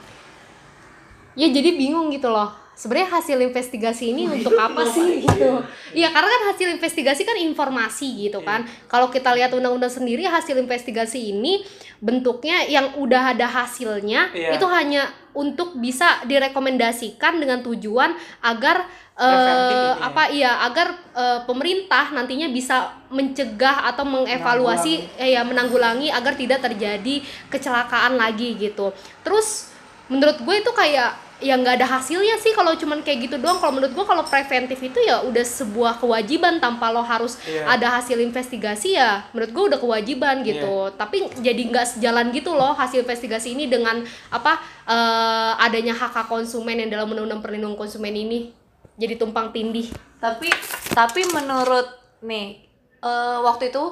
Ya 1.38 1.46
jadi 1.46 1.72
bingung 1.72 2.10
gitu 2.10 2.26
loh. 2.26 2.50
Sebenarnya 2.74 3.20
hasil 3.20 3.36
investigasi 3.36 4.16
ini 4.16 4.24
untuk 4.24 4.56
apa 4.56 4.80
sih 4.88 5.20
gitu? 5.20 5.60
Iya 5.92 6.08
karena 6.16 6.28
kan 6.32 6.42
hasil 6.48 6.80
investigasi 6.80 7.28
kan 7.28 7.36
informasi 7.36 8.08
gitu 8.24 8.40
kan. 8.40 8.64
Kalau 8.88 9.12
kita 9.12 9.36
lihat 9.36 9.52
undang-undang 9.52 9.92
sendiri 9.92 10.24
hasil 10.24 10.56
investigasi 10.56 11.28
ini 11.28 11.60
bentuknya 12.00 12.64
yang 12.64 12.96
udah 12.96 13.36
ada 13.36 13.44
hasilnya 13.44 14.32
Iya. 14.32 14.56
itu 14.56 14.64
hanya 14.64 15.12
untuk 15.32 15.78
bisa 15.78 16.22
direkomendasikan 16.26 17.38
dengan 17.38 17.62
tujuan 17.62 18.14
agar 18.42 18.86
eh, 19.14 19.24
Preventif 19.30 19.76
ini 19.76 19.90
ya. 19.90 19.94
apa 20.02 20.22
iya 20.34 20.52
agar 20.66 20.88
eh, 21.14 21.40
pemerintah 21.46 22.04
nantinya 22.10 22.50
bisa 22.50 22.98
mencegah 23.14 23.86
atau 23.94 24.02
mengevaluasi 24.02 25.06
eh, 25.20 25.38
ya 25.38 25.46
menanggulangi 25.46 26.10
agar 26.10 26.34
tidak 26.34 26.60
terjadi 26.66 27.22
kecelakaan 27.46 28.18
lagi 28.18 28.58
gitu. 28.58 28.90
Terus 29.22 29.70
menurut 30.10 30.42
gue 30.42 30.56
itu 30.58 30.72
kayak 30.74 31.29
ya 31.40 31.56
nggak 31.56 31.80
ada 31.80 31.88
hasilnya 31.88 32.36
sih 32.36 32.52
kalau 32.52 32.76
cuman 32.76 33.00
kayak 33.00 33.26
gitu 33.28 33.36
doang. 33.40 33.56
Kalau 33.56 33.72
menurut 33.74 33.92
gue 33.92 34.04
kalau 34.04 34.22
preventif 34.22 34.76
itu 34.78 35.00
ya 35.00 35.24
udah 35.24 35.40
sebuah 35.42 35.98
kewajiban. 35.98 36.60
Tanpa 36.60 36.92
lo 36.92 37.00
harus 37.00 37.40
Iya. 37.44 37.64
ada 37.66 37.98
hasil 37.98 38.20
investigasi 38.20 38.94
ya 38.94 39.24
menurut 39.32 39.50
gue 39.50 39.64
udah 39.74 39.80
kewajiban 39.80 40.44
gitu. 40.44 40.92
Tapi 40.94 41.28
jadi 41.40 41.62
nggak 41.66 41.86
sejalan 41.96 42.28
gitu 42.30 42.52
loh 42.52 42.76
hasil 42.76 43.02
investigasi 43.02 43.56
ini 43.56 43.66
dengan 43.66 44.04
apa 44.28 44.60
eh, 44.84 45.52
adanya 45.58 45.96
hak 45.96 46.12
hak 46.12 46.26
konsumen 46.28 46.76
yang 46.76 46.92
dalam 46.92 47.08
undang-undang 47.08 47.40
perlindungan 47.40 47.74
konsumen 47.74 48.12
ini. 48.12 48.52
Jadi 49.00 49.16
tumpang 49.16 49.48
tindih. 49.50 49.88
Tapi 50.20 50.52
tapi 50.92 51.24
menurut 51.32 51.88
nih 52.20 52.60
eh, 53.00 53.38
waktu 53.40 53.72
itu 53.72 53.84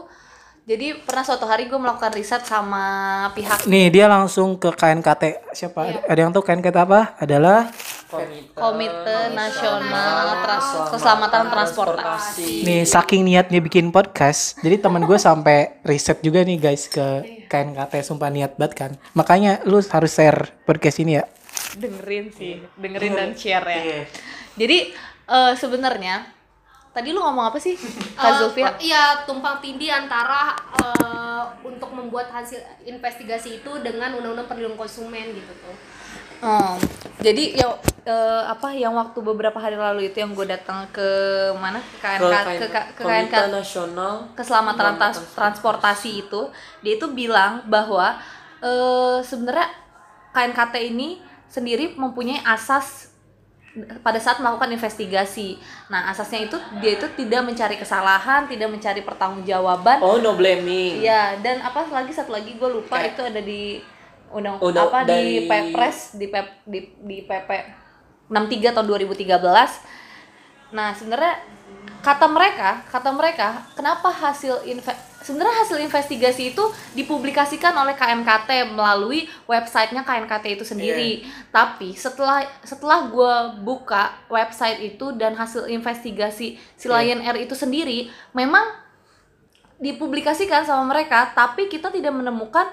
jadi 0.68 1.00
pernah 1.00 1.24
suatu 1.24 1.48
hari 1.48 1.64
gue 1.64 1.74
melakukan 1.74 2.12
riset 2.12 2.44
sama 2.44 2.84
pihak 3.32 3.64
Nih 3.64 3.88
dia 3.88 4.04
langsung 4.04 4.54
ke 4.54 4.68
KNKT 4.68 5.48
siapa? 5.50 5.80
Iya. 5.82 6.00
Ada 6.04 6.20
yang 6.20 6.30
tahu 6.30 6.44
KNKT 6.44 6.76
apa? 6.76 7.16
Adalah 7.16 7.72
Komite, 8.04 8.52
Komite 8.52 9.16
Nasional 9.32 10.44
Tra- 10.44 10.92
Keselamatan 10.92 11.44
Transportasi. 11.48 12.64
nih 12.64 12.84
saking 12.84 13.24
niatnya 13.24 13.58
bikin 13.58 13.88
podcast, 13.88 14.60
jadi 14.60 14.76
teman 14.76 15.04
gue 15.04 15.16
sampai 15.16 15.80
riset 15.82 16.20
juga 16.20 16.40
nih 16.40 16.56
guys 16.58 16.84
ke 16.86 17.04
KNKT 17.48 18.04
sumpah 18.04 18.28
niat 18.28 18.56
banget 18.56 18.72
kan. 18.74 18.90
Makanya 19.12 19.64
lu 19.64 19.80
harus 19.82 20.12
share 20.12 20.52
podcast 20.64 21.00
ini 21.00 21.16
ya. 21.16 21.24
dengerin 21.74 22.28
sih 22.30 22.60
dengerin 22.76 23.12
dan 23.12 23.30
share 23.32 23.66
ya 23.66 23.80
Iya. 23.82 24.00
jadi 24.54 24.78
eh, 25.26 25.52
sebenarnya 25.54 26.37
tadi 26.90 27.10
lu 27.10 27.20
ngomong 27.20 27.48
apa 27.48 27.58
sih? 27.58 27.74
Kak 28.14 28.26
Eh, 28.26 28.34
Zulfia? 28.38 28.70
iya 28.78 29.02
tumpang 29.22 29.58
tindih 29.58 29.88
antara 29.88 30.52
eh, 30.74 31.42
untuk 31.62 31.90
membuat 31.90 32.28
hasil 32.28 32.58
investigasi 32.82 33.58
itu 33.58 33.70
dengan 33.80 34.14
undang-undang 34.14 34.46
perlindungan 34.46 34.78
konsumen 34.78 35.30
gitu 35.30 35.52
tuh. 35.58 35.76
Oh, 36.38 36.78
jadi 37.18 37.58
ya 37.58 37.66
eh, 38.04 38.42
apa 38.46 38.70
yang 38.70 38.94
waktu 38.94 39.18
beberapa 39.20 39.58
hari 39.58 39.74
lalu 39.74 40.06
itu 40.06 40.22
yang 40.22 40.30
gue 40.32 40.46
datang 40.46 40.86
ke 40.88 41.02
mana? 41.52 41.82
Ke 41.98 42.14
KNK 42.14 42.46
ke, 42.62 42.66
ke, 42.66 42.80
ke 42.94 43.02
KNK 43.02 43.34
Nasional 43.50 44.14
keselamatan 44.32 44.94
trans- 44.96 45.34
transportasi 45.34 46.22
itu 46.22 46.46
dia 46.78 46.94
itu 46.94 47.10
bilang 47.10 47.66
bahwa 47.66 48.14
eh, 48.58 49.18
sebenarnya 49.20 49.66
KNKT 50.30 50.74
ini 50.88 51.18
sendiri 51.48 51.96
mempunyai 51.96 52.38
asas 52.44 53.07
pada 53.98 54.16
saat 54.16 54.38
melakukan 54.38 54.70
investigasi. 54.70 55.58
Nah, 55.86 56.08
asasnya 56.08 56.44
itu 56.44 56.56
dia 56.78 56.94
itu 56.94 57.06
tidak 57.14 57.42
mencari 57.42 57.76
kesalahan, 57.76 58.44
tidak 58.44 58.68
mencari 58.68 59.00
pertanggungjawaban. 59.00 59.98
Oh 59.98 60.16
no 60.16 60.32
blaming. 60.32 61.00
Iya, 61.00 61.38
dan 61.38 61.60
apa 61.60 61.86
lagi 61.88 62.10
satu 62.10 62.30
lagi 62.30 62.54
gue 62.54 62.68
lupa 62.68 62.96
Kayak- 62.96 63.10
itu 63.10 63.20
ada 63.24 63.40
di 63.40 63.62
undang 64.28 64.56
Undang- 64.58 64.88
apa 64.88 64.98
dari- 65.04 65.24
di 65.24 65.36
Pepres 65.44 66.14
di 66.14 66.26
Pep 66.26 66.46
di 66.62 66.80
di 66.98 67.16
PP 67.22 67.50
63 68.28 68.72
tahun 68.72 68.86
2013. 68.86 69.80
Nah, 70.68 70.92
sebenarnya 70.92 71.40
kata 72.00 72.26
mereka, 72.30 72.82
kata 72.88 73.10
mereka, 73.12 73.62
kenapa 73.76 74.08
hasil 74.08 74.64
sebenarnya 75.18 75.66
hasil 75.66 75.78
investigasi 75.82 76.56
itu 76.56 76.64
dipublikasikan 76.94 77.74
oleh 77.74 77.92
KMKT 77.92 78.72
melalui 78.72 79.26
websitenya 79.44 80.06
KNKT 80.06 80.44
itu 80.56 80.64
sendiri. 80.64 81.26
Tapi 81.50 81.92
setelah 81.98 82.46
setelah 82.62 83.10
gue 83.10 83.34
buka 83.60 84.14
website 84.30 84.94
itu 84.94 85.12
dan 85.18 85.34
hasil 85.34 85.66
investigasi 85.68 86.56
si 86.56 86.86
Lion 86.88 87.20
Air 87.20 87.44
itu 87.44 87.52
sendiri, 87.52 88.08
memang 88.32 88.64
dipublikasikan 89.78 90.66
sama 90.66 90.86
mereka, 90.90 91.30
tapi 91.34 91.70
kita 91.70 91.92
tidak 91.94 92.10
menemukan 92.10 92.66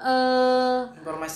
eh, 0.00 0.80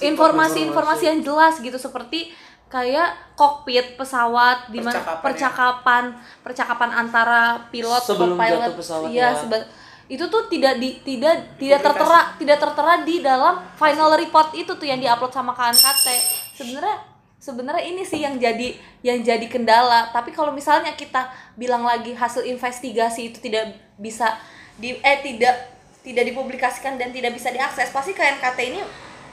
informasi-informasi 0.03 1.05
yang 1.09 1.20
jelas 1.24 1.57
gitu. 1.61 1.77
Seperti 1.77 2.33
kayak 2.67 3.09
kokpit 3.39 3.95
pesawat 3.95 4.67
di 4.69 4.83
mana 4.83 4.99
Percakapan 5.23 6.05
ya. 6.11 6.19
percakapan 6.43 6.91
antara 6.93 7.41
pilot 7.71 8.03
Sebelum 8.03 8.35
co-pilot 8.35 8.61
jatuh 8.67 8.79
pesawat, 8.79 9.09
iya 9.09 9.29
ya. 9.33 9.61
itu 10.07 10.25
tuh 10.27 10.47
tidak 10.47 10.79
di 10.79 10.99
tidak 11.03 11.59
tidak 11.59 11.83
tertera 11.83 12.35
tidak 12.39 12.59
tertera 12.59 12.95
di 13.03 13.23
dalam 13.23 13.59
final 13.75 14.14
report 14.14 14.55
itu 14.55 14.71
tuh 14.71 14.87
yang 14.87 14.99
diupload 14.99 15.31
sama 15.31 15.51
KNKT 15.51 16.07
sebenarnya 16.55 16.97
sebenarnya 17.37 17.85
ini 17.87 18.03
sih 18.03 18.23
yang 18.23 18.39
jadi 18.39 18.75
yang 19.03 19.23
jadi 19.23 19.47
kendala 19.47 20.11
tapi 20.11 20.31
kalau 20.31 20.51
misalnya 20.51 20.95
kita 20.95 21.27
bilang 21.55 21.83
lagi 21.83 22.14
hasil 22.14 22.43
investigasi 22.43 23.31
itu 23.31 23.39
tidak 23.39 23.67
bisa 23.95 24.35
di 24.75 24.95
eh 24.99 25.19
tidak 25.23 25.55
tidak 26.03 26.23
dipublikasikan 26.25 26.99
dan 26.99 27.11
tidak 27.11 27.35
bisa 27.35 27.51
diakses 27.51 27.91
pasti 27.91 28.11
KNKT 28.11 28.59
ini 28.62 28.81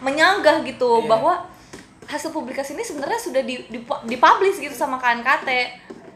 menyanggah 0.02 0.62
gitu 0.66 1.02
Iya. 1.02 1.10
bahwa 1.10 1.34
hasil 2.06 2.30
publikasi 2.30 2.74
ini 2.74 2.82
sebenarnya 2.82 3.18
sudah 3.18 3.42
di, 3.42 3.64
di, 3.66 3.80
dipublish 4.06 4.60
gitu 4.60 4.74
sama 4.74 4.98
KNKT 4.98 5.50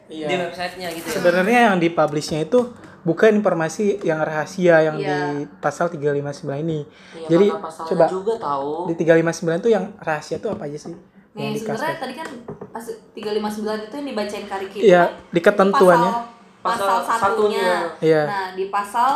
Di 0.07 0.23
Iya. 0.23 0.47
websitenya 0.47 0.87
gitu 0.93 1.03
ya. 1.05 1.15
Sebenarnya 1.15 1.59
yang 1.67 1.77
dipublishnya 1.77 2.39
itu 2.41 2.71
bukan 3.01 3.27
informasi 3.33 3.99
yang 4.01 4.19
rahasia 4.19 4.79
yang 4.81 4.95
Iya. 4.95 5.03
di 5.03 5.17
pasal 5.59 5.87
359 5.89 6.23
ini. 6.57 6.79
Iya, 7.13 7.27
Jadi 7.29 7.45
coba 7.91 8.05
juga 8.07 8.33
tahu. 8.37 8.87
di 8.87 8.93
359 8.95 9.59
tuh 9.59 9.67
yang 9.69 9.91
rahasia 9.97 10.37
tuh 10.37 10.55
apa 10.55 10.63
aja 10.63 10.79
sih? 10.79 10.95
Nih 11.33 11.51
Yang 11.51 11.55
sebenarnya 11.61 11.83
dikasih. 11.85 11.99
tadi 11.99 12.13
kan 12.15 12.27
pas 12.69 12.85
359 13.13 13.83
itu 13.85 13.93
yang 13.93 14.07
dibacain 14.07 14.45
Kariki 14.45 14.79
Iya, 14.81 15.03
di 15.27 15.39
ketentuannya. 15.39 16.11
pasal, 16.11 16.23
pasal 16.63 16.87
Pasal 16.97 17.19
satunya. 17.19 17.67
satunya. 17.67 17.99
Iya. 17.99 18.21
Nah, 18.25 18.47
di 18.55 18.65
pasal 18.67 19.09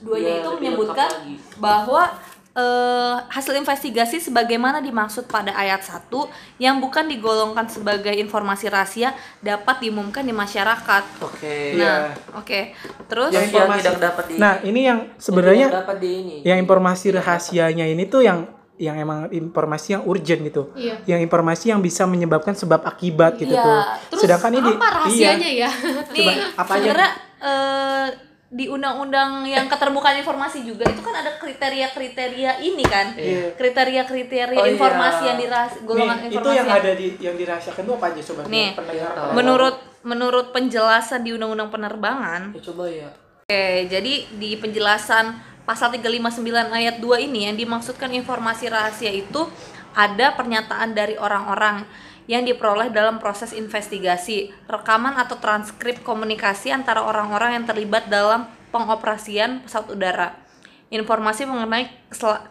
duanya 0.00 0.28
Iya, 0.28 0.38
itu 0.40 0.50
menyebutkan 0.52 1.10
bahwa 1.56 2.02
eh, 2.54 3.16
hasil 3.26 3.54
investigasi 3.56 4.18
sebagaimana 4.18 4.78
dimaksud 4.78 5.26
pada 5.26 5.50
ayat 5.52 5.82
1 5.82 6.06
yang 6.56 6.78
bukan 6.78 7.04
digolongkan 7.04 7.66
sebagai 7.66 8.14
informasi 8.14 8.66
rahasia 8.66 9.10
dapat 9.40 9.82
diumumkan 9.82 10.22
di 10.22 10.30
masyarakat. 10.30 11.04
Oke. 11.20 11.74
Iya. 11.74 12.14
Nah, 12.14 12.38
oke. 12.38 12.60
Terus 13.04 13.30
Yang 13.30 13.42
Yang 13.42 13.50
informasi- 13.50 13.82
tidak 13.82 13.98
dapat 14.00 14.24
di 14.24 14.34
Nah, 14.36 14.54
ini 14.62 14.80
yang 14.80 14.98
yang 15.02 15.18
sebenarnya 15.18 15.66
tidak 15.68 15.80
dapat 15.82 15.96
di 15.98 16.10
ini. 16.16 16.36
yang 16.42 16.58
informasi 16.58 17.06
rahasianya 17.12 17.84
ini 17.84 18.04
tuh 18.06 18.22
yang 18.22 18.38
yang 18.74 18.98
emang 18.98 19.30
informasi 19.30 19.94
yang 19.94 20.02
urgent 20.02 20.40
gitu. 20.44 20.74
Iya. 20.74 20.98
Yang 21.06 21.20
informasi 21.26 21.70
yang 21.70 21.78
bisa 21.78 22.06
menyebabkan 22.06 22.54
sebab 22.54 22.82
akibat 22.82 23.34
gitu 23.36 23.50
Iya. 23.50 23.62
tuh. 23.62 23.80
terus 24.10 24.22
Sedangkan 24.26 24.50
ini 24.52 24.70
apa 24.74 24.86
rahasianya 24.98 25.46
iya. 25.48 25.70
ya 25.70 25.70
nih 26.10 26.26
Coba, 26.26 26.32
apa 26.54 26.70
aja? 26.70 26.78
sebenarnya 26.80 27.10
eh, 27.38 28.06
di 28.54 28.70
undang-undang 28.70 29.42
yang 29.50 29.66
keterbukaan 29.66 30.22
informasi 30.22 30.62
juga 30.62 30.86
itu 30.86 31.02
kan 31.02 31.10
ada 31.10 31.34
kriteria-kriteria 31.42 32.62
ini 32.62 32.86
kan? 32.86 33.18
Iya. 33.18 33.50
kriteria-kriteria 33.58 34.54
Oh, 34.54 34.62
iya. 34.62 34.78
informasi 34.78 35.22
yang 35.26 35.38
dirahas 35.42 35.74
golongan 35.82 36.16
Nih, 36.22 36.30
itu 36.30 36.38
informasi 36.38 36.58
yang 36.62 36.70
ada 36.70 36.90
di 36.94 37.06
yang 37.18 37.34
dirahasiakan 37.34 37.82
tuh 37.82 37.94
apa 37.98 38.06
aja 38.14 38.20
coba? 38.30 38.40
Nih, 38.46 38.68
pendengar 38.78 39.10
Iya, 39.10 39.34
menurut 39.34 39.76
menurut 40.06 40.46
penjelasan 40.54 41.26
di 41.26 41.34
undang-undang 41.34 41.74
penerbangan. 41.74 42.54
Ya, 42.54 42.62
coba 42.62 42.84
ya. 42.86 43.10
Oke, 43.44 43.66
jadi 43.90 44.14
di 44.38 44.50
penjelasan 44.54 45.34
pasal 45.66 45.90
359 45.90 46.70
ayat 46.70 47.02
2 47.02 47.26
ini 47.26 47.50
yang 47.50 47.56
dimaksudkan 47.58 48.14
informasi 48.14 48.70
rahasia 48.70 49.10
itu 49.10 49.50
ada 49.98 50.30
pernyataan 50.38 50.94
dari 50.94 51.18
orang-orang 51.18 51.82
yang 52.24 52.48
diperoleh 52.48 52.88
dalam 52.88 53.20
proses 53.20 53.52
investigasi, 53.52 54.48
rekaman 54.64 55.20
atau 55.20 55.36
transkrip 55.36 56.00
komunikasi 56.00 56.72
antara 56.72 57.04
orang-orang 57.04 57.60
yang 57.60 57.64
terlibat 57.68 58.08
dalam 58.08 58.48
pengoperasian 58.72 59.64
pesawat 59.64 59.92
udara. 59.92 60.28
Informasi 60.88 61.44
mengenai 61.44 61.90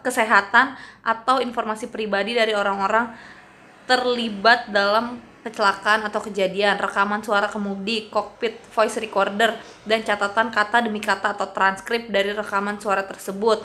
kesehatan 0.04 0.78
atau 1.02 1.42
informasi 1.42 1.90
pribadi 1.90 2.36
dari 2.36 2.54
orang-orang 2.54 3.10
terlibat 3.84 4.70
dalam 4.70 5.18
kecelakaan 5.44 6.08
atau 6.08 6.24
kejadian, 6.24 6.80
rekaman 6.80 7.20
suara 7.20 7.52
kemudi, 7.52 8.08
kokpit, 8.08 8.56
voice 8.72 8.96
recorder, 8.96 9.52
dan 9.84 10.00
catatan 10.00 10.48
kata 10.48 10.88
demi 10.88 11.04
kata 11.04 11.36
atau 11.36 11.52
transkrip 11.52 12.08
dari 12.08 12.32
rekaman 12.32 12.80
suara 12.80 13.04
tersebut. 13.04 13.60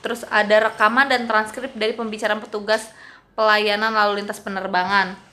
Terus 0.00 0.22
ada 0.30 0.70
rekaman 0.70 1.10
dan 1.10 1.26
transkrip 1.26 1.74
dari 1.74 1.98
pembicaraan 1.98 2.38
petugas 2.38 2.94
pelayanan 3.34 3.90
lalu 3.90 4.22
lintas 4.22 4.38
penerbangan. 4.38 5.29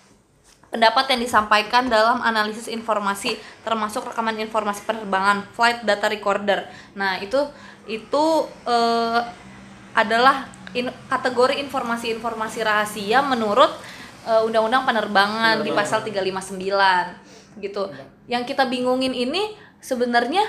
Pendapat 0.68 1.15
yang 1.15 1.24
disampaikan 1.24 1.88
dalam 1.88 2.20
analisis 2.20 2.68
informasi 2.68 3.39
termasuk 3.63 4.03
rekaman 4.11 4.36
informasi 4.36 4.84
penerbangan, 4.84 5.47
flight 5.55 5.88
data 5.88 6.11
recorder. 6.11 6.68
Nah, 6.91 7.24
itu 7.24 7.39
itu 7.88 8.24
eh, 8.68 9.20
adalah 9.95 10.51
in- 10.76 10.93
kategori 11.07 11.55
informasi-informasi 11.63 12.59
rahasia 12.68 13.24
menurut 13.24 13.72
eh, 14.28 14.43
Undang-Undang 14.43 14.84
Penerbangan 14.84 15.55
di 15.63 15.72
pasal 15.72 16.03
359 16.03 17.63
gitu. 17.63 17.88
Yang 18.28 18.43
kita 18.51 18.68
bingungin 18.68 19.15
ini 19.15 19.55
sebenarnya 19.80 20.43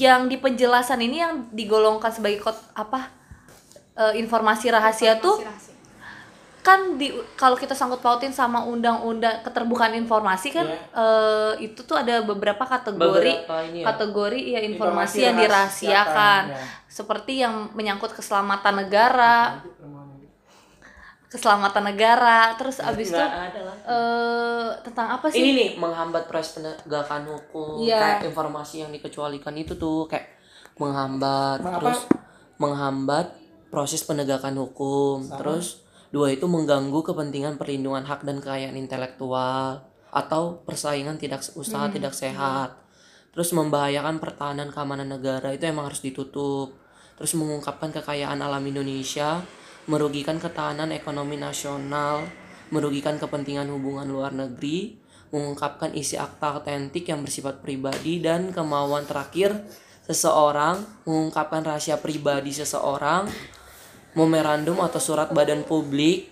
yang 0.00 0.26
di 0.26 0.40
penjelasan 0.40 0.98
ini 1.04 1.22
yang 1.22 1.46
digolongkan 1.54 2.10
sebagai 2.10 2.42
kot 2.42 2.58
apa 2.74 3.14
eh, 3.94 4.18
informasi 4.18 4.74
rahasia 4.74 5.22
tuh 5.22 5.38
Informasi 5.38 5.48
rahasia. 5.48 5.71
Kan 6.62 6.94
di 6.94 7.10
kalau 7.34 7.58
kita 7.58 7.74
sangkut 7.74 7.98
pautin 7.98 8.30
sama 8.30 8.62
undang-undang 8.62 9.42
keterbukaan 9.42 9.92
informasi 9.92 10.48
kan 10.50 10.62
Iya. 10.64 10.78
eh, 10.94 11.52
itu 11.60 11.82
tuh 11.82 11.96
ada 11.96 12.22
beberapa 12.22 12.62
kategori 12.62 13.02
Beberapa 13.42 13.66
ini 13.66 13.82
ya. 13.82 13.90
kategori 13.90 14.40
ya 14.48 14.60
informasi, 14.62 14.70
Informasi 14.70 15.18
yang 15.20 15.36
dirahasiakan 15.36 16.42
ya. 16.48 16.58
seperti 16.86 17.32
yang 17.38 17.54
menyangkut 17.72 18.10
keselamatan 18.12 18.78
negara 18.78 19.58
keselamatan 21.26 21.88
negara 21.88 22.52
terus 22.54 22.76
abis 22.76 23.08
itu 23.08 23.16
eh 23.16 24.68
tentang 24.84 25.16
apa 25.16 25.32
sih 25.32 25.40
Ini 25.40 25.50
nih 25.50 25.70
menghambat 25.76 26.28
proses 26.28 26.52
penegakan 26.54 27.24
hukum, 27.26 27.80
Iya. 27.80 28.20
kayak 28.20 28.28
informasi 28.28 28.84
yang 28.84 28.92
dikecualikan 28.92 29.56
itu 29.56 29.72
tuh 29.74 30.04
kayak 30.06 30.28
menghambat, 30.76 31.58
Mengapa? 31.58 31.88
terus 31.88 32.00
menghambat 32.56 33.26
proses 33.66 34.04
penegakan 34.04 34.60
hukum, 34.60 35.24
terus 35.32 35.80
dua 36.12 36.28
itu 36.30 36.44
mengganggu 36.44 37.00
kepentingan 37.00 37.56
perlindungan 37.56 38.04
hak 38.04 38.22
dan 38.22 38.38
kekayaan 38.38 38.76
intelektual 38.76 39.88
atau 40.12 40.60
persaingan 40.68 41.16
tidak 41.16 41.40
usaha 41.56 41.88
Hmm. 41.88 41.96
tidak 41.96 42.12
sehat, 42.12 42.76
terus 43.32 43.56
membahayakan 43.56 44.20
pertahanan 44.20 44.68
keamanan 44.68 45.08
negara 45.08 45.56
itu 45.56 45.64
emang 45.64 45.88
harus 45.88 46.04
ditutup, 46.04 46.76
terus 47.16 47.32
mengungkapkan 47.32 47.88
kekayaan 47.96 48.44
alam 48.44 48.60
Indonesia, 48.60 49.40
merugikan 49.88 50.36
ketahanan 50.36 50.92
ekonomi 50.92 51.40
nasional, 51.40 52.28
merugikan 52.68 53.16
kepentingan 53.16 53.72
hubungan 53.72 54.04
luar 54.04 54.36
negeri, 54.36 55.00
mengungkapkan 55.32 55.96
isi 55.96 56.20
akta 56.20 56.60
autentik 56.60 57.08
yang 57.08 57.24
bersifat 57.24 57.64
pribadi 57.64 58.20
dan 58.20 58.52
kemauan 58.52 59.08
terakhir 59.08 59.64
seseorang, 60.04 60.84
mengungkapkan 61.08 61.64
rahasia 61.64 61.96
pribadi 61.96 62.52
seseorang, 62.52 63.32
memorandum 64.12 64.80
atau 64.80 65.00
surat 65.00 65.32
badan 65.32 65.64
publik 65.64 66.28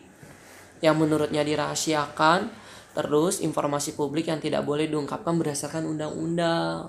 yang 0.81 0.97
menurutnya 0.97 1.45
dirahasiakan, 1.45 2.49
terus 2.97 3.41
informasi 3.41 3.97
publik 3.97 4.29
yang 4.33 4.41
tidak 4.41 4.65
boleh 4.65 4.89
diungkapkan 4.89 5.37
berdasarkan 5.37 5.85
undang-undang. 5.89 6.89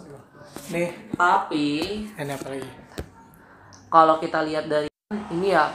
nih 0.71 1.15
Tapi 1.15 1.67
ini 2.11 2.31
apa 2.35 2.47
lagi 2.51 2.69
kalau 3.91 4.19
kita 4.19 4.39
lihat 4.47 4.71
dari 4.71 4.87
ini 5.31 5.51
ya 5.51 5.67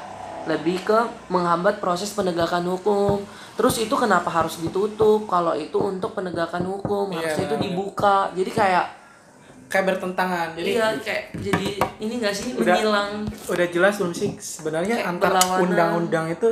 lebih 0.48 0.80
ke 0.86 0.98
menghambat 1.28 1.82
proses 1.82 2.14
penegakan 2.16 2.64
hukum. 2.70 3.20
Terus 3.56 3.76
itu 3.82 3.92
kenapa 3.98 4.30
harus 4.32 4.56
ditutup? 4.62 5.26
Kalau 5.28 5.52
itu 5.52 5.76
untuk 5.76 6.16
penegakan 6.16 6.64
hukum 6.64 7.12
Iya. 7.12 7.18
harusnya 7.24 7.44
itu 7.50 7.56
dibuka. 7.60 8.30
Jadi 8.32 8.50
kayak 8.52 8.86
kayak 9.66 9.84
bertentangan 9.92 10.48
jadi 10.54 10.70
iya 10.70 10.86
kayak 10.98 11.22
jadi 11.36 11.68
ini 11.98 12.12
enggak 12.18 12.34
sih 12.34 12.54
Udah. 12.54 12.74
menyilang 12.74 13.10
udah 13.26 13.66
jelas 13.68 13.94
belum 13.98 14.14
sih 14.14 14.30
sebenarnya 14.38 14.96
Kayak 15.02 15.10
antara 15.10 15.40
berlawanan. 15.42 15.64
undang-undang 15.66 16.26
itu 16.30 16.48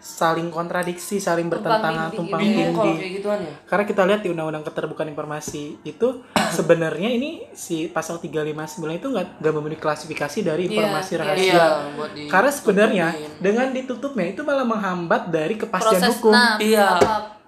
saling 0.00 0.48
kontradiksi, 0.48 1.20
saling 1.20 1.52
bertentangan, 1.52 2.08
tindih 2.08 2.16
tumpang 2.24 2.40
gitu 2.40 2.56
ya. 2.56 2.68
kalau 2.72 2.84
tindih. 2.88 3.10
gituan 3.20 3.38
ya. 3.44 3.52
Karena 3.68 3.84
kita 3.84 4.02
lihat 4.08 4.20
di 4.24 4.28
undang-undang 4.32 4.64
keterbukaan 4.64 5.12
informasi 5.12 5.76
itu 5.84 6.08
sebenarnya 6.56 7.12
ini 7.12 7.44
si 7.52 7.84
pasal 7.84 8.16
359 8.16 8.80
itu 8.96 9.06
nggak 9.12 9.44
nggak 9.44 9.52
memenuhi 9.52 9.76
klasifikasi 9.76 10.38
dari 10.40 10.72
informasi 10.72 11.10
iya, 11.12 11.20
rahasia. 11.20 11.52
Iya, 11.52 11.66
buat 12.00 12.10
di 12.16 12.22
Karena 12.32 12.48
sebenarnya 12.50 13.06
tutupin. 13.12 13.30
dengan 13.44 13.66
ditutupnya 13.76 14.26
itu 14.32 14.40
malah 14.40 14.64
menghambat 14.64 15.22
dari 15.28 15.54
kepastian 15.60 16.00
proses 16.00 16.16
hukum. 16.16 16.32
nah 16.32 16.56
Iya. 16.56 16.88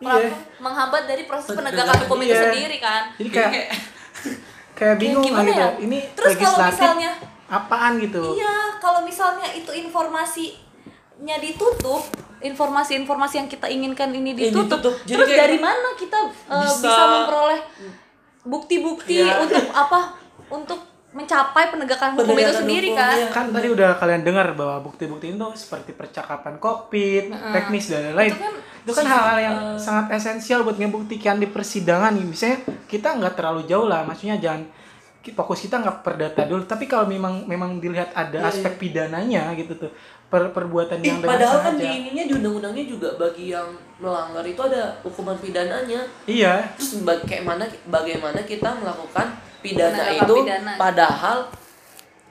Iya. 0.03 0.29
menghambat 0.61 1.03
dari 1.09 1.25
proses 1.25 1.57
Penegakan 1.57 2.05
hukum 2.05 2.19
itu 2.21 2.35
iya. 2.35 2.43
sendiri 2.53 2.77
kan 2.83 3.03
Jadi 3.17 3.29
kayak 3.33 3.67
kayak 4.83 4.97
bingung 4.99 5.23
gimana 5.23 5.47
gitu. 5.47 5.63
ya? 5.63 5.69
Ini 5.79 5.99
Terus 6.19 6.33
kalau 6.35 6.59
legislatif 6.59 6.75
misalnya- 6.83 7.17
apaan 7.47 7.93
gitu. 8.01 8.23
Iya, 8.35 8.55
kalau 8.81 9.01
misalnya 9.03 9.47
itu 9.53 9.71
informasinya 9.71 11.37
ditutup, 11.39 12.03
informasi-informasi 12.41 13.35
yang 13.37 13.49
kita 13.49 13.67
inginkan 13.69 14.11
ini 14.11 14.35
ditutup, 14.35 14.83
ditutup. 14.83 14.95
Jadi 15.05 15.15
terus 15.15 15.29
kayak 15.31 15.41
dari 15.41 15.59
mana 15.61 15.89
kita 15.95 16.19
uh, 16.49 16.65
bisa- 16.67 16.83
bisa, 16.83 17.03
memperoleh 17.07 17.61
bukti-bukti 18.43 19.23
Iya. 19.23 19.39
untuk 19.39 19.63
apa? 19.71 20.01
Untuk 20.51 20.81
mencapai 21.13 21.69
penegakan 21.69 22.09
hukum 22.13 22.25
itu 22.25 22.33
Penegakan 22.35 22.57
sendiri 22.59 22.89
hukum, 22.89 22.99
kan? 22.99 23.15
iya. 23.15 23.27
Kan 23.29 23.47
tadi 23.49 23.69
udah 23.69 23.91
kalian 23.95 24.23
dengar 24.23 24.47
bahwa 24.53 24.77
bukti-bukti 24.83 25.29
itu 25.29 25.47
seperti 25.55 25.93
percakapan 25.93 26.57
kokpit, 26.57 27.29
teknis 27.29 27.87
dan 27.87 28.11
lain-lain. 28.11 28.33
Itu 28.33 28.41
kan 28.41 28.55
Itu 28.83 28.93
kan 28.93 29.07
hal-hal 29.07 29.39
yang 29.39 29.57
sangat 29.77 30.07
esensial 30.13 30.65
buat 30.65 30.75
ngebuktikan 30.75 31.37
di 31.37 31.47
persidangan 31.47 32.11
nih. 32.13 32.27
Misalnya 32.27 32.59
kita 32.89 33.15
nggak 33.15 33.35
terlalu 33.35 33.63
jauh 33.65 33.85
lah, 33.85 34.03
maksudnya 34.03 34.37
jangan 34.37 34.67
fokus 35.31 35.63
kita 35.63 35.79
nggak 35.79 36.03
perdata 36.03 36.43
dulu. 36.43 36.65
Tapi 36.65 36.85
kalau 36.85 37.07
memang 37.07 37.47
memang 37.47 37.79
dilihat 37.79 38.11
ada 38.11 38.43
aspek 38.45 38.75
pidananya 38.77 39.55
gitu 39.55 39.79
tuh, 39.79 39.93
per 40.27 40.51
perbuatan 40.51 40.99
Ih, 40.99 41.13
yang 41.13 41.21
padahal 41.21 41.63
kan 41.63 41.77
di 41.77 41.85
sengaja. 41.85 42.01
ininya 42.01 42.25
di 42.25 42.33
undang-undangnya 42.35 42.85
juga 42.89 43.09
bagi 43.15 43.53
yang 43.53 43.69
melanggar 44.01 44.43
itu 44.43 44.59
ada 44.59 44.97
hukuman 45.03 45.37
pidananya. 45.37 46.03
Iya, 46.25 46.73
Terus 46.75 47.05
ba- 47.05 47.21
kayak 47.21 47.45
mana 47.45 47.63
bagaimana 47.87 48.43
kita 48.43 48.75
melakukan 48.75 49.29
pidana 49.63 50.05
itu 50.13 50.35
pidana. 50.43 50.73
padahal 50.75 51.39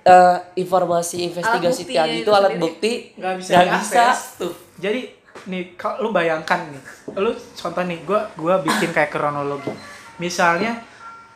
eh, 0.04 0.38
informasi 0.60 1.32
investigasi 1.32 1.84
tadi 1.88 2.22
itu 2.22 2.28
itu 2.28 2.32
alat 2.34 2.52
sendiri. 2.54 2.64
bukti 2.64 2.92
nggak 3.18 3.36
bisa 3.40 3.52
diakses. 3.56 3.90
bisa 3.90 4.06
tuh. 4.38 4.54
Jadi 4.82 5.02
nih 5.50 5.64
kalau 5.74 6.06
lu 6.06 6.10
bayangkan 6.14 6.70
nih, 6.70 6.84
lu 7.18 7.32
contoh 7.34 7.84
nih, 7.86 8.00
gua 8.06 8.30
gua 8.38 8.62
bikin 8.62 8.94
kayak 8.94 9.10
kronologi. 9.10 9.74
Misalnya 10.22 10.84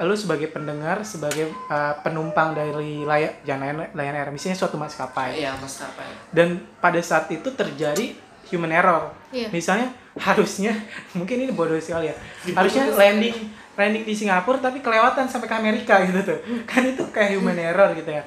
lu 0.03 0.11
sebagai 0.11 0.51
pendengar, 0.51 1.07
sebagai 1.07 1.47
uh, 1.71 1.95
penumpang 2.03 2.51
dari 2.51 3.07
layak 3.07 3.47
jangan 3.47 3.87
Lion 3.95 4.15
Air, 4.19 4.29
misalnya 4.29 4.59
suatu 4.59 4.75
maskapai. 4.75 5.39
Iya 5.39 5.55
maskapai. 5.55 6.35
Dan 6.35 6.59
pada 6.83 6.99
saat 6.99 7.31
itu 7.31 7.47
terjadi 7.55 8.11
human 8.51 8.75
error. 8.75 9.15
Iya. 9.31 9.47
Misalnya 9.49 9.95
harusnya 10.19 10.75
mungkin 11.17 11.47
ini 11.47 11.51
bodoh 11.55 11.79
sekali 11.79 12.11
ya. 12.11 12.15
Harusnya 12.51 12.91
landing 12.91 13.64
landing 13.75 14.03
di 14.07 14.15
Singapura 14.15 14.59
tapi 14.59 14.79
kelewatan 14.79 15.27
sampai 15.27 15.47
ke 15.47 15.55
Amerika 15.55 15.99
gitu 16.07 16.19
tuh. 16.23 16.39
Kan 16.63 16.83
itu 16.87 17.03
kayak 17.11 17.39
human 17.39 17.59
error 17.59 17.91
gitu 17.95 18.11
ya. 18.11 18.23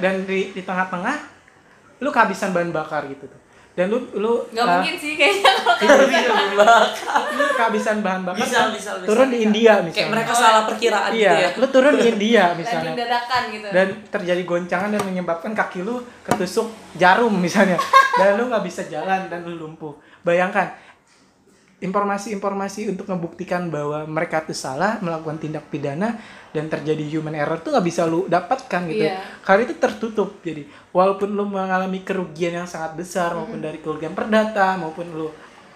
Dan 0.00 0.24
di 0.24 0.56
di 0.56 0.62
tengah-tengah 0.64 1.16
lu 2.00 2.08
kehabisan 2.08 2.56
bahan 2.56 2.72
bakar 2.72 3.04
gitu 3.06 3.28
tuh. 3.28 3.40
Dan 3.78 3.94
lu 3.94 4.10
lu 4.18 4.42
Nggak 4.50 4.66
uh, 4.66 4.70
mungkin 4.74 4.94
sih 4.98 5.14
kayaknya 5.14 5.54
kalau 5.78 6.10
lu 7.38 7.44
kehabisan 7.54 8.02
bahan 8.02 8.26
bakar 8.26 8.42
Bisa, 8.42 8.58
kan 8.58 8.68
bisa, 8.74 8.90
bisa. 8.98 9.06
turun 9.06 9.28
di 9.30 9.38
India 9.46 9.78
misalnya. 9.78 9.94
Kayak 9.94 10.10
mereka 10.18 10.32
salah 10.34 10.62
perkiraan 10.66 11.10
iya, 11.14 11.30
gitu 11.30 11.38
ya. 11.38 11.50
lu 11.62 11.66
turun 11.70 11.94
di 11.94 12.04
India 12.10 12.44
misalnya. 12.58 12.90
dadakan 12.98 13.42
gitu. 13.54 13.66
Dan 13.70 13.86
terjadi 14.10 14.42
goncangan 14.42 14.90
dan 14.90 15.02
menyebabkan 15.06 15.52
kaki 15.54 15.86
lu 15.86 16.02
ketusuk 16.26 16.74
jarum 16.98 17.30
misalnya. 17.38 17.78
Dan 18.18 18.34
lu 18.34 18.50
nggak 18.50 18.66
bisa 18.66 18.82
jalan 18.90 19.30
dan 19.30 19.46
lu 19.46 19.54
lumpuh. 19.54 19.94
Bayangkan 20.26 20.74
informasi-informasi 21.78 22.90
untuk 22.90 23.06
membuktikan 23.06 23.70
bahwa 23.70 24.02
mereka 24.04 24.42
itu 24.42 24.50
salah 24.50 24.98
melakukan 24.98 25.38
tindak 25.38 25.70
pidana 25.70 26.18
dan 26.50 26.66
terjadi 26.66 27.04
human 27.08 27.32
error 27.32 27.62
tuh 27.62 27.70
nggak 27.70 27.86
bisa 27.86 28.02
lu 28.02 28.26
dapatkan 28.26 28.82
gitu 28.90 29.06
Iya. 29.06 29.22
karena 29.46 29.62
itu 29.62 29.74
tertutup 29.78 30.42
jadi 30.42 30.66
walaupun 30.90 31.30
lu 31.30 31.46
mengalami 31.46 32.02
kerugian 32.02 32.58
yang 32.58 32.66
sangat 32.66 32.98
besar 32.98 33.30
maupun 33.32 33.62
dari 33.62 33.78
kerugian 33.78 34.10
perdata 34.10 34.74
maupun 34.74 35.06
lu 35.08 35.28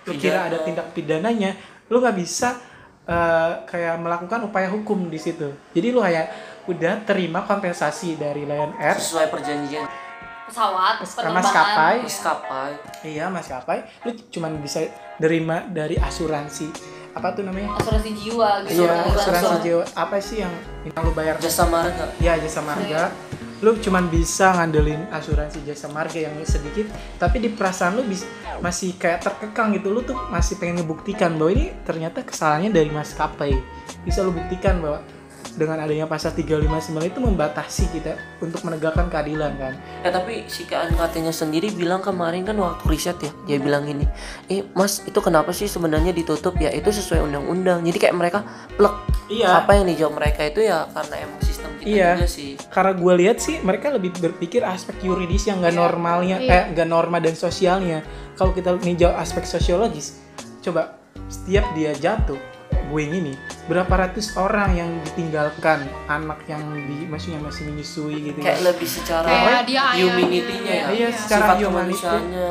lu 0.03 0.13
kira 0.19 0.51
ada 0.51 0.59
Pidana. 0.59 0.67
tindak 0.67 0.87
pidananya 0.91 1.51
lu 1.87 2.03
nggak 2.03 2.17
bisa 2.19 2.59
eh, 3.05 3.51
kayak 3.63 4.03
melakukan 4.03 4.43
upaya 4.43 4.67
hukum 4.69 5.07
di 5.07 5.23
situ 5.23 5.55
jadi 5.71 5.95
lu 5.95 6.03
kayak 6.03 6.27
udah 6.67 7.03
terima 7.03 7.43
kompensasi 7.43 8.19
dari 8.19 8.43
Lion 8.43 8.75
Air 8.75 8.99
Sesuai 8.99 9.31
perjanjian 9.31 9.87
pesawat, 10.43 11.01
maskapai. 11.33 11.95
Iya. 11.97 12.03
maskapai. 12.05 12.71
iya 13.07 13.25
maskapai 13.27 13.79
lu 14.05 14.11
cuman 14.29 14.59
bisa 14.59 14.85
terima 15.23 15.63
dari 15.71 15.95
asuransi. 16.03 16.67
Apa 17.15 17.31
tuh 17.37 17.47
namanya? 17.47 17.79
Asuransi 17.79 18.11
jiwa 18.19 18.67
gitu. 18.67 18.83
iya 18.83 19.07
asuransi 19.07 19.23
asuransi. 19.23 19.63
jiwa. 19.63 19.85
Apa 19.95 20.15
sih 20.19 20.37
yang 20.43 20.53
yang 20.83 20.99
lu 21.07 21.13
bayar? 21.15 21.39
Jasa 21.39 21.65
marga. 21.71 22.11
ya 22.19 22.35
jasa 22.43 22.61
marga. 22.65 23.15
Lu 23.63 23.79
cuman 23.79 24.11
bisa 24.11 24.51
ngandelin 24.59 25.07
asuransi 25.15 25.63
jasa 25.63 25.87
marga 25.87 26.19
yang 26.19 26.35
sedikit 26.43 26.91
tapi 27.23 27.39
di 27.39 27.47
perasaan 27.55 27.95
lu 27.95 28.03
bis- 28.03 28.27
masih 28.59 28.99
kayak 28.99 29.23
terkekang 29.23 29.71
gitu. 29.79 29.95
Lu 29.95 30.03
tuh 30.03 30.19
masih 30.35 30.59
pengen 30.59 30.83
ngebuktikan 30.83 31.39
bahwa 31.39 31.55
ini 31.55 31.71
ternyata 31.87 32.27
kesalahannya 32.27 32.75
dari 32.75 32.91
maskapai 32.91 33.55
bisa 34.03 34.27
lu 34.27 34.35
buktikan 34.35 34.83
bahwa 34.83 34.99
dengan 35.53 35.81
adanya 35.81 36.09
pasal 36.09 36.33
359 36.33 36.65
itu 37.05 37.19
membatasi 37.19 37.85
kita 37.93 38.17
untuk 38.41 38.65
menegakkan 38.65 39.07
keadilan 39.07 39.53
kan 39.57 39.73
Ya 40.01 40.09
tapi 40.09 40.49
si 40.49 40.65
KNKT-nya 40.65 41.31
sendiri 41.31 41.69
bilang 41.71 42.01
kemarin 42.01 42.43
kan 42.43 42.57
waktu 42.57 42.83
riset 42.89 43.21
ya 43.21 43.31
dia 43.45 43.59
bilang 43.59 43.85
gini, 43.85 44.09
eh 44.49 44.65
mas 44.73 45.05
itu 45.05 45.21
kenapa 45.21 45.53
sih 45.53 45.69
sebenarnya 45.69 46.11
ditutup 46.11 46.57
ya 46.57 46.69
itu 46.69 46.89
sesuai 46.89 47.23
undang-undang. 47.23 47.85
Jadi 47.85 47.99
kayak 47.99 48.17
mereka 48.17 48.39
plek 48.75 48.95
iya 49.29 49.61
apa 49.61 49.77
yang 49.77 49.87
dijawab 49.87 50.19
mereka 50.19 50.41
itu 50.45 50.61
ya 50.65 50.89
karena 50.91 51.15
emang 51.21 51.41
sistem 51.41 51.71
kita 51.79 51.89
Iya. 51.89 52.11
juga 52.17 52.29
sih. 52.29 52.51
karena 52.69 52.93
gue 52.93 53.13
lihat 53.23 53.37
sih 53.39 53.57
mereka 53.61 53.87
lebih 53.89 54.11
berpikir 54.15 54.61
aspek 54.63 54.97
yuridis 55.03 55.47
yang 55.47 55.61
gak 55.61 55.73
normalnya 55.73 56.37
Iya. 56.39 56.53
eh 56.53 56.65
gak 56.75 56.89
norma 56.89 57.17
dan 57.19 57.33
sosialnya 57.33 58.05
kalau 58.37 58.53
kita 58.53 58.77
ninjau 58.79 59.09
aspek 59.15 59.45
sosiologis 59.45 60.21
coba 60.61 60.99
setiap 61.27 61.65
dia 61.73 61.93
jatuh 61.93 62.37
gue 62.83 63.03
ini 63.05 63.35
berapa 63.65 63.91
ratus 63.91 64.35
orang 64.35 64.75
yang 64.75 64.91
ditinggalkan 65.05 65.87
anak 66.07 66.43
yang 66.47 66.63
di 66.75 67.07
maksudnya 67.07 67.39
masih 67.39 67.67
menyusui 67.67 68.17
gitu 68.27 68.39
Kayak 68.39 68.59
ya 68.59 68.67
lebih 68.67 68.89
secara 68.89 69.27
Kayak 69.29 69.63
dia 69.65 69.83
humanity-nya 69.97 70.73
ya. 70.75 70.87
Iya, 70.91 71.09
secara 71.13 71.45
sifat 71.53 71.57
kemanusiaannya. 71.63 72.51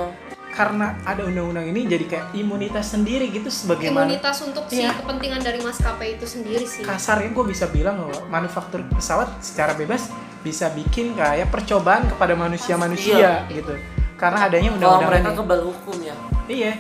karena 0.52 1.00
ada 1.08 1.24
undang-undang 1.24 1.64
ini 1.66 1.88
jadi 1.88 2.06
kayak 2.06 2.26
imunitas 2.36 2.92
sendiri 2.92 3.32
gitu 3.32 3.48
sebagaimana 3.48 4.04
imunitas 4.04 4.36
untuk 4.44 4.68
si 4.68 4.84
Iya. 4.84 5.00
kepentingan 5.00 5.40
dari 5.40 5.64
maskapai 5.64 6.20
itu 6.20 6.28
sendiri 6.28 6.68
sih 6.68 6.84
kasarnya 6.84 7.32
gue 7.32 7.46
bisa 7.48 7.72
bilang 7.72 8.04
bahwa 8.04 8.20
manufaktur 8.28 8.84
pesawat 8.92 9.32
secara 9.40 9.72
bebas 9.74 10.12
bisa 10.44 10.68
bikin 10.70 11.16
kayak 11.16 11.48
percobaan 11.48 12.04
kepada 12.04 12.36
manusia-manusia 12.36 13.48
gitu 13.48 13.80
karena 14.20 14.44
adanya 14.44 14.76
undang-undang 14.76 15.10
mereka 15.10 15.32
kebal 15.34 15.62
hukum 15.66 15.98
ya. 16.04 16.16
Iya, 16.46 16.72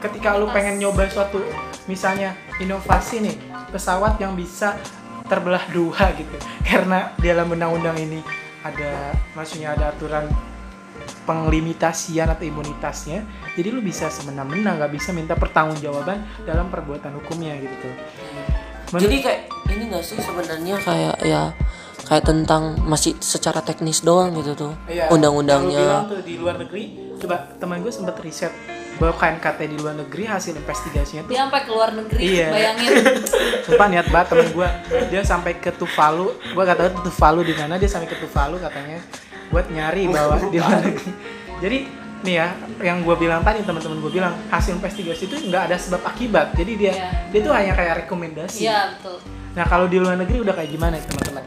ketika 0.00 0.34
lu 0.34 0.48
pengen 0.48 0.80
nyoba 0.80 1.04
suatu 1.06 1.44
misalnya 1.84 2.32
inovasi 2.60 3.16
nih 3.20 3.36
pesawat 3.68 4.16
yang 4.16 4.36
bisa 4.36 4.76
terbelah 5.26 5.62
dua 5.70 6.12
gitu. 6.14 6.36
Karena 6.68 7.10
di 7.16 7.26
dalam 7.26 7.48
undang-undang 7.48 7.96
ini 7.96 8.20
ada 8.60 9.10
maksudnya 9.32 9.72
ada 9.72 9.90
aturan 9.90 10.28
penglimitasian 11.24 12.28
atau 12.28 12.44
imunitasnya. 12.44 13.24
Jadi 13.56 13.68
lu 13.70 13.80
bisa 13.80 14.08
semena-mena 14.08 14.76
nggak 14.76 14.92
bisa 14.92 15.10
minta 15.10 15.34
pertanggungjawaban 15.34 16.44
dalam 16.44 16.68
perbuatan 16.68 17.16
hukumnya 17.16 17.56
gitu 17.56 17.88
Men- 18.90 19.02
Jadi 19.02 19.16
kayak 19.22 19.40
ini 19.70 19.86
gak 19.86 20.02
sih 20.02 20.18
sebenarnya 20.18 20.74
kayak 20.82 21.16
ya 21.22 21.54
kayak 22.10 22.26
tentang 22.26 22.74
masih 22.82 23.14
secara 23.22 23.62
teknis 23.62 24.02
doang 24.02 24.34
gitu 24.34 24.58
tuh 24.58 24.72
Iya, 24.90 25.06
undang-undangnya. 25.14 26.10
di 26.26 26.34
luar 26.34 26.58
negeri. 26.58 27.14
Coba 27.22 27.54
teman 27.54 27.86
gue 27.86 27.92
sempat 27.94 28.18
riset 28.18 28.50
bahwa 29.00 29.16
KNKT 29.16 29.60
di 29.64 29.76
luar 29.76 29.96
negeri 29.96 30.22
hasil 30.24 30.52
investigasinya 30.54 31.24
tuh 31.24 31.32
dia 31.32 31.40
sampai 31.40 31.60
ke 31.64 31.70
luar 31.70 31.90
negeri 31.90 32.20
Iya. 32.20 32.48
bayangin. 32.52 32.90
Sumpah 33.64 33.86
niat 33.88 34.06
banget 34.06 34.26
temen 34.28 34.48
gue 34.52 34.68
Dia 35.08 35.22
sampai 35.22 35.52
ke 35.56 35.72
Tuvalu. 35.72 36.28
Gue 36.52 36.62
gak 36.62 36.76
tahu 36.76 36.88
Tuvalu 37.02 37.40
di 37.42 37.54
mana? 37.54 37.74
Dia 37.74 37.88
sampai 37.88 38.06
ke 38.06 38.16
Tuvalu 38.16 38.60
katanya 38.60 39.00
Buat 39.48 39.66
nyari 39.66 40.04
bahwa 40.06 40.36
di 40.52 40.60
luar 40.60 40.84
negeri. 40.84 41.10
Jadi 41.58 41.78
nih 42.20 42.34
ya 42.36 42.48
Yang 42.78 42.98
gue 43.02 43.16
bilang 43.18 43.40
tadi 43.40 43.58
teman-teman 43.60 43.98
gue 43.98 44.12
bilang 44.12 44.36
Hasil 44.46 44.76
investigasi 44.76 45.24
itu 45.24 45.36
nggak 45.48 45.62
ada 45.66 45.76
sebab 45.76 46.04
akibat. 46.04 46.52
Jadi 46.52 46.72
dia 46.76 46.92
Iya. 46.92 47.08
dia 47.32 47.40
tuh 47.40 47.52
hanya 47.52 47.72
kayak 47.72 48.04
rekomendasi. 48.04 48.68
Iya 48.68 48.92
betul. 48.92 49.16
Nah 49.50 49.64
kalau 49.64 49.88
di 49.88 49.96
luar 49.96 50.14
negeri 50.14 50.44
udah 50.44 50.52
kayak 50.52 50.70
gimana 50.70 51.00
teman-teman? 51.00 51.44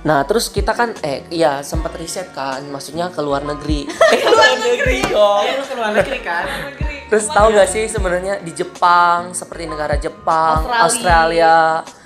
Nah 0.00 0.24
terus 0.24 0.48
kita 0.48 0.72
kan 0.72 0.96
eh 1.04 1.28
iya 1.28 1.60
sempat 1.60 1.92
riset 2.00 2.32
kan 2.32 2.64
maksudnya 2.72 3.12
ke 3.12 3.20
luar 3.20 3.44
negeri. 3.44 3.84
Eh, 4.12 4.18
ke 4.20 4.30
luar 4.32 4.56
negeri 4.56 4.98
dong. 5.06 5.44
lu 5.44 5.64
ke 5.64 5.74
luar 5.76 5.92
negeri 5.92 6.18
kan? 6.24 6.44
Terus 7.10 7.26
tahu 7.26 7.50
gak 7.50 7.66
sih 7.66 7.90
sebenarnya 7.90 8.38
di 8.38 8.54
Jepang 8.54 9.34
seperti 9.34 9.66
negara 9.66 9.98
Jepang, 9.98 10.62
Australia. 10.62 10.86
Australia, 10.86 11.54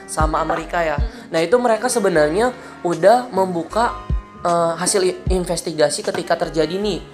sama 0.09 0.41
Amerika 0.41 0.81
ya. 0.81 0.97
Nah 1.29 1.45
itu 1.45 1.61
mereka 1.61 1.93
sebenarnya 1.93 2.57
udah 2.81 3.29
membuka 3.29 3.93
eh, 4.41 4.73
hasil 4.81 5.29
investigasi 5.29 6.01
ketika 6.01 6.49
terjadi 6.49 6.81
nih 6.81 7.05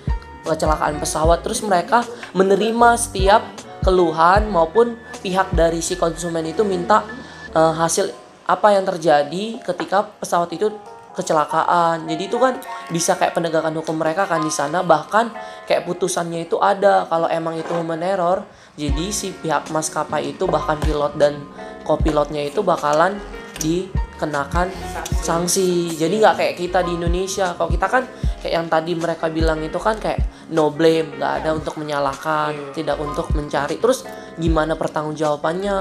kecelakaan 0.47 1.03
pesawat. 1.03 1.43
Terus 1.43 1.67
mereka 1.67 2.07
menerima 2.31 2.95
setiap 2.95 3.43
keluhan 3.83 4.47
maupun 4.47 4.95
pihak 5.19 5.51
dari 5.51 5.83
si 5.83 5.99
konsumen 5.99 6.47
itu 6.47 6.63
minta 6.63 7.03
eh, 7.51 7.75
hasil 7.75 8.30
apa 8.51 8.75
yang 8.75 8.83
terjadi 8.83 9.63
ketika 9.63 10.11
pesawat 10.19 10.51
itu 10.51 10.75
kecelakaan. 11.15 12.07
Jadi 12.07 12.23
itu 12.27 12.39
kan 12.39 12.59
bisa 12.91 13.15
kayak 13.15 13.35
penegakan 13.35 13.75
hukum 13.79 13.99
mereka 13.99 14.27
kan 14.27 14.43
di 14.43 14.51
sana 14.51 14.83
bahkan 14.83 15.31
kayak 15.67 15.87
putusannya 15.87 16.47
itu 16.47 16.59
ada 16.59 17.07
kalau 17.07 17.27
emang 17.31 17.59
itu 17.59 17.71
human 17.71 18.03
error. 18.03 18.43
Jadi 18.75 19.11
si 19.15 19.31
pihak 19.35 19.71
maskapai 19.71 20.35
itu 20.35 20.47
bahkan 20.47 20.79
pilot 20.83 21.15
dan 21.19 21.43
kopilotnya 21.83 22.47
itu 22.47 22.63
bakalan 22.63 23.19
dikenakan 23.61 24.73
sanksi. 25.21 25.93
Jadi 25.93 26.15
nggak 26.23 26.35
kayak 26.39 26.55
kita 26.57 26.81
di 26.87 26.97
Indonesia. 26.97 27.53
Kalau 27.59 27.69
kita 27.69 27.87
kan 27.91 28.03
kayak 28.41 28.55
yang 28.57 28.67
tadi 28.71 28.93
mereka 28.97 29.29
bilang 29.29 29.61
itu 29.61 29.77
kan 29.77 30.01
kayak 30.01 30.49
no 30.51 30.73
blame, 30.73 31.21
nggak 31.21 31.45
ada 31.45 31.51
untuk 31.53 31.77
menyalahkan, 31.77 32.73
tidak 32.73 32.97
untuk 32.97 33.29
mencari. 33.37 33.77
Terus 33.77 34.07
gimana 34.41 34.79
pertanggungjawabannya? 34.79 35.79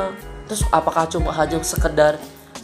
Terus 0.50 0.66
apakah 0.74 1.06
cuma 1.08 1.32
hanya 1.38 1.62
sekedar 1.62 2.18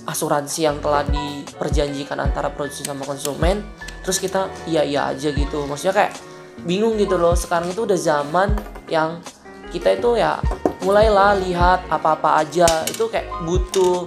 asuransi 0.06 0.66
yang 0.66 0.78
telah 0.80 1.01
diperjanjikan 1.06 2.22
antara 2.22 2.49
produsen 2.49 2.86
sama 2.86 3.03
konsumen 3.03 3.66
terus 4.01 4.22
kita 4.22 4.47
iya 4.70 4.86
iya 4.86 5.10
aja 5.10 5.34
gitu. 5.34 5.66
Maksudnya 5.66 5.93
kayak 5.93 6.14
bingung 6.62 6.93
gitu 6.95 7.18
loh. 7.18 7.34
Sekarang 7.34 7.70
itu 7.70 7.84
udah 7.84 7.97
zaman 7.97 8.53
yang 8.86 9.18
kita 9.74 9.97
itu 9.97 10.16
ya 10.16 10.38
mulailah 10.86 11.34
lihat 11.41 11.89
apa-apa 11.89 12.45
aja. 12.45 12.70
Itu 12.86 13.10
kayak 13.10 13.26
butuh 13.43 14.06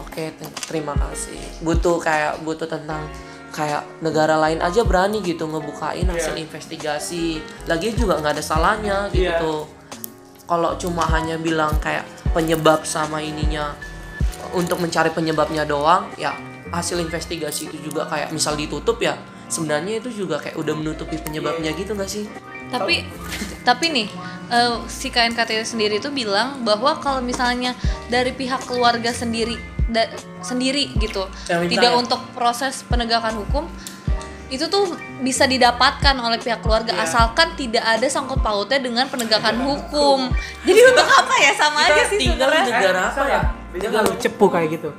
oke 0.00 0.22
te- 0.32 0.56
terima 0.64 0.96
kasih. 0.96 1.36
Butuh 1.60 2.00
kayak 2.00 2.40
butuh 2.40 2.64
tentang 2.64 3.04
kayak 3.52 3.84
negara 4.00 4.40
lain 4.40 4.64
aja 4.64 4.80
berani 4.80 5.20
gitu 5.20 5.44
ngebukain 5.44 6.08
hasil 6.08 6.40
investigasi. 6.40 7.36
Lagi 7.68 7.92
juga 7.92 8.16
nggak 8.16 8.40
ada 8.40 8.44
salahnya 8.44 8.96
gitu 9.12 9.28
Iya. 9.28 9.36
tuh 9.36 9.68
kalau 10.48 10.72
cuma 10.80 11.04
hanya 11.12 11.36
bilang 11.36 11.76
kayak 11.80 12.04
penyebab 12.32 12.84
sama 12.88 13.20
ininya 13.20 13.76
untuk 14.52 14.78
mencari 14.78 15.10
penyebabnya 15.10 15.64
doang 15.64 16.08
ya 16.14 16.32
hasil 16.68 16.96
investigasi 16.98 17.68
itu 17.68 17.78
juga 17.82 18.04
kayak 18.06 18.30
misal 18.30 18.54
ditutup 18.54 18.96
ya 18.96 19.16
sebenarnya 19.46 20.00
itu 20.00 20.24
juga 20.24 20.40
kayak 20.40 20.56
udah 20.56 20.72
menutupi 20.72 21.16
penyebabnya 21.16 21.72
gitu 21.72 21.92
gak 21.92 22.08
sih? 22.08 22.24
Tapi 22.68 23.04
tapi 23.60 23.86
nih 23.88 24.08
eh, 24.48 24.74
si 24.86 25.08
KNKT 25.08 25.60
sendiri 25.62 25.96
itu 25.96 26.08
bilang 26.08 26.64
bahwa 26.64 26.96
kalau 26.96 27.20
misalnya 27.20 27.76
dari 28.08 28.32
pihak 28.32 28.64
keluarga 28.64 29.12
sendiri 29.12 29.60
da- 29.86 30.08
sendiri 30.40 30.96
gitu 30.96 31.28
tidak 31.44 31.92
ya? 31.92 31.94
untuk 31.94 32.24
proses 32.32 32.80
penegakan 32.82 33.44
hukum 33.44 33.68
itu 34.48 34.68
tuh 34.68 34.92
bisa 35.20 35.44
didapatkan 35.44 36.12
oleh 36.14 36.36
pihak 36.36 36.60
keluarga 36.60 36.92
Iya. 36.92 37.04
asalkan 37.06 37.52
tidak 37.54 37.80
ada 37.80 38.04
sangkut 38.04 38.40
pautnya 38.40 38.76
dengan 38.78 39.08
penegakan 39.08 39.60
hukum. 39.62 40.28
jadi 40.64 40.80
untuk 40.88 41.04
apa 41.04 41.34
ya? 41.36 41.52
Sama 41.52 41.78
aja 41.82 42.02
sih 42.04 42.16
tinggal 42.16 42.48
negara 42.48 43.00
Eh, 43.00 43.08
apa 43.12 43.24
ya 43.26 43.40
bisa 43.72 43.86
nggak 43.88 44.02
lu 44.04 44.14
cepu 44.20 44.46
kayak 44.52 44.68
gitu. 44.78 44.90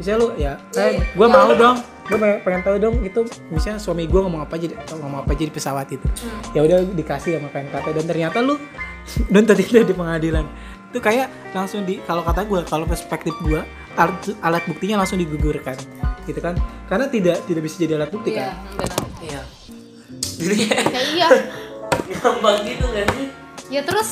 Misalnya 0.00 0.18
lu 0.20 0.28
ya 0.36 0.52
eh, 0.76 1.00
gue 1.00 1.26
mau 1.28 1.52
dong 1.52 1.76
gue 2.06 2.18
pengen, 2.46 2.62
tahu 2.62 2.76
dong 2.78 2.96
itu 3.02 3.26
misalnya 3.50 3.82
suami 3.82 4.06
gue 4.06 4.20
ngomong 4.22 4.46
apa 4.46 4.54
jadi 4.54 4.78
ngomong 4.94 5.26
apa 5.26 5.34
jadi 5.34 5.50
pesawat 5.50 5.90
itu 5.90 6.06
ya 6.54 6.62
udah 6.62 6.86
dikasih 6.94 7.34
sama 7.34 7.50
KNKT 7.50 7.86
dan 7.98 8.04
ternyata 8.06 8.38
lu 8.46 8.54
nuntut 9.32 9.58
itu 9.58 9.82
di 9.82 9.94
pengadilan. 9.94 10.46
Itu 10.90 11.02
kayak 11.02 11.52
langsung 11.52 11.82
di 11.82 11.98
kalau 12.06 12.22
kata 12.22 12.46
gue 12.46 12.60
kalau 12.64 12.86
perspektif 12.86 13.34
gue 13.42 13.60
alat, 13.98 14.32
alat 14.40 14.62
buktinya 14.64 15.02
langsung 15.02 15.18
digugurkan 15.18 15.76
gitu 16.24 16.38
kan? 16.38 16.54
Karena 16.86 17.06
tidak 17.10 17.42
tidak 17.46 17.62
bisa 17.66 17.76
jadi 17.82 17.92
alat 17.98 18.10
bukti 18.10 18.34
iya 18.34 18.50
kan? 18.50 18.54
benar. 18.78 18.90
Iya. 19.22 19.40
Jadi 20.36 20.56
ya 20.94 21.00
iya. 21.14 21.28
Gampang 22.22 22.58
gitu 22.62 22.86
gak 22.86 23.06
sih? 23.18 23.28
Ya 23.66 23.80
terus 23.82 24.10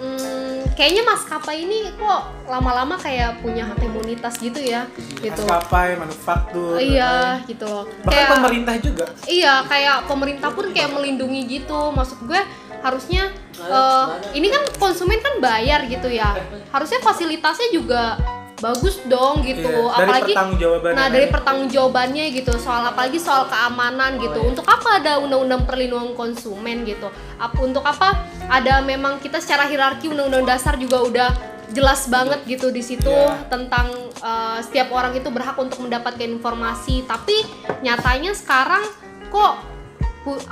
hmm, 0.00 0.49
kayaknya 0.80 1.04
maskapai 1.04 1.68
ini 1.68 1.92
kok 1.92 2.48
lama-lama 2.48 2.96
kayak 2.96 3.44
punya 3.44 3.68
hak 3.68 3.84
imunitas 3.84 4.40
gitu 4.40 4.56
ya 4.56 4.88
gitu. 5.20 5.44
Maskapai 5.44 6.00
manufaktur 6.00 6.80
iya 6.80 7.36
gitu. 7.44 7.68
Loh 7.68 7.84
bahkan 8.00 8.16
kayak 8.16 8.28
pemerintah 8.40 8.74
juga. 8.80 9.04
Iya 9.28 9.54
kayak 9.68 10.08
pemerintah 10.08 10.48
pun 10.48 10.72
kayak 10.72 10.88
melindungi 10.96 11.60
gitu. 11.60 11.92
Maksud 11.92 12.24
gue 12.24 12.40
harusnya 12.80 13.28
eh, 13.60 14.06
ini 14.32 14.48
kan 14.48 14.64
konsumen 14.80 15.20
kan 15.20 15.36
bayar 15.44 15.84
gitu 15.84 16.08
ya. 16.08 16.32
Harusnya 16.72 17.04
fasilitasnya 17.04 17.68
juga 17.76 18.16
bagus 18.60 19.00
dong 19.08 19.40
gitu. 19.42 19.66
Iya, 19.66 19.96
dari 19.96 20.04
apalagi 20.04 20.32
pertanggungjawabannya 20.36 20.96
nah 20.96 21.06
dari 21.08 21.26
kan. 21.26 21.34
pertanggungjawabannya 21.40 22.24
gitu. 22.36 22.52
Soal 22.60 22.82
apalagi 22.86 23.18
soal 23.18 23.48
keamanan 23.48 24.20
gitu. 24.20 24.40
Untuk 24.44 24.64
apa 24.68 25.00
ada 25.00 25.16
undang-undang 25.18 25.64
perlindungan 25.64 26.12
konsumen 26.12 26.84
gitu? 26.84 27.08
Ap- 27.40 27.56
untuk 27.58 27.82
apa 27.82 28.20
ada 28.52 28.84
memang 28.84 29.18
kita 29.18 29.40
secara 29.40 29.64
hierarki 29.66 30.12
undang-undang 30.12 30.44
dasar 30.44 30.76
juga 30.76 31.00
udah 31.00 31.30
jelas 31.70 32.10
banget 32.10 32.42
gitu 32.50 32.68
di 32.68 32.82
situ 32.82 33.08
Iya. 33.08 33.48
tentang 33.48 33.88
eh, 34.20 34.58
setiap 34.60 34.92
orang 34.92 35.16
itu 35.16 35.32
berhak 35.32 35.56
untuk 35.56 35.80
mendapatkan 35.80 36.28
informasi. 36.28 37.08
Tapi 37.08 37.40
nyatanya 37.80 38.36
sekarang 38.36 38.84
kok 39.32 39.56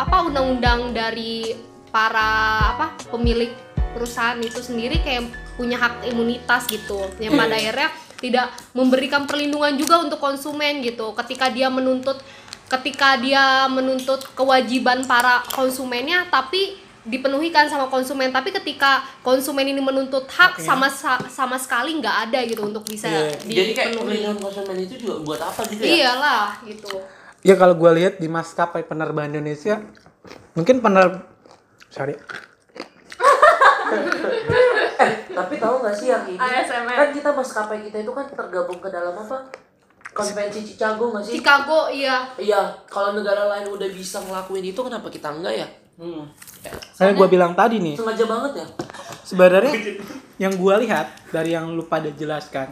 apa 0.01 0.17
undang-undang 0.25 0.97
dari 0.97 1.53
para 1.93 2.29
apa 2.73 2.97
pemilik 3.13 3.53
perusahaan 3.93 4.37
itu 4.41 4.61
sendiri 4.65 5.01
kayak 5.05 5.29
punya 5.59 5.77
hak 5.77 6.07
imunitas 6.07 6.65
gitu. 6.65 7.03
Yang 7.19 7.33
pada 7.35 7.53
akhirnya 7.53 7.89
tidak 8.15 8.47
memberikan 8.73 9.25
perlindungan 9.25 9.75
juga 9.75 9.99
untuk 9.99 10.17
konsumen 10.17 10.79
gitu. 10.81 11.11
Ketika 11.13 11.51
dia 11.51 11.69
menuntut 11.69 12.17
ketika 12.69 13.17
dia 13.17 13.65
menuntut 13.67 14.23
kewajiban 14.33 15.03
para 15.03 15.41
konsumennya 15.49 16.29
tapi 16.29 16.77
dipenuhi 17.03 17.49
kan 17.49 17.65
sama 17.65 17.87
konsumen. 17.87 18.29
Tapi 18.29 18.53
ketika 18.53 19.01
konsumen 19.21 19.65
ini 19.65 19.81
menuntut 19.81 20.29
hak 20.29 20.59
sama 20.59 20.87
sa- 20.87 21.17
sama 21.27 21.57
sekali 21.57 21.97
nggak 21.97 22.29
ada 22.29 22.39
gitu 22.45 22.61
untuk 22.63 22.85
bisa 22.85 23.09
Iya. 23.09 23.35
jadi 23.41 23.71
kayak 23.73 23.87
dipenuhi. 23.91 24.05
perlindungan 24.05 24.39
konsumen 24.39 24.75
itu 24.79 24.95
juga 25.01 25.15
buat 25.23 25.41
apa 25.41 25.61
gitu 25.67 25.81
ya? 25.81 25.91
Iyalah 25.91 26.47
gitu. 26.63 26.93
Ya 27.41 27.55
kalau 27.55 27.73
gue 27.73 27.91
lihat 27.95 28.13
di 28.17 28.27
maskapai 28.27 28.83
penerbangan 28.83 29.33
Indonesia, 29.33 29.81
mungkin 30.53 30.79
pener 30.79 31.25
sorry, 31.89 32.13
tapi 35.31 35.55
tahu 35.57 35.75
nggak 35.79 35.95
sih 35.95 36.07
yang 36.07 36.25
ini? 36.27 36.37
ASMR. 36.37 36.97
kan 36.97 37.09
kita 37.11 37.31
maskapai 37.31 37.79
kita 37.83 37.99
itu 37.99 38.11
kan 38.11 38.27
tergabung 38.27 38.77
ke 38.77 38.89
dalam 38.89 39.15
apa? 39.15 39.47
Konvensi 40.09 40.65
Chicago 40.65 41.11
nggak 41.11 41.25
sih? 41.25 41.33
Chicago 41.37 41.87
iya. 41.89 42.27
Iya 42.35 42.59
kalau 42.85 43.13
negara 43.13 43.47
lain 43.49 43.69
udah 43.69 43.89
bisa 43.89 44.19
ngelakuin 44.21 44.65
itu 44.67 44.81
kenapa 44.81 45.07
kita 45.07 45.31
enggak 45.31 45.55
ya? 45.57 45.69
Hmm. 45.95 46.27
Ya, 46.61 46.71
Kayak 46.97 47.15
gue 47.17 47.29
bilang 47.29 47.53
tadi 47.53 47.79
nih, 47.79 47.95
sengaja 47.95 48.25
banget 48.25 48.53
ya. 48.57 48.67
sebenarnya 49.21 49.75
yang 50.37 50.53
gue 50.53 50.75
lihat 50.81 51.07
dari 51.29 51.53
yang 51.53 51.69
lu 51.69 51.85
pada 51.85 52.07
jelaskan 52.09 52.71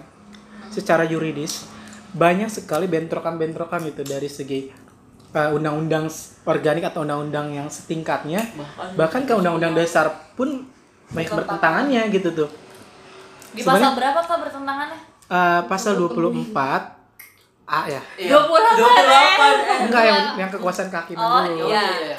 secara 0.68 1.02
yuridis 1.02 1.66
banyak 2.12 2.46
sekali 2.46 2.86
bentrokan-bentrokan 2.86 3.82
gitu 3.84 4.02
dari 4.02 4.26
segi 4.26 4.70
uh, 5.32 5.50
undang-undang 5.50 6.06
s- 6.06 6.38
organik 6.42 6.82
atau 6.84 7.02
undang-undang 7.02 7.50
yang 7.52 7.66
setingkatnya 7.66 8.46
Bahkan 8.46 8.94
bahkan 8.94 9.22
ke 9.22 9.34
undang-undang 9.34 9.74
dasar 9.74 10.06
pun 10.32 10.66
banyak 11.08 11.32
bertentangannya 11.32 12.02
gitu 12.10 12.28
tuh 12.32 12.50
Di 13.50 13.60
Sebenarnya- 13.60 13.82
pasal 13.82 13.90
berapa 13.94 14.20
kak 14.20 14.38
bertentangannya? 14.42 15.00
Uh, 15.26 15.60
pasal 15.64 15.92
24 15.94 16.92
A 17.66 17.80
ya 17.84 17.98
Iya. 18.14 18.30
28, 18.32 18.78
28. 18.78 19.84
enggak 19.84 20.04
yang 20.04 20.22
yang 20.36 20.50
kekuasaan 20.50 20.86
kehakiman 20.86 21.18
Oh, 21.20 21.42
dulu 21.42 21.64
Oh, 21.64 21.68
Iya. 21.68 21.82
iya. 21.82 21.98
iya. 22.06 22.18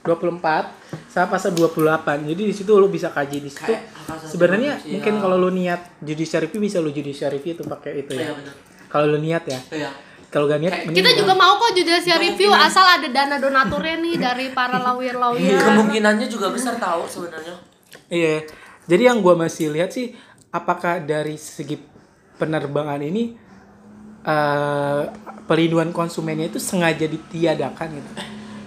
24 0.00 0.64
sama 1.06 1.26
pasal 1.28 1.52
28 1.52 1.96
jadi 2.24 2.42
di 2.42 2.52
situ 2.52 2.70
lu 2.72 2.88
bisa 2.88 3.08
kaji 3.08 3.38
di 3.38 3.48
situ 3.48 3.72
sebenarnya 4.24 4.76
mungkin 4.86 5.16
kalau 5.16 5.36
lu 5.36 5.50
niat 5.50 5.80
judicial 5.98 6.40
review 6.40 6.60
bisa 6.60 6.78
lu 6.78 6.88
judicial 6.88 7.28
review 7.28 7.52
itu 7.52 7.62
pakai 7.62 8.02
itu 8.02 8.12
Iya 8.12 8.20
ya 8.22 8.32
benar. 8.34 8.54
kalau 8.86 9.06
lu 9.06 9.18
niat 9.18 9.44
ya 9.44 9.60
Iya. 9.70 9.90
kalau 10.26 10.44
gak 10.46 10.58
niat 10.58 10.72
Kita 10.88 11.10
juga 11.14 11.32
mau 11.32 11.56
kok 11.56 11.72
judicial 11.72 12.18
review 12.18 12.50
asal 12.50 12.84
ada 12.84 13.06
dana 13.06 13.36
donaturnya 13.36 13.96
nih 13.98 14.14
dari 14.18 14.46
para 14.50 14.76
lawyer-lawyer. 14.86 15.56
Kemungkinannya 15.62 16.26
juga 16.26 16.48
besar 16.48 16.76
tahu 16.76 17.04
sebenarnya. 17.04 17.56
Iya. 18.08 18.44
Jadi 18.88 19.02
yang 19.04 19.20
gua 19.20 19.36
masih 19.36 19.68
lihat 19.68 19.92
sih 19.92 20.16
apakah 20.48 21.04
dari 21.04 21.36
segi 21.36 21.76
penerbangan 22.40 23.04
ini 23.04 23.36
eh 24.24 25.02
pelindungan 25.48 25.92
konsumennya 25.92 26.52
itu 26.52 26.60
sengaja 26.60 27.08
ditiadakan 27.08 27.88
gitu? 27.96 28.10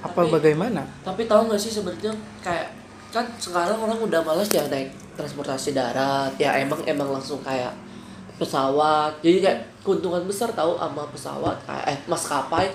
Apa 0.02 0.26
Tapi- 0.26 0.34
bagaimana? 0.34 0.82
Tapi 1.06 1.30
tahu 1.30 1.50
nggak 1.50 1.62
sih 1.62 1.70
sebenarnya 1.70 2.14
kayak 2.42 2.74
kan 3.12 3.28
sekarang 3.38 3.76
orang 3.76 4.00
udah 4.02 4.24
malas 4.24 4.48
ya 4.50 4.64
naik 4.72 4.88
transportasi 5.20 5.76
darat 5.76 6.32
ya 6.40 6.56
emang 6.58 6.80
emang 6.88 7.12
langsung 7.14 7.44
kayak 7.46 7.74
pesawat. 8.42 9.14
Jadi 9.22 9.46
kayak 9.46 9.60
keuntungan 9.86 10.26
besar 10.26 10.50
tahu 10.54 10.78
sama 10.78 11.06
pesawat 11.14 11.58
kayak 11.66 11.86
eh 11.94 12.00
maskapai. 12.10 12.68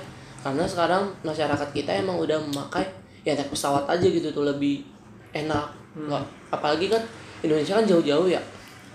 Karena 0.46 0.62
sekarang 0.62 1.10
masyarakat 1.26 1.68
kita 1.74 1.90
emang 1.90 2.22
udah 2.22 2.38
memakai 2.38 2.86
ya 3.26 3.34
naik 3.34 3.50
pesawat 3.50 3.82
aja 3.90 4.06
gitu 4.06 4.30
tuh 4.30 4.46
lebih 4.46 4.86
enak 5.34 5.85
nggak 5.98 6.22
apalagi 6.50 6.86
kan 6.86 7.00
Indonesia 7.40 7.72
kan 7.74 7.84
jauh-jauh 7.84 8.28
ya 8.28 8.40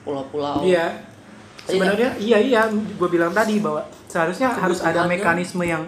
pulau-pulau 0.02 0.62
Iya. 0.62 1.10
Sebenarnya 1.62 2.18
iya 2.18 2.38
iya 2.38 2.62
gue 2.68 3.06
bilang 3.08 3.30
tadi 3.32 3.58
bahwa 3.58 3.82
seharusnya 4.04 4.49
harus 4.52 4.82
ada 4.82 5.06
mekanisme 5.06 5.62
yang 5.62 5.86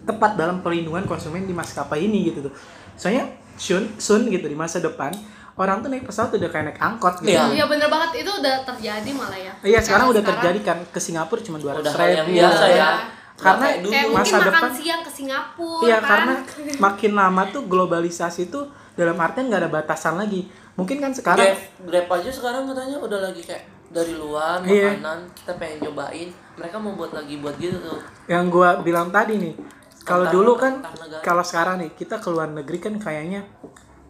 tepat 0.00 0.34
dalam 0.34 0.58
pelindungan 0.60 1.02
konsumen 1.02 1.42
di 1.42 1.52
maskapai 1.52 1.98
ini 2.00 2.30
gitu 2.30 2.46
tuh. 2.46 2.54
Soalnya 2.94 3.26
soon 3.54 3.90
soon 3.96 4.26
gitu 4.26 4.44
di 4.44 4.54
masa 4.54 4.78
depan 4.78 5.10
orang 5.52 5.82
tuh 5.82 5.90
naik 5.90 6.02
pesawat 6.04 6.30
udah 6.32 6.46
kayak 6.46 6.64
naik 6.64 6.78
angkot 6.78 7.20
gitu. 7.20 7.30
Iya. 7.32 7.42
Iya 7.52 7.64
bener 7.66 7.86
banget 7.86 8.22
itu 8.22 8.30
udah 8.32 8.54
terjadi 8.64 9.10
malah 9.12 9.34
ya. 9.36 9.52
Iya 9.60 9.78
sekarang 9.80 10.06
udah 10.08 10.22
terjadi 10.24 10.58
kan 10.62 10.78
ke 10.84 10.98
Singapura 10.98 11.40
cuma 11.40 11.58
200 11.58 11.78
udah 11.80 11.92
ribu. 11.92 12.30
biasa 12.32 12.64
ya 12.68 12.90
Karena 13.34 13.50
Nggak 13.56 13.58
kayak 13.60 13.78
dulu. 13.78 13.90
Kayak 13.90 14.06
mungkin 14.06 14.20
Masa 14.22 14.36
makan 14.36 14.46
depan- 14.48 14.74
siang 14.76 15.02
ke 15.02 15.10
Singapura 15.10 15.82
Iya 15.82 15.98
kan. 15.98 16.06
karena 16.06 16.34
makin 16.86 17.12
lama 17.12 17.42
tuh 17.48 17.62
globalisasi 17.64 18.42
tuh 18.48 18.64
dalam 18.92 19.16
artian 19.16 19.46
nggak 19.46 19.60
ada 19.60 19.70
batasan 19.70 20.16
lagi. 20.16 20.46
Mungkin 20.72 20.96
kan 20.98 21.12
sekarang 21.12 21.44
Grab, 21.44 21.60
Grab 21.84 22.08
aja 22.16 22.30
sekarang 22.30 22.62
katanya 22.64 22.96
udah 22.96 23.20
lagi 23.22 23.42
kayak 23.42 23.64
dari 23.86 24.14
luar 24.14 24.62
Iya. 24.62 24.96
makanan 24.96 25.18
kita 25.34 25.52
pengen 25.54 25.78
nyobain 25.82 26.28
mereka 26.54 26.76
mau 26.76 26.94
buat 26.94 27.10
lagi 27.10 27.34
buat 27.36 27.58
gitu 27.58 27.74
tuh 27.76 27.98
yang 28.26 28.46
gua 28.46 28.78
bilang 28.78 29.10
tadi 29.10 29.34
nih 29.34 29.54
kalau 30.00 30.30
dulu 30.30 30.54
kan 30.54 30.78
kalau 31.20 31.42
sekarang 31.42 31.82
nih 31.82 31.90
kita 31.92 32.16
ke 32.16 32.28
luar 32.28 32.46
negeri 32.48 32.78
kan 32.78 32.94
kayaknya 32.96 33.42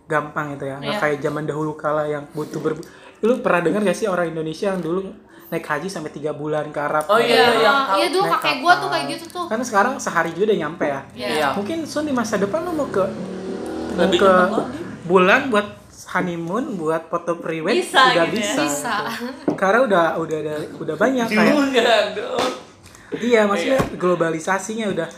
gampang 0.04 0.52
gitu 0.52 0.66
ya 0.66 0.76
nggak 0.76 0.90
Iya. 0.90 1.00
kayak 1.00 1.18
zaman 1.20 1.44
dahulu 1.44 1.72
kala 1.74 2.04
yang 2.06 2.28
butuh 2.30 2.60
ber 2.60 2.76
lu 3.20 3.40
pernah 3.40 3.60
dengar 3.62 3.80
gak 3.82 3.96
sih 3.96 4.04
orang 4.04 4.28
Indonesia 4.28 4.68
yang 4.68 4.80
dulu 4.80 5.00
naik 5.48 5.64
haji 5.64 5.88
sampai 5.88 6.10
tiga 6.10 6.30
bulan 6.30 6.68
ke 6.68 6.78
Arab 6.78 7.04
Oh, 7.06 7.16
Iya, 7.16 7.26
iya, 7.26 7.48
iya. 7.56 7.72
iya 7.96 8.06
dulu 8.08 8.24
kakek 8.28 8.60
gua 8.60 8.76
tuh 8.76 8.88
kayak 8.88 9.06
gitu 9.10 9.24
tuh. 9.28 9.46
kan 9.46 9.58
sekarang 9.60 9.96
sehari 9.96 10.30
juga 10.30 10.52
udah 10.52 10.58
nyampe 10.60 10.84
ya 10.84 11.00
Iya. 11.16 11.48
mungkin 11.52 11.82
Sun 11.82 12.04
di 12.04 12.12
masa 12.12 12.36
depan 12.36 12.62
lu 12.62 12.72
mau 12.74 12.86
ke 12.86 13.00
Lebih 14.00 14.18
ke 14.20 14.32
bulan 15.04 15.40
buat 15.48 15.66
honeymoon 16.10 16.74
buat 16.74 17.06
foto 17.06 17.38
pre-wed 17.38 17.86
Bisa 17.86 18.10
udah 18.10 18.26
gitu 18.26 18.42
ya. 18.42 18.42
bisa 18.42 18.62
Bisa. 18.66 18.94
karena 19.54 19.78
udah 19.86 20.04
udah 20.18 20.36
ada 20.42 20.54
udah 20.82 20.96
banyak 20.98 21.26
kayak. 21.30 21.54
Iya, 23.10 23.42
maksudnya 23.46 23.80
globalisasinya 23.98 24.86
udah 24.90 25.08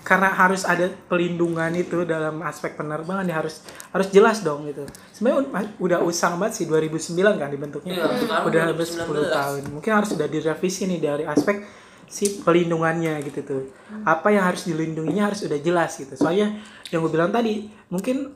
karena 0.00 0.32
harus 0.32 0.64
ada 0.64 0.88
pelindungan 1.12 1.68
itu 1.76 2.08
dalam 2.08 2.40
aspek 2.40 2.72
penerbangan 2.72 3.28
ya 3.28 3.36
harus 3.36 3.60
harus 3.92 4.08
jelas 4.10 4.40
dong 4.40 4.64
gitu. 4.66 4.88
Sebenarnya 5.12 5.44
udah 5.76 5.98
usang 6.00 6.40
banget 6.40 6.64
sih 6.64 6.66
2009 6.66 7.36
kan 7.36 7.52
dibentuknya. 7.52 8.00
Sekarang 8.16 8.48
udah 8.48 8.60
hampir 8.72 8.86
10 8.88 9.06
2019. 9.06 9.36
tahun. 9.36 9.62
Mungkin 9.76 9.92
harus 9.92 10.10
udah 10.16 10.28
direvisi 10.30 10.82
nih 10.88 11.00
dari 11.04 11.24
aspek 11.28 11.62
si 12.10 12.42
pelindungannya 12.42 13.22
gitu 13.22 13.40
tuh. 13.46 13.62
Apa 14.02 14.34
yang 14.34 14.50
harus 14.50 14.66
dilindunginya 14.66 15.30
harus 15.30 15.46
udah 15.46 15.62
jelas 15.62 15.94
gitu. 15.94 16.18
Soalnya 16.18 16.58
yang 16.90 17.06
gue 17.06 17.12
bilang 17.14 17.30
tadi, 17.30 17.70
mungkin 17.86 18.34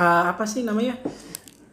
eh, 0.00 0.24
apa 0.32 0.48
sih 0.48 0.64
namanya? 0.64 0.96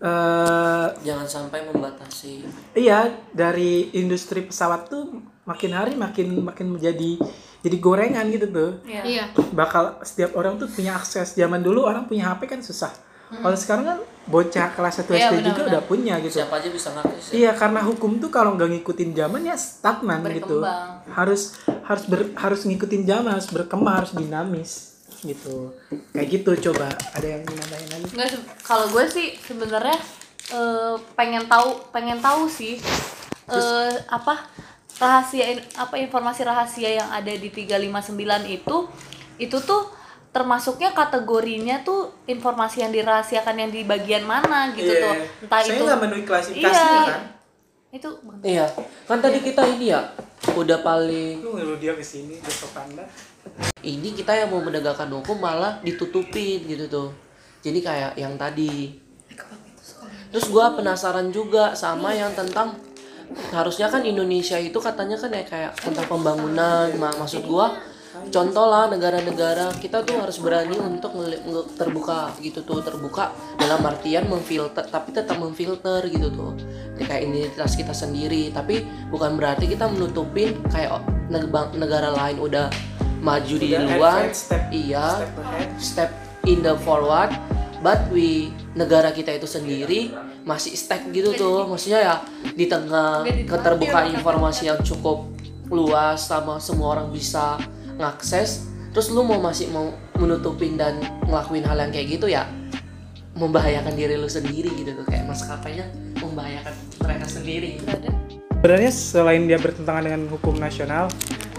eh 0.03 0.87
Jangan 0.99 1.23
sampai 1.23 1.63
membatasi. 1.71 2.43
Iya, 2.75 3.15
dari 3.31 3.95
industri 3.95 4.43
pesawat 4.43 4.91
tuh 4.91 5.23
makin 5.47 5.71
hari 5.71 5.95
makin 5.95 6.43
makin 6.43 6.75
menjadi 6.75 7.15
jadi 7.63 7.77
gorengan 7.79 8.27
gitu 8.27 8.51
tuh. 8.51 8.71
Iya. 8.83 9.03
Iya. 9.07 9.23
Bakal 9.55 10.03
setiap 10.03 10.35
orang 10.35 10.59
tuh 10.59 10.67
punya 10.67 10.99
akses. 10.99 11.39
Zaman 11.39 11.63
dulu 11.63 11.87
orang 11.87 12.03
punya 12.03 12.35
HP 12.35 12.51
kan 12.51 12.59
susah. 12.59 12.91
Kalau 13.35 13.57
sekarang 13.57 13.85
kan 13.85 13.99
bocah 14.23 14.67
kelas 14.71 14.95
1 14.99 15.11
Iya, 15.11 15.27
SD 15.29 15.35
juga 15.43 15.61
udah 15.67 15.81
punya 15.83 16.15
gitu. 16.19 16.39
Siapa 16.39 16.55
aja 16.55 16.69
bisa 16.69 16.89
ngakses 16.91 17.23
ya. 17.27 17.33
Iya, 17.33 17.51
karena 17.53 17.79
hukum 17.81 18.17
tuh 18.17 18.29
kalau 18.29 18.53
nggak 18.53 18.69
ngikutin 18.71 19.11
zaman 19.11 19.41
ya 19.43 19.55
stagnan 19.55 20.21
gitu. 20.29 20.63
Harus 21.09 21.57
harus 21.83 22.03
ber- 22.05 22.31
harus 22.33 22.61
ngikutin 22.63 23.03
zaman, 23.03 23.31
harus 23.33 23.49
berkembang, 23.49 23.95
harus 23.99 24.13
dinamis 24.13 24.71
gitu. 25.21 25.75
Kayak 26.11 26.27
gitu 26.31 26.71
coba. 26.71 26.87
Ada 27.11 27.27
yang 27.29 27.41
mau 27.43 27.53
nambahin 27.53 27.87
lagi? 27.89 28.05
Nggak 28.11 28.27
se- 28.29 28.45
kalau 28.61 28.85
gue 28.89 29.03
sih 29.07 29.27
sebenarnya 29.39 29.97
eh, 30.49 30.95
pengen 31.13 31.47
tahu 31.47 31.69
pengen 31.89 32.19
tahu 32.19 32.47
sih 32.47 32.79
eh, 33.45 33.93
apa 34.07 34.47
rahasia 34.95 35.45
apa 35.75 35.95
informasi 35.97 36.41
rahasia 36.43 36.89
yang 36.93 37.09
ada 37.09 37.31
di 37.31 37.49
359 37.49 38.13
itu 38.47 38.75
itu 39.35 39.57
tuh 39.59 39.89
termasuknya 40.33 40.89
kategorinya 40.91 41.85
tuh 41.85 42.25
informasi 42.25 42.81
yang 42.81 42.89
dirahasiakan 42.89 43.55
yang 43.55 43.69
di 43.69 43.85
bagian 43.85 44.25
mana 44.25 44.73
gitu 44.73 44.89
tuh 44.89 45.13
entah 45.45 45.61
Iya. 45.61 45.69
Saya 45.69 45.77
itu 45.77 45.83
nggak 45.85 46.25
klasifikasinya 46.25 46.73
Iya. 46.73 47.03
kan. 47.07 47.21
itu 47.93 48.09
Iya. 48.41 48.65
Kan 49.05 49.21
tadi 49.21 49.37
kita 49.39 49.61
ini 49.69 49.93
ya 49.93 50.01
udah 50.51 50.81
paling 50.81 51.37
Lu 51.39 51.53
ngeluh 51.53 51.77
dia 51.77 51.93
ke 51.93 52.01
sini 52.01 52.41
besok 52.41 52.73
anda. 52.73 53.05
ini 53.79 54.09
kita 54.11 54.33
yang 54.33 54.49
mau 54.49 54.59
menegakkan 54.59 55.05
hukum 55.07 55.37
malah 55.37 55.77
ditutupin 55.79 56.65
gitu 56.65 56.89
tuh. 56.89 57.09
Jadi 57.61 57.79
kayak 57.79 58.17
yang 58.17 58.33
tadi. 58.33 58.97
Terus 60.33 60.49
gua 60.49 60.73
penasaran 60.73 61.29
juga 61.29 61.77
sama 61.77 62.09
yang 62.09 62.33
tentang 62.33 62.73
harusnya 63.51 63.85
kan 63.85 64.01
Indonesia 64.01 64.57
itu 64.57 64.75
katanya 64.75 65.13
kan 65.13 65.29
ya 65.29 65.45
kayak 65.45 65.71
tentang 65.77 66.09
pembangunan. 66.09 66.89
Ma- 66.97 67.13
maksud 67.13 67.45
gua 67.45 67.77
contoh 68.29 68.65
lah 68.69 68.87
negara-negara 68.87 69.73
kita 69.81 70.05
tuh 70.05 70.21
harus 70.21 70.37
berani 70.39 70.77
untuk 70.77 71.15
terbuka 71.73 72.31
gitu 72.39 72.61
tuh 72.61 72.79
terbuka 72.85 73.33
dalam 73.57 73.83
artian 73.83 74.29
memfilter 74.29 74.85
tapi 74.87 75.11
tetap 75.11 75.41
memfilter 75.41 76.05
gitu 76.07 76.29
tuh. 76.31 76.53
Kayak 76.99 77.27
identitas 77.27 77.73
kita 77.73 77.91
sendiri 77.91 78.53
tapi 78.53 78.85
bukan 79.09 79.35
berarti 79.35 79.67
kita 79.67 79.89
menutupin 79.89 80.59
kayak 80.69 81.01
negara 81.73 82.13
lain 82.13 82.37
udah 82.39 82.67
maju 83.23 83.55
di 83.55 83.73
luar. 83.75 84.29
step- 84.35 84.69
iya 84.69 85.23
step 85.23 85.31
ahead. 85.39 85.69
step 85.79 86.09
in 86.43 86.59
the 86.59 86.75
forward 86.83 87.31
but 87.79 88.03
we 88.11 88.51
negara 88.75 89.15
kita 89.15 89.35
itu 89.39 89.47
sendiri 89.47 90.11
masih 90.43 90.75
stack 90.75 91.07
gitu 91.15 91.31
tuh. 91.35 91.67
Maksudnya 91.67 91.99
ya 92.03 92.15
di 92.51 92.67
tengah 92.67 93.23
keterbukaan 93.47 94.11
informasi 94.11 94.67
yang 94.67 94.79
cukup 94.83 95.31
luas 95.71 96.27
sama 96.27 96.59
semua 96.59 96.99
orang 96.99 97.09
bisa 97.09 97.57
ngakses 97.97 98.69
terus 98.93 99.09
lu 99.09 99.25
mau 99.25 99.41
masih 99.41 99.73
mau 99.73 99.89
menutupin 100.21 100.77
dan 100.77 101.01
ngelakuin 101.25 101.65
hal 101.65 101.77
yang 101.81 101.91
kayak 101.91 102.07
gitu 102.13 102.29
ya 102.29 102.45
membahayakan 103.33 103.93
diri 103.97 104.15
lu 104.17 104.29
sendiri 104.29 104.69
gitu 104.77 104.93
tuh 104.93 105.05
kayak 105.09 105.25
maskapainya 105.25 105.89
membahayakan 106.21 106.73
mereka 107.01 107.25
sendiri. 107.25 107.81
Sebenarnya 108.63 108.91
selain 108.93 109.43
dia 109.49 109.59
bertentangan 109.59 110.07
dengan 110.07 110.21
hukum 110.31 110.55
nasional, 110.55 111.11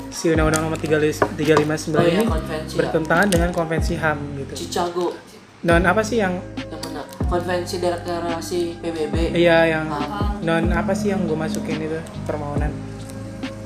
si 0.09 0.31
Undang-Undang 0.31 0.63
Nomor 0.71 0.79
359 0.81 1.99
oh 1.99 2.01
iya 2.01 2.23
ini 2.23 2.25
konvensi 2.25 2.73
ya. 2.73 2.79
bertentangan 2.81 3.29
dengan 3.29 3.51
konvensi 3.51 3.93
HAM 3.99 4.19
gitu. 4.41 4.55
Chicago. 4.57 5.07
Dan 5.61 5.85
apa 5.85 6.01
sih 6.07 6.23
yang 6.23 6.39
yang 6.71 6.81
mana? 6.81 7.03
Konvensi 7.29 7.83
deklarasi 7.83 8.79
PBB 8.85 9.33
iya 9.35 9.65
yang 9.65 9.91
non 10.45 10.71
apa 10.71 10.95
sih 10.95 11.11
yang 11.11 11.27
gue 11.27 11.37
masukin 11.37 11.83
itu? 11.83 11.99
Permohonan 12.25 12.94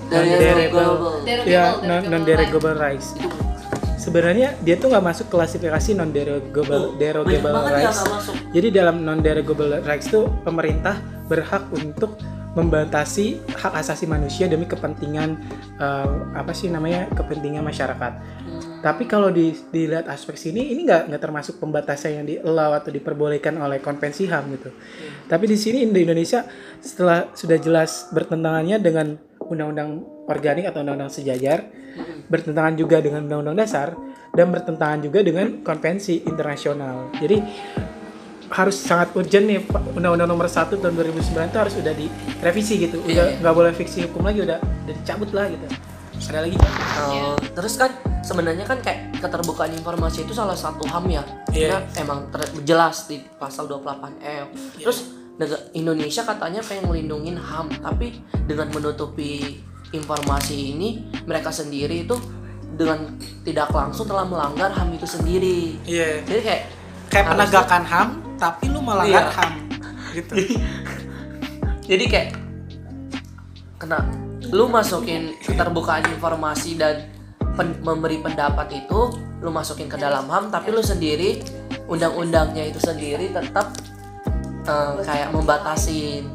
Non-derogable. 0.08 1.24
ya 1.44 1.76
non 1.84 2.00
derogable 2.00 2.08
non 2.08 2.22
derogable 2.24 2.74
rights 2.80 3.12
itu 3.16 3.28
sebenarnya 4.08 4.56
dia 4.64 4.80
tuh 4.80 4.88
nggak 4.88 5.04
masuk 5.04 5.26
klasifikasi 5.28 5.92
non 5.92 6.08
derogable 6.08 6.96
Tuh, 6.96 6.96
derogable 6.96 7.52
rights. 7.68 8.00
Jadi 8.56 8.68
dalam 8.72 9.04
non 9.04 9.20
derogable 9.20 9.84
rights 9.84 10.08
itu 10.08 10.24
pemerintah 10.46 10.96
berhak 11.28 11.68
untuk 11.76 12.16
membatasi 12.56 13.44
hak 13.54 13.76
asasi 13.76 14.08
manusia 14.08 14.48
demi 14.48 14.64
kepentingan 14.64 15.36
eh, 15.76 16.14
apa 16.32 16.56
sih 16.56 16.72
namanya 16.72 17.06
kepentingan 17.12 17.60
masyarakat. 17.60 18.12
Tapi 18.78 19.04
kalau 19.10 19.28
di, 19.28 19.52
dilihat 19.74 20.08
aspek 20.08 20.38
sini 20.38 20.72
ini 20.72 20.88
nggak 20.88 21.12
nggak 21.12 21.22
termasuk 21.22 21.60
pembatasan 21.60 22.22
yang 22.22 22.24
di 22.26 22.34
allow 22.40 22.72
atau 22.72 22.88
diperbolehkan 22.88 23.60
oleh 23.60 23.82
konvensi 23.84 24.24
HAM 24.26 24.44
gitu. 24.56 24.70
Tapi 25.28 25.44
di 25.44 25.58
sini 25.60 25.84
di 25.84 26.00
Indonesia 26.02 26.48
setelah 26.80 27.28
sudah 27.36 27.58
jelas 27.60 28.08
bertentangannya 28.10 28.78
dengan 28.80 29.27
undang-undang 29.48 30.04
organik 30.28 30.68
atau 30.68 30.84
undang-undang 30.84 31.12
sejajar, 31.12 31.68
bertentangan 32.28 32.76
juga 32.76 33.00
dengan 33.00 33.24
undang-undang 33.26 33.58
dasar 33.58 33.96
dan 34.32 34.52
bertentangan 34.52 35.00
juga 35.02 35.24
dengan 35.24 35.64
konvensi 35.64 36.22
internasional. 36.28 37.10
Jadi 37.16 37.36
harus 38.48 38.76
sangat 38.80 39.12
urgent 39.12 39.44
nih 39.44 39.60
Pak. 39.60 39.92
undang-undang 39.92 40.28
nomor 40.28 40.48
1 40.48 40.80
tahun 40.80 40.94
2009 40.96 41.52
itu 41.52 41.58
harus 41.60 41.74
udah 41.76 41.92
direvisi 41.92 42.74
gitu. 42.80 42.96
Udah 43.04 43.36
Iya. 43.36 43.40
nggak 43.44 43.54
boleh 43.54 43.72
fiksi 43.76 44.08
hukum 44.08 44.24
lagi 44.24 44.40
udah 44.40 44.56
udah 44.60 44.94
dicabut 45.04 45.30
lah 45.36 45.52
gitu. 45.52 45.66
Ada 46.18 46.38
lagi 46.44 46.56
Pak? 46.56 46.72
Eh, 47.12 47.34
terus 47.54 47.74
kan 47.76 47.90
sebenarnya 48.24 48.64
kan 48.66 48.80
kayak 48.80 49.20
keterbukaan 49.20 49.70
informasi 49.76 50.24
itu 50.26 50.32
salah 50.32 50.56
satu 50.56 50.82
HAM 50.88 51.04
ya. 51.12 51.22
Iya. 51.52 51.68
Karena 51.68 51.78
emang 52.00 52.18
jelas 52.64 53.06
di 53.06 53.20
pasal 53.36 53.68
28 53.68 54.16
F. 54.18 54.48
Terus 54.80 54.98
Indonesia 55.70 56.26
katanya 56.26 56.58
pengen 56.60 56.90
melindungin 56.90 57.38
HAM, 57.38 57.70
tapi 57.78 58.18
dengan 58.44 58.74
menutupi 58.74 59.62
informasi 59.90 60.74
ini 60.74 60.88
mereka 61.24 61.48
sendiri 61.48 62.02
itu 62.02 62.18
dengan 62.74 63.14
tidak 63.42 63.70
langsung 63.70 64.04
telah 64.04 64.26
melanggar 64.26 64.74
HAM 64.74 64.94
itu 64.94 65.06
sendiri. 65.06 65.78
Iya. 65.86 66.26
Jadi 66.26 66.40
kayak 66.42 66.62
Kayak 67.08 67.26
penegakan 67.32 67.82
HAM 67.88 68.08
tapi 68.36 68.64
lu 68.68 68.80
melanggar 68.84 69.24
Iya. 69.24 69.32
HAM 69.32 69.52
gitu. 70.12 70.32
jadi 71.90 72.04
kayak 72.04 72.28
kena 73.78 73.98
lu 74.52 74.68
masukin 74.68 75.32
keterbukaan 75.40 76.04
informasi 76.12 76.76
dan 76.76 77.08
pen- 77.56 77.80
memberi 77.80 78.20
pendapat 78.20 78.84
itu 78.84 79.00
lu 79.40 79.48
masukin 79.48 79.88
ke 79.88 79.96
dalam 79.96 80.28
HAM 80.28 80.52
tapi 80.52 80.68
lu 80.68 80.84
sendiri 80.84 81.40
undang-undangnya 81.88 82.68
itu 82.68 82.76
sendiri 82.76 83.32
tetap 83.32 83.72
eh, 84.68 84.92
kayak 85.02 85.28
membatasin. 85.32 86.28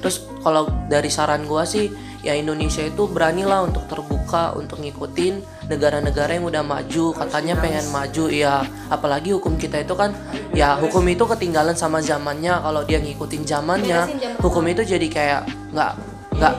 Terus 0.00 0.24
kalau 0.40 0.70
dari 0.86 1.10
saran 1.10 1.44
gua 1.44 1.66
sih 1.66 1.90
ya 2.22 2.34
Indonesia 2.34 2.82
itu 2.82 3.06
beranilah 3.06 3.66
untuk 3.66 3.86
terbuka 3.86 4.54
untuk 4.58 4.82
ngikutin 4.82 5.66
negara-negara 5.70 6.34
yang 6.38 6.46
udah 6.46 6.62
maju 6.62 7.14
katanya 7.14 7.54
pengen 7.58 7.86
maju 7.94 8.26
ya 8.30 8.66
apalagi 8.90 9.30
hukum 9.34 9.54
kita 9.54 9.82
itu 9.82 9.94
kan 9.94 10.14
ya 10.50 10.74
hukum 10.78 11.02
itu 11.06 11.22
ketinggalan 11.26 11.74
sama 11.74 12.02
zamannya. 12.02 12.54
Kalau 12.62 12.82
dia 12.86 12.98
ngikutin 13.02 13.42
zamannya 13.46 14.00
hukum 14.42 14.62
itu 14.66 14.82
jadi 14.86 15.06
kayak 15.10 15.42
nggak 15.74 15.92
nggak 16.38 16.54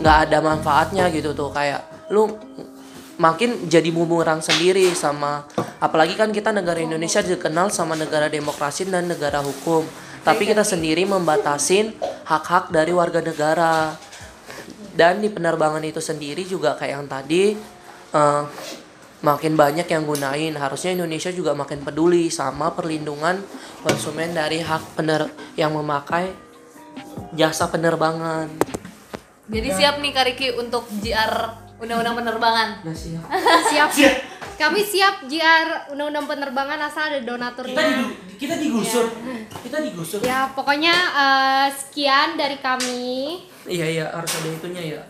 nggak 0.00 0.16
ada 0.28 0.38
manfaatnya 0.40 1.04
gitu 1.12 1.32
tuh. 1.36 1.52
Kayak 1.52 1.84
lu 2.12 2.28
makin 3.20 3.68
jadi 3.68 3.88
bumerang 3.92 4.40
sendiri 4.40 4.88
sama 4.96 5.44
apalagi 5.82 6.14
kan 6.14 6.30
kita 6.30 6.54
negara 6.54 6.78
Indonesia 6.80 7.20
dikenal 7.20 7.68
sama 7.74 7.98
negara 7.98 8.30
demokrasi 8.30 8.86
dan 8.86 9.10
negara 9.10 9.42
hukum. 9.42 9.84
Tapi 10.22 10.46
kita 10.46 10.62
sendiri 10.62 11.02
membatasin 11.02 11.98
hak-hak 12.22 12.70
dari 12.70 12.94
warga 12.94 13.18
negara. 13.18 13.98
Dan 14.92 15.18
di 15.18 15.32
penerbangan 15.32 15.82
itu 15.82 15.98
sendiri 15.98 16.46
juga 16.46 16.78
kayak 16.78 16.92
yang 16.94 17.06
tadi 17.10 17.58
eh, 18.14 18.42
makin 19.26 19.58
banyak 19.58 19.90
yang 19.90 20.06
gunain. 20.06 20.54
Harusnya 20.54 20.94
Indonesia 20.94 21.34
juga 21.34 21.58
makin 21.58 21.82
peduli 21.82 22.30
sama 22.30 22.70
perlindungan 22.70 23.42
konsumen 23.82 24.30
dari 24.30 24.62
hak 24.62 24.94
pener 24.94 25.26
yang 25.58 25.74
memakai 25.74 26.30
jasa 27.34 27.66
penerbangan. 27.66 28.46
Jadi 29.50 29.68
siap 29.74 29.98
nih 29.98 30.12
Kariki 30.14 30.48
untuk 30.54 30.86
JR 31.02 31.61
Undang-Undang 31.82 32.14
Penerbangan. 32.16 32.68
Nah, 32.80 32.94
siap. 32.94 33.90
siap. 33.90 34.14
Kami 34.54 34.80
siap 34.80 35.26
JR 35.26 35.90
Undang-Undang 35.90 36.26
Penerbangan 36.28 36.78
asal 36.80 37.10
ada 37.10 37.20
donaturnya. 37.20 38.06
kita 38.38 38.54
digusur 38.54 39.06
kita 39.56 39.78
digusur 39.80 40.18
Ya, 40.18 40.50
pokoknya 40.50 40.90
eh, 41.12 41.66
sekian 41.70 42.34
dari 42.34 42.58
kami. 42.58 43.38
iya 43.64 43.86
iya 43.88 44.04
harus 44.08 44.30
ada 44.32 44.48
itunya 44.48 44.82
ya 44.92 45.02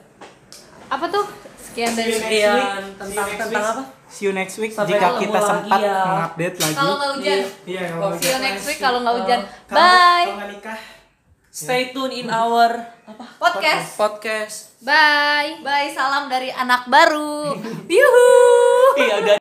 Apa 0.87 1.09
tuh? 1.09 1.25
Sekian 1.59 1.93
dari 1.93 2.13
sekian 2.13 2.93
tentang 2.95 3.29
tentang 3.31 3.65
apa 3.67 3.83
See 4.07 4.29
you 4.29 4.33
next 4.33 4.57
week 4.59 4.69
Sampai 4.71 4.93
jika 4.95 5.17
kita 5.17 5.33
lagi 5.35 5.49
sempat 5.65 5.81
ya. 5.81 5.97
mengupdate 6.03 6.57
lagi. 6.59 6.75
Kalau 6.75 6.95
nggak 6.95 7.11
hujan. 7.17 7.39
Iya, 7.65 7.83
See 8.15 8.29
you 8.29 8.39
next 8.39 8.65
week 8.67 8.79
kalau 8.79 8.99
nggak 9.01 9.15
hujan. 9.19 9.41
Kalau- 9.65 9.81
Bye. 9.81 10.29
kalau 10.31 10.49
nikah. 10.51 10.79
stay 11.51 11.83
tune 11.91 12.13
in 12.15 12.29
our 12.29 12.69
Podcast. 13.39 13.95
podcast 14.01 14.57
Bye. 14.83 15.63
Bye. 15.63 15.95
Salam 15.95 16.27
dari 16.27 16.51
anak 16.51 16.91
baru. 16.91 17.55
Yuhu. 18.03 18.29
iya 18.99 19.23
udah 19.23 19.31